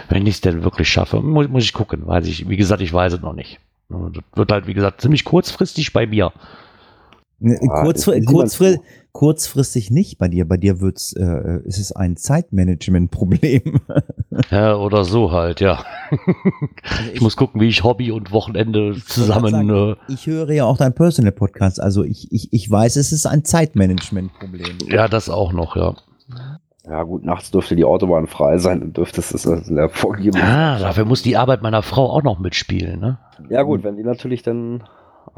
[0.08, 2.06] Wenn ich es denn wirklich schaffe, muss, muss ich gucken.
[2.06, 3.60] Weiß ich, wie gesagt, ich weiß es noch nicht.
[3.88, 6.32] Das wird halt, wie gesagt, ziemlich kurzfristig bei mir.
[7.40, 8.78] Äh, Ah, Kurzfri
[9.12, 10.46] kurzfristig nicht bei dir.
[10.46, 13.80] Bei dir wird's, äh, ist es ein Zeitmanagement-Problem.
[14.52, 15.82] Ja, oder so halt, ja.
[17.12, 19.50] Ich muss gucken, wie ich Hobby und Wochenende zusammen.
[19.50, 23.10] sagen, Äh, Ich höre ja auch dein Personal Podcast, also ich, ich, ich weiß, es
[23.10, 24.78] ist ein Zeitmanagement-Problem.
[24.90, 25.96] ja, das auch noch, ja.
[26.88, 29.48] Ja gut, nachts dürfte die Autobahn frei sein, dann dürftest es
[29.92, 33.18] vorgegebenen Ah, dafür muss die Arbeit meiner Frau auch noch mitspielen, ne?
[33.50, 34.84] Ja gut, wenn die natürlich dann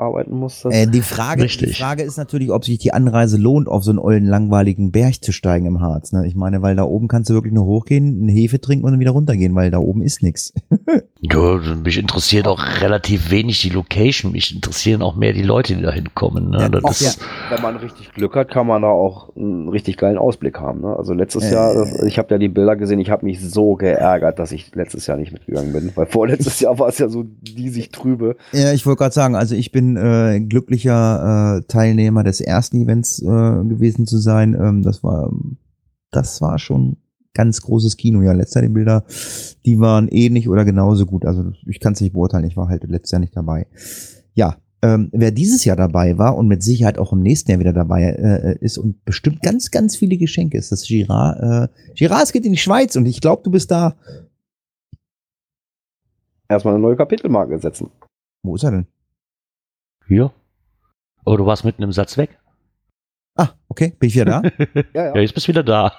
[0.01, 1.67] arbeiten muss, das Äh, die, Frage, die.
[1.75, 5.33] Frage ist natürlich, ob sich die Anreise lohnt, auf so einen ollen, langweiligen Berg zu
[5.33, 6.13] steigen im Harz.
[6.13, 6.27] Ne?
[6.27, 9.01] Ich meine, weil da oben kannst du wirklich nur hochgehen, eine Hefe trinken und dann
[9.01, 10.53] wieder runtergehen, weil da oben ist nichts.
[11.23, 14.33] Ja, mich interessiert auch relativ wenig die Location.
[14.33, 16.49] Mich interessieren auch mehr die Leute, die da hinkommen.
[16.49, 16.59] Ne?
[16.61, 17.21] Ja, das ist,
[17.51, 20.81] wenn man richtig Glück hat, kann man da auch einen richtig geilen Ausblick haben.
[20.81, 20.97] Ne?
[20.97, 21.53] Also letztes Äh.
[21.53, 24.75] Jahr, das- ich habe ja die Bilder gesehen, ich habe mich so geärgert, dass ich
[24.75, 28.37] letztes Jahr nicht mitgegangen bin, weil vorletztes Jahr war es ja so diesig trübe.
[28.53, 33.23] Ja, ich wollte gerade sagen, also ich bin äh, glücklicher äh, Teilnehmer des ersten Events
[33.23, 34.55] äh, gewesen zu sein.
[34.55, 35.33] Ähm, das war,
[36.11, 36.97] das war schon
[37.35, 38.23] ganz großes Kino.
[38.23, 39.05] Ja, letztes Jahr die Bilder,
[39.65, 41.25] die waren ähnlich oder genauso gut.
[41.25, 42.45] Also ich kann es nicht beurteilen.
[42.45, 43.67] Ich war halt letztes Jahr nicht dabei.
[44.35, 47.73] Ja, ähm, wer dieses Jahr dabei war und mit Sicherheit auch im nächsten Jahr wieder
[47.75, 51.71] dabei äh, ist und bestimmt ganz, ganz viele Geschenke ist, das Girard.
[51.71, 53.97] Äh, Girard, es geht in die Schweiz und ich glaube, du bist da.
[56.49, 57.91] Erstmal eine neue Kapitelmarke setzen.
[58.43, 58.87] Wo ist er denn?
[60.11, 60.33] Hier.
[61.25, 62.39] Oh, du warst mitten im Satz weg.
[63.37, 64.43] Ah, okay, bin ich wieder da?
[64.95, 65.93] Ja, Ja, jetzt bist du wieder da.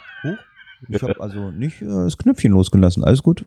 [0.90, 3.04] Ich habe also nicht äh, das Knöpfchen losgelassen.
[3.04, 3.46] Alles gut.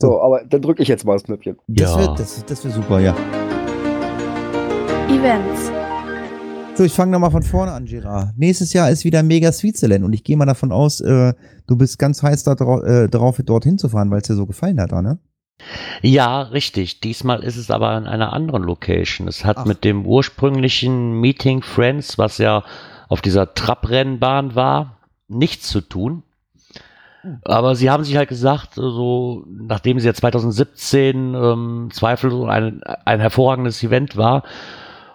[0.00, 1.56] So, aber dann drücke ich jetzt mal das Knöpfchen.
[1.68, 1.98] Das Ja.
[1.98, 3.14] wäre das, das super, ja.
[5.08, 5.70] Events.
[6.76, 8.38] So, ich fange nochmal von vorne an, Gerard.
[8.38, 11.34] Nächstes Jahr ist wieder Mega Switzerland und ich gehe mal davon aus, äh,
[11.66, 14.80] du bist ganz heiß da äh, drauf, dorthin zu fahren, weil es dir so gefallen
[14.80, 15.18] hat, da, ne?
[16.02, 17.00] Ja, richtig.
[17.00, 19.28] Diesmal ist es aber in einer anderen Location.
[19.28, 19.64] Es hat Ach.
[19.64, 22.64] mit dem ursprünglichen Meeting Friends, was ja
[23.08, 24.98] auf dieser Trabrennbahn war,
[25.28, 26.22] nichts zu tun.
[27.44, 33.20] Aber sie haben sich halt gesagt, so nachdem sie ja 2017 ähm, zweifellos ein, ein
[33.20, 34.44] hervorragendes Event war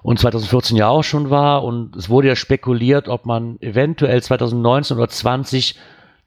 [0.01, 4.97] und 2014 ja auch schon war und es wurde ja spekuliert, ob man eventuell 2019
[4.97, 5.75] oder 20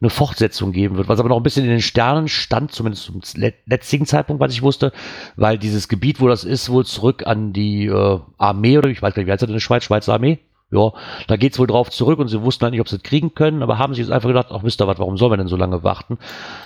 [0.00, 3.22] eine Fortsetzung geben wird, was aber noch ein bisschen in den Sternen stand, zumindest zum
[3.34, 4.92] le- letztigen Zeitpunkt, was ich wusste,
[5.36, 9.14] weil dieses Gebiet, wo das ist, wohl zurück an die äh, Armee oder ich weiß
[9.14, 10.38] gar nicht, wie heißt das in der Schweiz, Schweizer Armee?
[10.70, 10.92] Ja,
[11.28, 13.62] da geht's wohl drauf zurück und sie wussten halt nicht, ob sie es kriegen können,
[13.62, 15.56] aber haben sich jetzt einfach gedacht, ach wisst ihr was, warum sollen wir denn so
[15.56, 16.18] lange warten?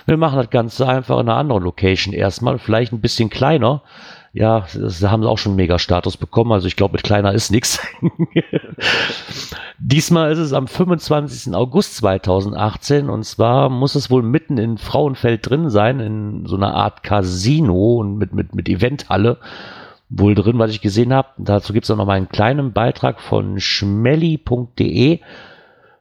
[0.07, 3.83] Wir machen das Ganze einfach in einer anderen Location erstmal, vielleicht ein bisschen kleiner.
[4.33, 7.51] Ja, da haben sie auch schon einen Mega-Status bekommen, also ich glaube, mit kleiner ist
[7.51, 7.79] nix.
[9.77, 11.53] Diesmal ist es am 25.
[11.53, 16.73] August 2018 und zwar muss es wohl mitten in Frauenfeld drin sein, in so einer
[16.73, 19.37] Art Casino und mit, mit, mit Eventhalle
[20.11, 21.29] wohl drin, was ich gesehen habe.
[21.37, 25.19] Dazu gibt es auch noch mal einen kleinen Beitrag von schmelly.de,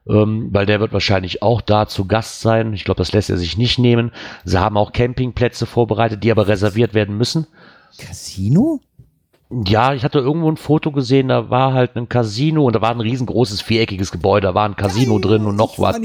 [0.09, 2.75] ähm, weil der wird wahrscheinlich auch da zu Gast sein.
[2.75, 4.13] Ich glaube, das lässt er sich nicht nehmen.
[4.45, 7.47] Sie haben auch Campingplätze vorbereitet, die aber reserviert werden müssen.
[7.99, 8.81] Casino?
[9.67, 12.93] Ja, ich hatte irgendwo ein Foto gesehen, da war halt ein Casino und da war
[12.93, 15.99] ein riesengroßes viereckiges Gebäude, da war ein Casino drin und noch was.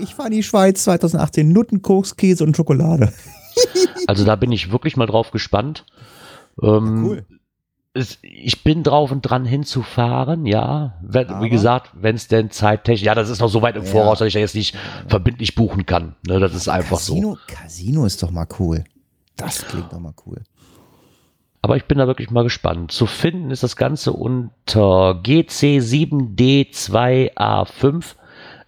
[0.00, 1.52] Ich fahre in die Schweiz 2018.
[1.52, 3.12] Nutten, Koks, Käse und Schokolade.
[4.06, 5.86] Also da bin ich wirklich mal drauf gespannt.
[6.62, 7.26] Ähm, cool.
[7.94, 10.98] es, ich bin drauf und dran hinzufahren, ja.
[11.02, 13.90] Wenn, wie gesagt, wenn es denn zeittechnisch, ja, das ist noch so weit im Ja.
[13.90, 14.76] Voraus, dass ich da jetzt nicht
[15.08, 16.16] verbindlich buchen kann.
[16.28, 17.14] Ne, das ist einfach so.
[17.14, 18.84] Casino, Casino ist doch mal cool.
[19.36, 20.42] Das klingt doch mal cool.
[21.66, 22.92] Aber ich bin da wirklich mal gespannt.
[22.92, 28.04] Zu finden ist das Ganze unter GC7D2A5.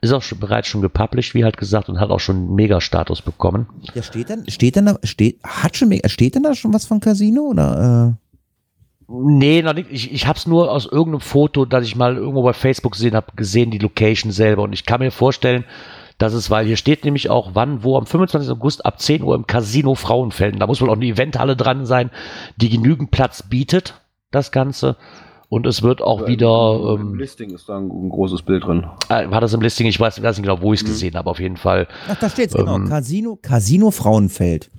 [0.01, 3.23] Ist auch schon, bereits schon gepublished, wie halt gesagt, und hat auch schon einen Mega-Status
[3.23, 3.69] bekommen.
[3.95, 6.99] Ja, steht denn, steht denn da, steht, hat schon, steht denn da schon was von
[6.99, 8.19] Casino oder?
[9.07, 9.93] Nee, noch nicht.
[9.93, 13.15] Ich, ich habe es nur aus irgendeinem Foto, das ich mal irgendwo bei Facebook gesehen
[13.15, 14.65] habe, gesehen, die Location selber.
[14.65, 15.63] Und ich kann mir vorstellen,
[16.19, 18.51] dass es, weil hier steht nämlich auch, wann, wo, am 25.
[18.51, 20.59] August ab 10 Uhr im Casino Frauenfelden.
[20.61, 22.11] Da muss wohl auch eine Eventhalle dran sein,
[22.57, 24.01] die genügend Platz bietet,
[24.31, 24.97] das Ganze.
[25.51, 28.87] Und es wird auch wieder, Im ähm, Listing ist da ein, ein großes Bild drin.
[29.09, 29.87] äh, war das im Listing?
[29.87, 30.91] Ich weiß, weiß nicht genau, wo ich es Mhm.
[30.91, 31.89] gesehen habe, auf jeden Fall.
[32.09, 32.75] Ach, da steht's genau.
[32.77, 34.71] Ähm, Casino, Casino Frauenfeld.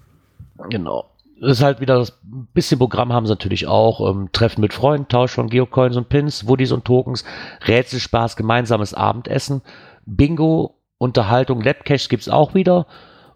[0.69, 1.05] Genau.
[1.41, 4.11] Das ist halt wieder das ein bisschen Programm haben sie natürlich auch.
[4.11, 7.23] Ähm, Treffen mit Freunden, Tausch von Geocoins und Pins, Woodies und Tokens,
[7.65, 9.61] Rätselspaß, gemeinsames Abendessen,
[10.05, 12.85] Bingo, Unterhaltung, Labcash gibt's auch wieder.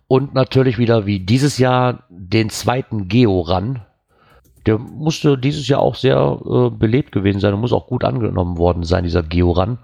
[0.07, 3.81] Und natürlich wieder wie dieses Jahr den zweiten Geo-Run.
[4.67, 8.57] Der musste dieses Jahr auch sehr äh, belebt gewesen sein und muss auch gut angenommen
[8.57, 9.79] worden sein, dieser Geo-Run.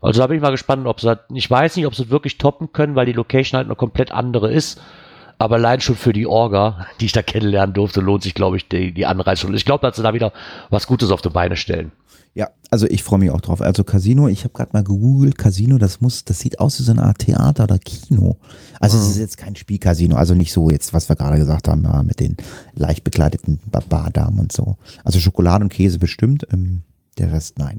[0.00, 2.38] Also da bin ich mal gespannt, ob sie halt, ich weiß nicht, ob sie wirklich
[2.38, 4.80] toppen können, weil die Location halt eine komplett andere ist.
[5.38, 8.68] Aber allein schon für die Orga, die ich da kennenlernen durfte, lohnt sich, glaube ich,
[8.68, 9.54] die, die Anreise schon.
[9.54, 10.32] Ich glaube, dass sie da wieder
[10.70, 11.90] was Gutes auf die Beine stellen.
[12.74, 13.60] Also ich freue mich auch drauf.
[13.60, 16.90] Also Casino, ich habe gerade mal gegoogelt, Casino, das muss, das sieht aus wie so
[16.90, 18.34] eine Art Theater oder Kino.
[18.80, 21.84] Also es ist jetzt kein Spielcasino, also nicht so jetzt, was wir gerade gesagt haben,
[21.84, 22.36] ja, mit den
[22.74, 24.76] leicht bekleideten Bardamen und so.
[25.04, 26.82] Also Schokolade und Käse bestimmt, ähm,
[27.16, 27.78] der Rest nein.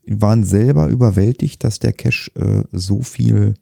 [0.06, 3.54] waren selber überwältigt, dass der äh, so viel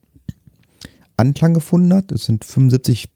[1.16, 2.12] Anklang gefunden hat.
[2.12, 3.08] Es sind 75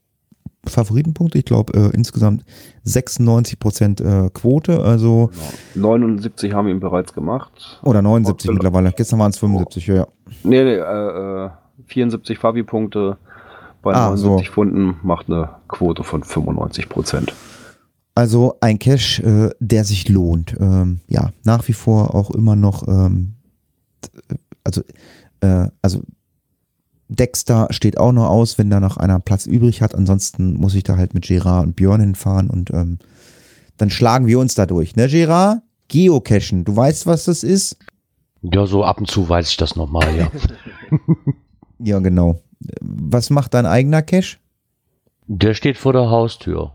[0.65, 2.43] Favoritenpunkte, ich glaube äh, insgesamt
[2.83, 5.31] 96 Prozent äh, Quote, also
[5.75, 7.79] 79 haben ihn bereits gemacht.
[7.83, 8.91] oder 79 Oh, mittlerweile.
[8.91, 10.05] Gestern waren es 75, ja.
[10.43, 11.49] Nee, nee, äh, äh,
[11.87, 13.17] 74 Fabi-Punkte
[13.81, 14.53] bei Ah, 79 so.
[14.53, 17.33] Funden macht eine Quote von 95 Prozent.
[18.13, 20.55] Also ein Cache, äh, der sich lohnt.
[20.59, 23.35] Ähm, ja, nach wie vor auch immer noch, ähm,
[24.01, 24.09] t-
[24.65, 24.81] also,
[25.39, 26.01] äh, also
[27.09, 29.95] Dexter steht auch noch aus, wenn da noch einer Platz übrig hat.
[29.95, 32.99] Ansonsten muss ich da halt mit Gerard und Björn hinfahren und ähm,
[33.77, 34.95] dann schlagen wir uns da durch.
[34.95, 35.61] Ne, Gerard?
[35.87, 37.77] Geocachen, du weißt, was das ist?
[38.43, 40.31] Ja, so ab und zu weiß ich das nochmal, ja.
[41.79, 42.41] Ja, genau.
[42.81, 44.37] Was macht dein eigener Cache?
[45.27, 46.73] Der steht vor der Haustür.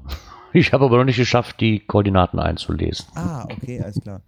[0.55, 3.07] Ich habe aber noch nicht geschafft, die Koordinaten einzulesen.
[3.15, 4.23] Ah, okay, alles klar.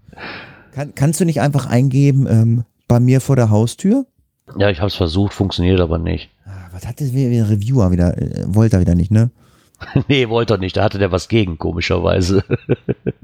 [0.72, 4.06] Kann, kannst du nicht einfach eingeben, ähm, bei mir vor der Haustür?
[4.56, 6.30] Ja, ich habe es versucht, funktioniert aber nicht.
[6.44, 8.16] Ah, was hat wieder Reviewer wieder?
[8.16, 9.30] Äh, wollte er wieder nicht, ne?
[10.08, 10.76] nee, wollte er nicht.
[10.76, 12.44] Da hatte der was gegen, komischerweise.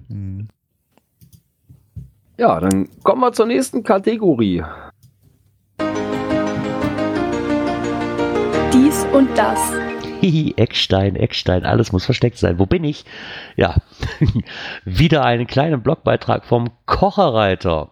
[0.08, 0.48] Hm.
[2.36, 4.64] Ja, dann kommen wir zur nächsten Kategorie.
[8.72, 9.58] Dies und das.
[10.20, 12.58] Hihi, Eckstein, Eckstein, alles muss versteckt sein.
[12.58, 13.04] Wo bin ich?
[13.56, 13.76] Ja,
[14.84, 17.91] wieder einen kleinen Blogbeitrag vom Kocherreiter.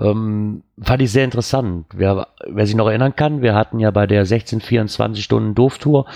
[0.00, 1.86] Ähm, fand ich sehr interessant.
[1.94, 6.06] Wer, wer sich noch erinnern kann, wir hatten ja bei der 16 24 Stunden Doof-Tour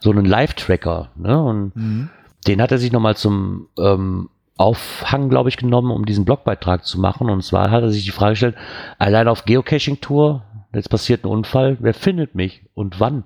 [0.00, 1.10] so einen Live-Tracker.
[1.16, 1.40] Ne?
[1.42, 2.08] Und Mhm.
[2.46, 6.98] den hat er sich nochmal zum ähm, Aufhang, glaube ich, genommen, um diesen Blogbeitrag zu
[7.00, 7.30] machen.
[7.30, 8.56] Und zwar hat er sich die Frage gestellt,
[8.98, 10.42] allein auf Geocaching-Tour,
[10.74, 13.22] jetzt passiert ein Unfall, wer findet mich und wann?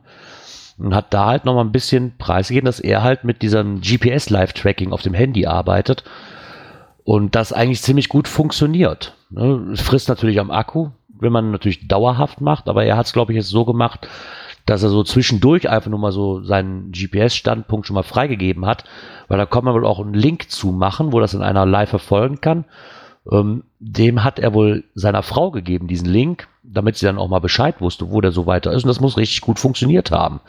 [0.79, 5.01] Und hat da halt nochmal ein bisschen preisgegeben, dass er halt mit diesem GPS-Live-Tracking auf
[5.03, 6.05] dem Handy arbeitet
[7.05, 9.15] und das eigentlich ziemlich gut funktioniert.
[9.31, 9.71] Ne?
[9.73, 13.33] Es frisst natürlich am Akku, wenn man natürlich dauerhaft macht, aber er hat es, glaube
[13.33, 14.09] ich, jetzt so gemacht,
[14.67, 18.85] dass er so zwischendurch einfach nur mal so seinen GPS-Standpunkt schon mal freigegeben hat,
[19.29, 21.91] weil da kann man wohl auch einen Link zu machen, wo das in einer live
[21.91, 22.65] verfolgen kann.
[23.31, 27.41] Ähm, dem hat er wohl seiner Frau gegeben, diesen Link, damit sie dann auch mal
[27.41, 28.85] Bescheid wusste, wo der so weiter ist.
[28.85, 30.41] Und das muss richtig gut funktioniert haben.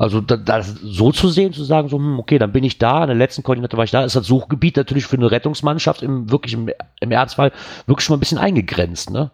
[0.00, 3.02] Also da, das so zu sehen, zu sagen, so, hm, okay, dann bin ich da,
[3.02, 6.30] in der letzten Koordinate war ich da, ist das Suchgebiet natürlich für eine Rettungsmannschaft im
[6.30, 6.70] wirklich im,
[7.00, 7.52] im Ernstfall
[7.84, 9.30] wirklich schon mal ein bisschen eingegrenzt, ne?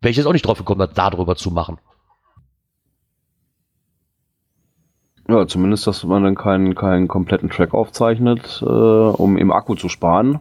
[0.00, 1.78] Wäre ich jetzt auch nicht drauf gekommen, da drüber zu machen.
[5.28, 9.88] Ja, zumindest, dass man dann keinen, keinen kompletten Track aufzeichnet, äh, um im Akku zu
[9.88, 10.40] sparen.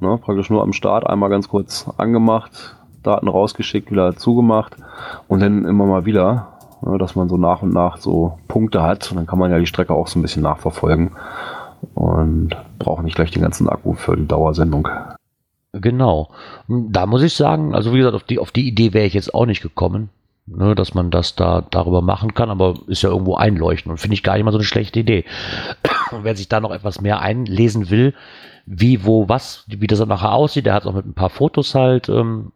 [0.00, 4.76] Ne, praktisch nur am Start einmal ganz kurz angemacht, Daten rausgeschickt, wieder zugemacht
[5.28, 9.10] und dann immer mal wieder, ne, dass man so nach und nach so Punkte hat
[9.10, 11.12] und dann kann man ja die Strecke auch so ein bisschen nachverfolgen
[11.94, 14.88] und braucht nicht gleich den ganzen Akku für die Dauersendung.
[15.72, 16.30] Genau.
[16.66, 19.34] Da muss ich sagen, also wie gesagt, auf die, auf die Idee wäre ich jetzt
[19.34, 20.08] auch nicht gekommen,
[20.46, 24.14] ne, dass man das da darüber machen kann, aber ist ja irgendwo einleuchten und finde
[24.14, 25.24] ich gar nicht mal so eine schlechte Idee.
[26.10, 28.14] Und wer sich da noch etwas mehr einlesen will,
[28.64, 31.74] wie, wo, was, wie das dann nachher aussieht, der hat auch mit ein paar Fotos
[31.74, 32.52] halt ähm,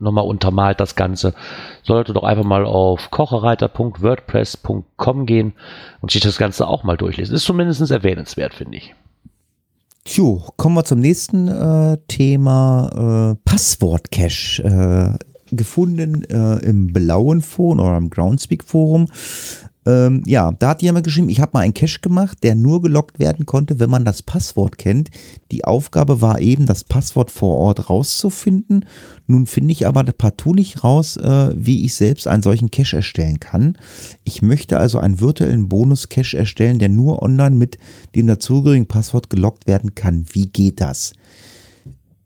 [0.00, 1.34] nochmal untermalt das Ganze,
[1.82, 5.52] sollte doch einfach mal auf kochereiter.wordpress.com gehen
[6.00, 7.34] und sich das Ganze auch mal durchlesen.
[7.34, 8.94] Ist zumindest erwähnenswert, finde ich.
[10.04, 14.62] Tjo, kommen wir zum nächsten äh, Thema äh, Passwort-Cache.
[14.62, 15.18] Äh,
[15.52, 19.08] gefunden äh, im blauen Forum oder im Groundspeak Forum.
[19.86, 23.18] Ähm, ja, da hat jemand geschrieben, ich habe mal einen Cache gemacht, der nur gelockt
[23.18, 25.10] werden konnte, wenn man das Passwort kennt.
[25.50, 28.84] Die Aufgabe war eben, das Passwort vor Ort rauszufinden.
[29.26, 33.40] Nun finde ich aber partout nicht raus, äh, wie ich selbst einen solchen Cache erstellen
[33.40, 33.78] kann.
[34.24, 37.78] Ich möchte also einen virtuellen Bonus-Cache erstellen, der nur online mit
[38.14, 40.26] dem dazugehörigen Passwort gelockt werden kann.
[40.32, 41.14] Wie geht das?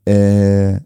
[0.05, 0.81] Äh,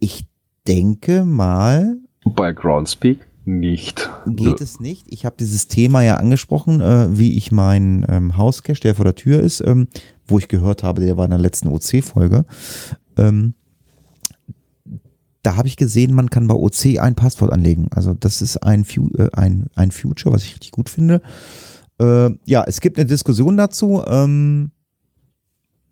[0.00, 0.26] ich
[0.66, 1.98] denke mal.
[2.24, 4.10] Bei Groundspeak nicht.
[4.26, 5.06] Geht es nicht.
[5.08, 9.14] Ich habe dieses Thema ja angesprochen, äh, wie ich meinen ähm, Hauscache, der vor der
[9.14, 9.88] Tür ist, ähm,
[10.26, 12.44] wo ich gehört habe, der war in der letzten OC-Folge.
[13.16, 13.54] Ähm,
[15.42, 17.88] da habe ich gesehen, man kann bei OC ein Passwort anlegen.
[17.94, 18.84] Also das ist ein,
[19.16, 21.22] äh, ein, ein Future, was ich richtig gut finde.
[21.98, 24.02] Äh, ja, es gibt eine Diskussion dazu.
[24.06, 24.72] Ähm,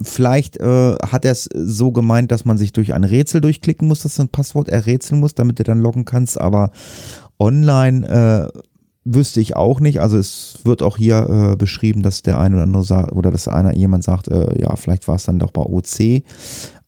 [0.00, 4.02] Vielleicht äh, hat er es so gemeint, dass man sich durch ein Rätsel durchklicken muss,
[4.02, 6.40] dass du ein Passwort errätseln muss, damit du dann loggen kannst.
[6.40, 6.70] Aber
[7.38, 8.60] online äh,
[9.04, 10.00] wüsste ich auch nicht.
[10.00, 13.48] Also es wird auch hier äh, beschrieben, dass der eine oder andere sagt, oder dass
[13.48, 16.22] einer jemand sagt, äh, ja, vielleicht war es dann doch bei OC.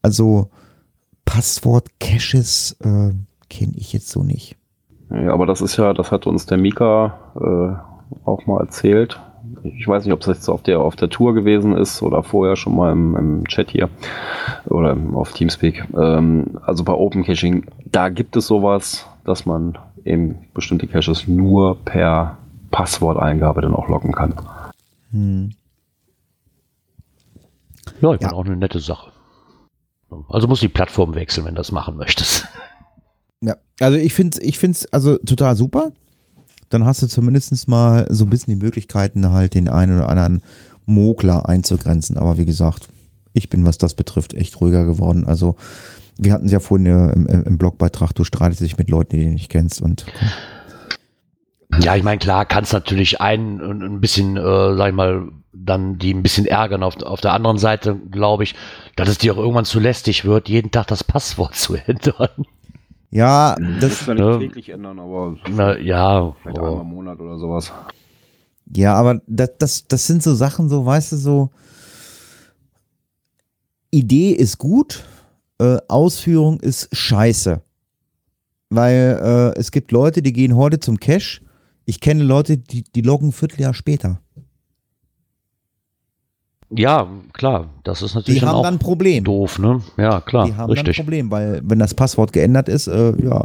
[0.02, 0.48] Also
[1.24, 3.12] Passwort-Caches äh,
[3.48, 4.56] kenne ich jetzt so nicht.
[5.10, 9.20] Ja, aber das ist ja, das hat uns der Mika äh, auch mal erzählt.
[9.62, 12.56] Ich weiß nicht, ob es jetzt auf der auf der Tour gewesen ist oder vorher
[12.56, 13.88] schon mal im, im Chat hier
[14.66, 15.84] oder auf Teamspeak.
[15.96, 21.76] Ähm, also bei Open Caching, da gibt es sowas, dass man eben bestimmte Caches nur
[21.84, 22.38] per
[22.70, 24.34] Passworteingabe dann auch locken kann.
[25.10, 25.50] Hm.
[28.00, 28.32] Ja, ich ja.
[28.32, 29.10] auch eine nette Sache.
[30.28, 32.46] Also muss die Plattform wechseln, wenn du das machen möchtest.
[33.42, 35.92] Ja, also ich finde es ich find's also total super.
[36.68, 40.42] Dann hast du zumindest mal so ein bisschen die Möglichkeiten, halt den einen oder anderen
[40.84, 42.18] Mogler einzugrenzen.
[42.18, 42.88] Aber wie gesagt,
[43.32, 45.24] ich bin, was das betrifft, echt ruhiger geworden.
[45.24, 45.56] Also
[46.18, 49.30] wir hatten es ja vorhin im, im Blogbeitrag, du streitest dich mit Leuten, die du
[49.30, 50.06] nicht kennst und
[51.78, 56.12] ja, ich meine, klar, kannst natürlich einen ein bisschen, äh, sag ich mal, dann die
[56.12, 56.82] ein bisschen ärgern.
[56.82, 58.54] Auf, auf der anderen Seite glaube ich,
[58.96, 62.44] dass es dir auch irgendwann zu lästig wird, jeden Tag das Passwort zu ändern.
[63.10, 66.64] Ja, das, das ja nicht täglich ändern, aber na, ja, vielleicht oh.
[66.64, 67.72] einmal im Monat oder sowas.
[68.72, 71.50] Ja, aber das, das, das sind so Sachen, so, weißt du, so
[73.90, 75.04] Idee ist gut,
[75.60, 77.60] äh, Ausführung ist scheiße.
[78.70, 81.42] Weil äh, es gibt Leute, die gehen heute zum Cash.
[81.84, 84.20] Ich kenne Leute, die, die loggen ein Vierteljahr später.
[86.72, 89.24] Ja, klar, das ist natürlich die haben dann ein Problem.
[89.24, 89.82] doof, ne?
[89.96, 90.96] Ja, klar, die haben richtig.
[90.96, 93.44] dann ein Problem, weil wenn das Passwort geändert ist, äh, ja,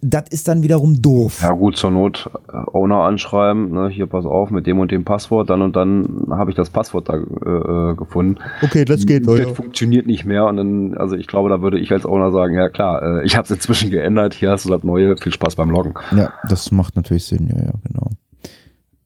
[0.00, 1.40] das ist dann wiederum doof.
[1.42, 5.04] Ja gut, zur Not äh, Owner anschreiben, ne, hier pass auf, mit dem und dem
[5.04, 8.36] Passwort, dann und dann habe ich das Passwort da äh, gefunden.
[8.62, 9.26] Okay, das geht.
[9.26, 9.48] Das ja.
[9.48, 12.68] funktioniert nicht mehr und dann, also ich glaube, da würde ich als Owner sagen, ja
[12.68, 15.70] klar, äh, ich habe es inzwischen geändert, hier hast du das neue, viel Spaß beim
[15.70, 15.94] Loggen.
[16.16, 18.10] Ja, das macht natürlich Sinn, ja, ja, genau.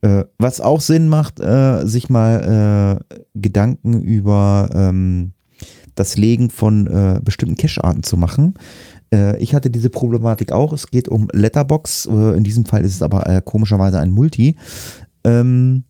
[0.02, 5.32] Äh, was auch Sinn macht, äh, sich mal äh, Gedanken über ähm,
[5.94, 8.55] das Legen von äh, bestimmten Cache-Arten zu machen.
[9.12, 10.72] Äh, ich hatte diese Problematik auch.
[10.72, 12.06] Es geht um Letterbox.
[12.06, 14.56] Äh, in diesem Fall ist es aber komischerweise ein Multi.
[15.24, 15.84] Ähm,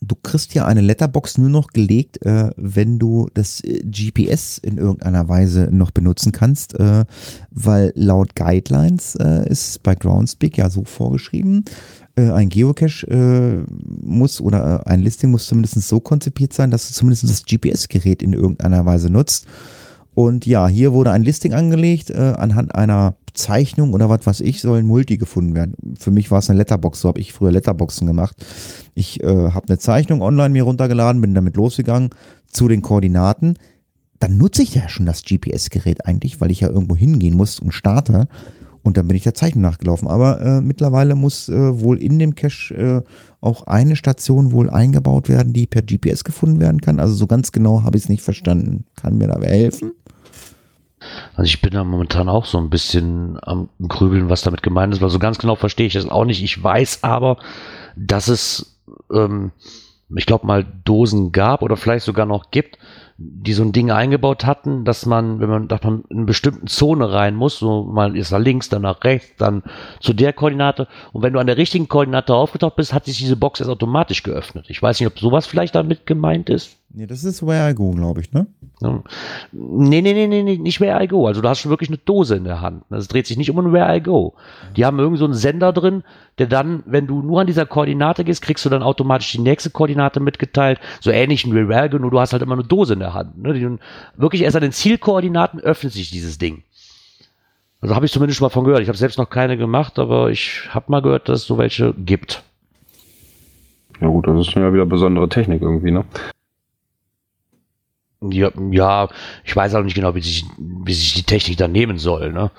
[0.00, 4.78] du kriegst ja eine Letterbox nur noch gelegt, äh, wenn du das äh, GPS in
[4.78, 7.04] irgendeiner Weise noch benutzen kannst, äh,
[7.50, 11.64] weil laut Guidelines äh, ist bei Groundspeak ja so vorgeschrieben,
[12.16, 13.72] äh, ein Geocache äh,
[14.02, 18.22] muss oder äh, ein Listing muss zumindest so konzipiert sein, dass du zumindest das GPS-Gerät
[18.22, 19.46] in irgendeiner Weise nutzt.
[20.16, 24.62] Und ja, hier wurde ein Listing angelegt, äh, anhand einer Zeichnung oder was weiß ich,
[24.62, 25.74] soll ein Multi gefunden werden.
[25.98, 28.34] Für mich war es eine Letterbox, so habe ich früher Letterboxen gemacht.
[28.94, 32.08] Ich äh, habe eine Zeichnung online mir runtergeladen, bin damit losgegangen
[32.50, 33.58] zu den Koordinaten.
[34.18, 37.72] Dann nutze ich ja schon das GPS-Gerät eigentlich, weil ich ja irgendwo hingehen muss und
[37.72, 38.26] starte.
[38.82, 40.08] Und dann bin ich der Zeichnung nachgelaufen.
[40.08, 43.02] Aber äh, mittlerweile muss äh, wohl in dem Cache äh,
[43.42, 47.00] auch eine Station wohl eingebaut werden, die per GPS gefunden werden kann.
[47.00, 48.86] Also so ganz genau habe ich es nicht verstanden.
[48.94, 49.92] Kann mir da wer helfen?
[51.34, 55.02] Also ich bin da momentan auch so ein bisschen am Grübeln, was damit gemeint ist,
[55.02, 56.42] weil so ganz genau verstehe ich das auch nicht.
[56.42, 57.38] Ich weiß aber,
[57.96, 58.80] dass es,
[59.12, 59.52] ähm,
[60.14, 62.78] ich glaube mal Dosen gab oder vielleicht sogar noch gibt,
[63.18, 66.66] die so ein Ding eingebaut hatten, dass man, wenn man, dass man in eine bestimmte
[66.66, 69.62] Zone rein muss, so mal ist nach links, dann nach rechts, dann
[70.00, 70.86] zu der Koordinate.
[71.12, 74.22] Und wenn du an der richtigen Koordinate aufgetaucht bist, hat sich diese Box erst automatisch
[74.22, 74.66] geöffnet.
[74.68, 76.76] Ich weiß nicht, ob sowas vielleicht damit gemeint ist.
[76.98, 78.46] Nee, das ist Where I Go, glaube ich, ne?
[79.52, 81.26] Nee, nee, nee, nee, nicht Where I Go.
[81.26, 82.84] Also du hast schon wirklich eine Dose in der Hand.
[82.88, 84.32] Es dreht sich nicht um ein Where I Go.
[84.78, 86.04] Die haben irgend so einen Sender drin,
[86.38, 89.68] der dann, wenn du nur an dieser Koordinate gehst, kriegst du dann automatisch die nächste
[89.68, 90.80] Koordinate mitgeteilt.
[91.02, 93.12] So ähnlich wie Where I Go, nur du hast halt immer eine Dose in der
[93.12, 93.42] Hand.
[93.42, 93.52] Ne?
[93.52, 93.76] Die,
[94.16, 96.62] wirklich erst an den Zielkoordinaten öffnet sich dieses Ding.
[97.82, 98.80] Also habe ich zumindest schon mal von gehört.
[98.80, 101.92] Ich habe selbst noch keine gemacht, aber ich habe mal gehört, dass es so welche
[101.92, 102.42] gibt.
[104.00, 106.02] Ja gut, das ist ja wieder besondere Technik irgendwie, ne?
[108.30, 109.08] Ja, ja,
[109.44, 112.32] ich weiß auch nicht genau, wie sich, wie sich die Technik dann nehmen soll.
[112.32, 112.50] Ne?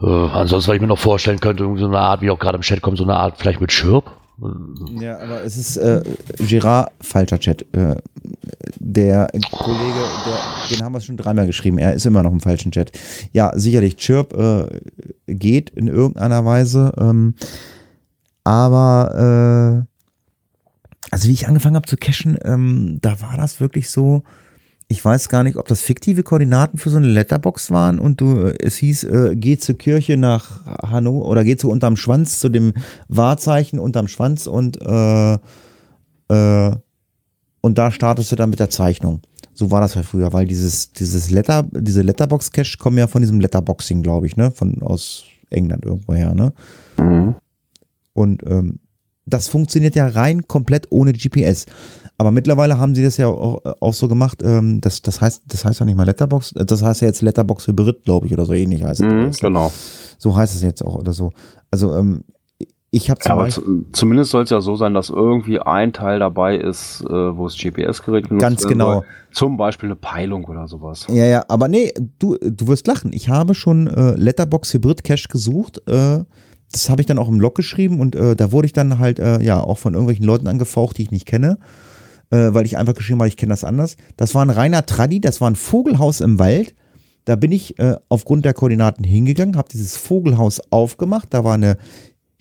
[0.00, 2.62] Äh, ansonsten, was ich mir noch vorstellen könnte, so eine Art, wie auch gerade im
[2.62, 4.10] Chat kommt, so eine Art vielleicht mit Schirp.
[4.98, 6.02] Ja, aber es ist äh,
[6.38, 7.62] Girard, falscher Chat.
[7.72, 7.96] Äh,
[8.80, 11.78] der Kollege, der, den haben wir schon dreimal geschrieben.
[11.78, 12.90] Er ist immer noch im falschen Chat.
[13.32, 14.80] Ja, sicherlich, Chirp äh,
[15.32, 16.92] geht in irgendeiner Weise.
[16.98, 17.34] Ähm,
[18.42, 19.94] aber äh,
[21.10, 24.24] also wie ich angefangen habe zu cachen, ähm, da war das wirklich so.
[24.88, 28.46] Ich weiß gar nicht, ob das fiktive Koordinaten für so eine Letterbox waren und du,
[28.46, 32.48] äh, es hieß, äh, geh zur Kirche nach Hannover oder geh zu unterm Schwanz, zu
[32.48, 32.74] dem
[33.08, 35.38] Wahrzeichen unterm Schwanz und äh,
[36.28, 36.76] äh,
[37.60, 39.22] und da startest du dann mit der Zeichnung.
[39.54, 43.40] So war das ja früher, weil dieses, dieses Letter, diese Letterbox-Cache kommen ja von diesem
[43.40, 44.50] Letterboxing, glaube ich, ne?
[44.50, 46.52] Von aus England irgendwoher, ne?
[46.98, 47.36] Mhm.
[48.12, 48.80] Und ähm,
[49.24, 51.66] das funktioniert ja rein komplett ohne GPS.
[52.16, 55.64] Aber mittlerweile haben sie das ja auch, auch so gemacht, ähm, das, das heißt, das
[55.64, 58.52] heißt ja nicht mal Letterbox, das heißt ja jetzt Letterbox Hybrid, glaube ich, oder so
[58.52, 59.40] ähnlich heißt Mhm, es.
[59.40, 59.72] genau.
[60.18, 61.32] So heißt es jetzt auch oder so.
[61.72, 62.22] Also ähm,
[62.92, 63.48] ich habe zum Ja, aber
[63.92, 67.56] zumindest soll es ja so sein, dass irgendwie ein Teil dabei ist, äh, wo das
[67.58, 68.92] GPS-Gerät genutzt Ganz genau.
[68.92, 69.04] Soll.
[69.32, 71.06] Zum Beispiel eine Peilung oder sowas.
[71.08, 73.12] Ja, ja, aber nee, du, du wirst lachen.
[73.12, 75.82] Ich habe schon äh, Letterbox Hybrid Cache gesucht.
[75.88, 76.20] Äh,
[76.70, 79.18] das habe ich dann auch im Log geschrieben und äh, da wurde ich dann halt
[79.18, 81.58] äh, ja auch von irgendwelchen Leuten angefaucht, die ich nicht kenne,
[82.30, 83.96] äh, weil ich einfach geschrieben habe, ich kenne das anders.
[84.16, 86.74] Das war ein reiner Traddy, das war ein Vogelhaus im Wald.
[87.24, 91.32] Da bin ich äh, aufgrund der Koordinaten hingegangen, habe dieses Vogelhaus aufgemacht.
[91.32, 91.78] Da war eine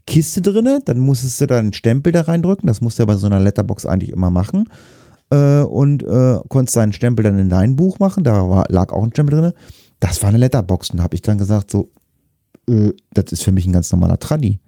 [0.05, 2.68] Kiste drinne, dann musstest du da einen Stempel da reindrücken.
[2.68, 4.69] Das musst du ja bei so einer Letterbox eigentlich immer machen.
[5.30, 8.23] Äh, und äh, konntest deinen Stempel dann in dein Buch machen.
[8.23, 9.53] Da war, lag auch ein Stempel drinne.
[9.99, 10.89] Das war eine Letterbox.
[10.89, 11.89] Und da habe ich dann gesagt, so,
[12.69, 14.60] äh, das ist für mich ein ganz normaler Traddy.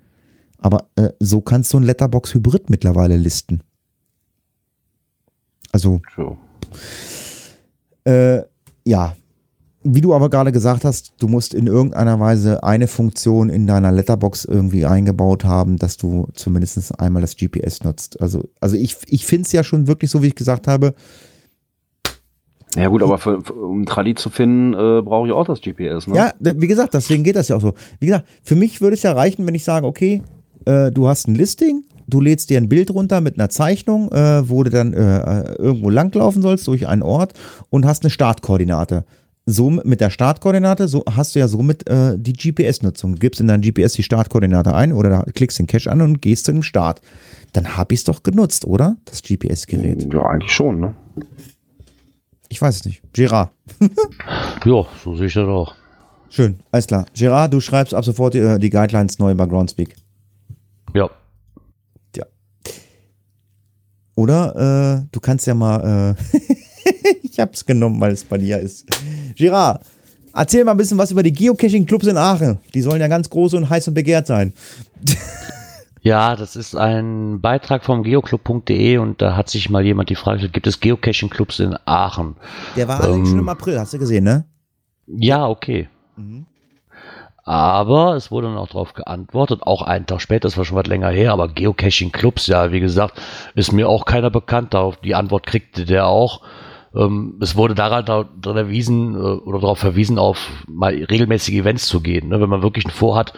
[0.59, 3.61] Aber äh, so kannst du ein Letterbox-Hybrid mittlerweile listen.
[5.75, 6.37] Also, So.
[8.05, 8.43] äh,
[8.85, 9.13] ja.
[9.83, 13.91] Wie du aber gerade gesagt hast, du musst in irgendeiner Weise eine Funktion in deiner
[13.91, 18.21] Letterbox irgendwie eingebaut haben, dass du zumindest einmal das GPS nutzt.
[18.21, 20.95] Also, also ich, ich finde es ja schon wirklich so, wie ich gesagt habe,
[22.77, 26.07] Ja gut, aber für, für, um Tradi zu finden, äh, brauche ich auch das GPS,
[26.07, 26.15] ne?
[26.15, 27.73] Ja, wie gesagt, deswegen geht das ja auch so.
[27.99, 30.23] Wie gesagt, für mich würde es ja reichen, wenn ich sage, okay,
[30.63, 34.47] äh, du hast ein Listing, du lädst dir ein Bild runter mit einer Zeichnung, äh,
[34.49, 37.33] wo du dann äh, irgendwo langlaufen sollst durch einen Ort
[37.69, 39.05] und hast eine Startkoordinate.
[39.47, 43.13] So mit der Startkoordinate, so hast du ja somit äh, die GPS-Nutzung.
[43.13, 46.21] Du gibst in dein GPS die Startkoordinate ein oder da klickst den Cache an und
[46.21, 46.99] gehst zu dem Start.
[47.53, 48.97] Dann habe ich es doch genutzt, oder?
[49.05, 50.11] Das GPS-Gerät.
[50.11, 50.95] Ja, eigentlich schon, ne?
[52.49, 53.01] Ich weiß es nicht.
[53.13, 53.51] Gerard.
[54.65, 55.75] Ja, so sehe ich das auch.
[56.29, 57.05] Schön, alles klar.
[57.13, 59.95] Gerard, du schreibst ab sofort die, äh, die Guidelines neu bei Groundspeak.
[60.95, 61.07] Ja.
[64.15, 66.37] Oder äh, du kannst ja mal, äh,
[67.23, 68.85] ich hab's genommen, weil es bei dir ist.
[69.35, 69.85] Girard,
[70.33, 72.59] erzähl mal ein bisschen was über die Geocaching-Clubs in Aachen.
[72.73, 74.53] Die sollen ja ganz groß und heiß und begehrt sein.
[76.01, 80.35] Ja, das ist ein Beitrag vom geoclub.de und da hat sich mal jemand die Frage
[80.35, 82.35] gestellt, gibt es Geocaching-Clubs in Aachen?
[82.75, 84.45] Der war allerdings Ähm, schon im April, hast du gesehen, ne?
[85.07, 85.89] Ja, okay.
[86.15, 86.45] Mhm.
[87.47, 90.87] Aber es wurde dann auch darauf geantwortet, auch einen Tag später, das war schon was
[90.87, 93.21] länger her, aber Geocaching-Clubs, ja, wie gesagt,
[93.53, 94.73] ist mir auch keiner bekannt.
[94.73, 96.41] Darauf die Antwort kriegte der auch.
[96.95, 101.85] Ähm, es wurde daran da- daran erwiesen äh, oder darauf verwiesen, auf mal regelmäßige Events
[101.87, 102.29] zu gehen.
[102.29, 102.41] Ne?
[102.41, 103.33] Wenn man wirklich vorhat,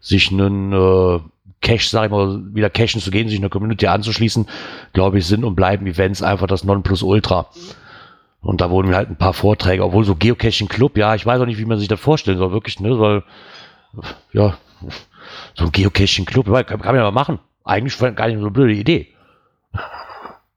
[0.00, 1.20] sich einen äh,
[1.60, 4.48] Cache, sag ich mal, wieder cachen zu gehen, sich einer Community anzuschließen,
[4.92, 7.46] glaube ich, sind und bleiben Events einfach das Nonplusultra.
[8.42, 11.40] Und da wurden mir halt ein paar Vorträge, obwohl so Geocaching Club, ja, ich weiß
[11.40, 13.22] auch nicht, wie man sich das vorstellen soll, wirklich, ne, weil,
[14.32, 14.58] ja,
[15.54, 17.38] so ein Geocaching Club, kann, kann man ja mal machen.
[17.64, 19.06] Eigentlich gar nicht so eine blöde Idee.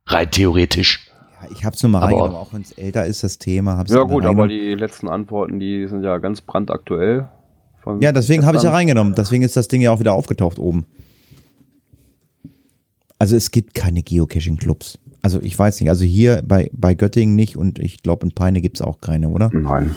[0.07, 1.07] Rein theoretisch.
[1.43, 3.77] Ja, ich hab's nur mal Aber- reingenommen, auch wenn es älter ist, das Thema.
[3.77, 7.29] Hab's Ja gut, aber die letzten Antworten, die sind ja ganz brandaktuell.
[7.83, 9.13] Von Ja, deswegen habe ich ja reingenommen.
[9.15, 10.87] Deswegen ist das Ding ja auch wieder aufgetaucht oben.
[13.19, 14.97] Also es gibt keine Geocaching-Clubs.
[15.25, 18.61] Also ich weiß nicht, also hier bei, bei Göttingen nicht und ich glaube in Peine
[18.61, 19.49] gibt's auch keine, oder?
[19.51, 19.95] Nein.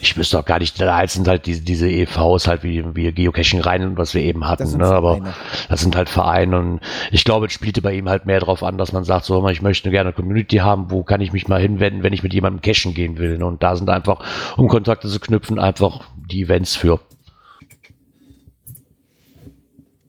[0.00, 3.60] Ich wüsste auch gar nicht, da sind halt diese, diese EVs halt wie, wie Geocaching
[3.60, 5.20] rein, was wir eben hatten, Das sind ne, aber
[5.68, 6.80] das sind halt Vereine und
[7.12, 9.62] ich glaube, es spielte bei ihm halt mehr drauf an, dass man sagt, so, ich
[9.62, 12.60] möchte gerne eine Community haben, wo kann ich mich mal hinwenden, wenn ich mit jemandem
[12.60, 13.38] cashen gehen will.
[13.38, 13.46] Ne?
[13.46, 14.18] Und da sind einfach,
[14.56, 16.98] um Kontakte zu knüpfen, einfach die Events für.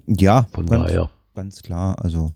[0.07, 1.09] Ja, Von ganz, daher.
[1.35, 1.95] ganz klar.
[2.01, 2.31] Also,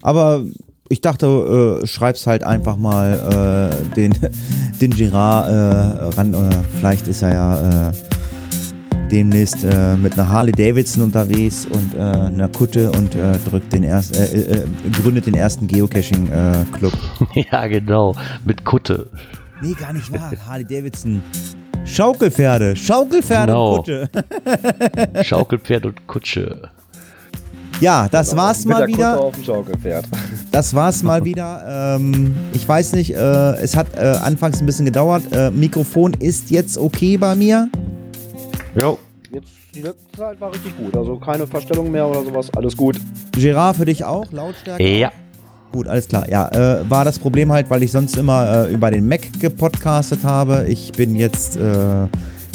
[0.00, 0.46] aber
[0.92, 4.12] ich dachte, äh, schreib's halt einfach mal äh, den,
[4.80, 6.34] den Girard äh, ran.
[6.78, 7.92] Vielleicht ist er ja äh,
[9.10, 13.16] demnächst äh, mit einer Harley Davidson unterwegs und äh, einer Kutte und
[13.50, 14.14] drückt den erst,
[15.02, 16.92] gründet den ersten Geocaching äh, Club.
[17.50, 18.14] ja, genau.
[18.44, 19.08] Mit Kutte.
[19.62, 20.30] Nee, gar nicht wahr.
[20.46, 21.22] Harley Davidson.
[21.84, 23.76] Schaukelpferde, Schaukelpferde Genau.
[23.76, 24.08] und Kutte.
[25.24, 26.70] Schaukelpferd und Kutsche.
[27.82, 29.20] Ja, das war's Mit mal wieder.
[29.20, 30.06] auf dem Schaukelpferd.
[30.52, 31.96] Das war's mal wieder.
[31.96, 35.24] Ähm, ich weiß nicht, äh, es hat äh, anfangs ein bisschen gedauert.
[35.32, 37.68] Äh, Mikrofon ist jetzt okay bei mir.
[38.78, 38.94] Ja.
[39.32, 40.94] Jetzt, die letzte Zeit war richtig gut.
[40.96, 42.48] Also keine Verstellung mehr oder sowas.
[42.54, 43.00] Alles gut.
[43.32, 44.86] Gerard für dich auch, Lautstärke?
[44.86, 45.10] Ja.
[45.72, 46.28] Gut, alles klar.
[46.28, 50.22] Ja, äh, war das Problem halt, weil ich sonst immer äh, über den Mac gepodcastet
[50.22, 50.66] habe.
[50.68, 52.06] Ich bin jetzt, äh,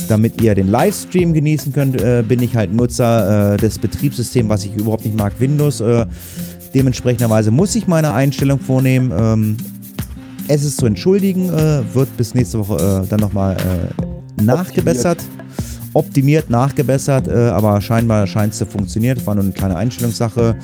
[0.08, 4.66] damit ihr den Livestream genießen könnt, äh, bin ich halt Nutzer äh, des Betriebssystems, was
[4.66, 5.82] ich überhaupt nicht mag, Windows.
[5.82, 6.06] Äh,
[6.74, 9.12] dementsprechenderweise muss ich meine Einstellung vornehmen.
[9.18, 9.58] Ähm,
[10.48, 15.20] es ist zu entschuldigen, äh, wird bis nächste Woche äh, dann nochmal äh, nachgebessert.
[15.94, 19.18] Optimiert, nachgebessert, äh, aber scheinbar scheint es zu funktionieren.
[19.18, 20.56] Das war nur eine kleine Einstellungssache.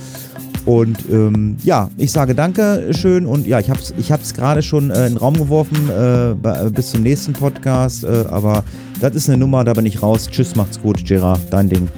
[0.66, 4.62] Und ähm, ja, ich sage danke schön und ja, ich habe es ich hab's gerade
[4.62, 8.64] schon äh, in den Raum geworfen äh, bei, bis zum nächsten Podcast, äh, aber
[9.02, 10.30] das ist eine Nummer, da bin ich raus.
[10.30, 11.90] Tschüss, macht's gut, Gerard, dein Ding.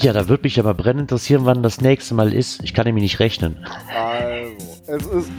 [0.00, 2.62] Ja, da würde mich aber brennend interessieren, wann das nächste Mal ist.
[2.62, 3.56] Ich kann nämlich nicht rechnen.
[4.86, 5.30] Also, es ist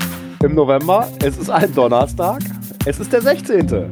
[0.43, 1.07] im November.
[1.23, 2.41] Es ist ein Donnerstag.
[2.85, 3.89] Es ist der 16.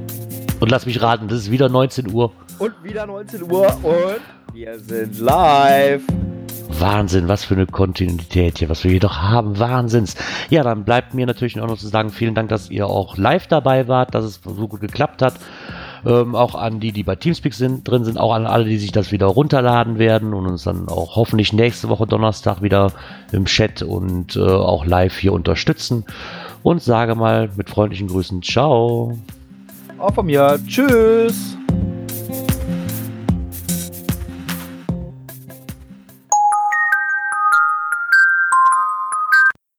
[0.60, 2.34] Und lass mich raten, das ist wieder 19 Uhr.
[2.60, 4.22] Und wieder 19 Uhr und
[4.54, 6.02] wir sind live.
[6.70, 9.60] Wahnsinn, was für eine Kontinuität hier, was wir hier doch haben.
[9.60, 10.16] Wahnsinns.
[10.50, 13.48] Ja, dann bleibt mir natürlich auch noch zu sagen, vielen Dank, dass ihr auch live
[13.48, 15.36] dabei wart, dass es so gut geklappt hat.
[16.06, 18.92] Ähm, auch an die, die bei Teamspeak sind, drin sind, auch an alle, die sich
[18.92, 22.92] das wieder runterladen werden und uns dann auch hoffentlich nächste Woche Donnerstag wieder
[23.32, 26.06] im Chat und äh, auch live hier unterstützen.
[26.64, 29.18] Und sage mal mit freundlichen Grüßen, ciao.
[29.98, 30.60] Auch von mir.
[30.68, 31.58] Tschüss.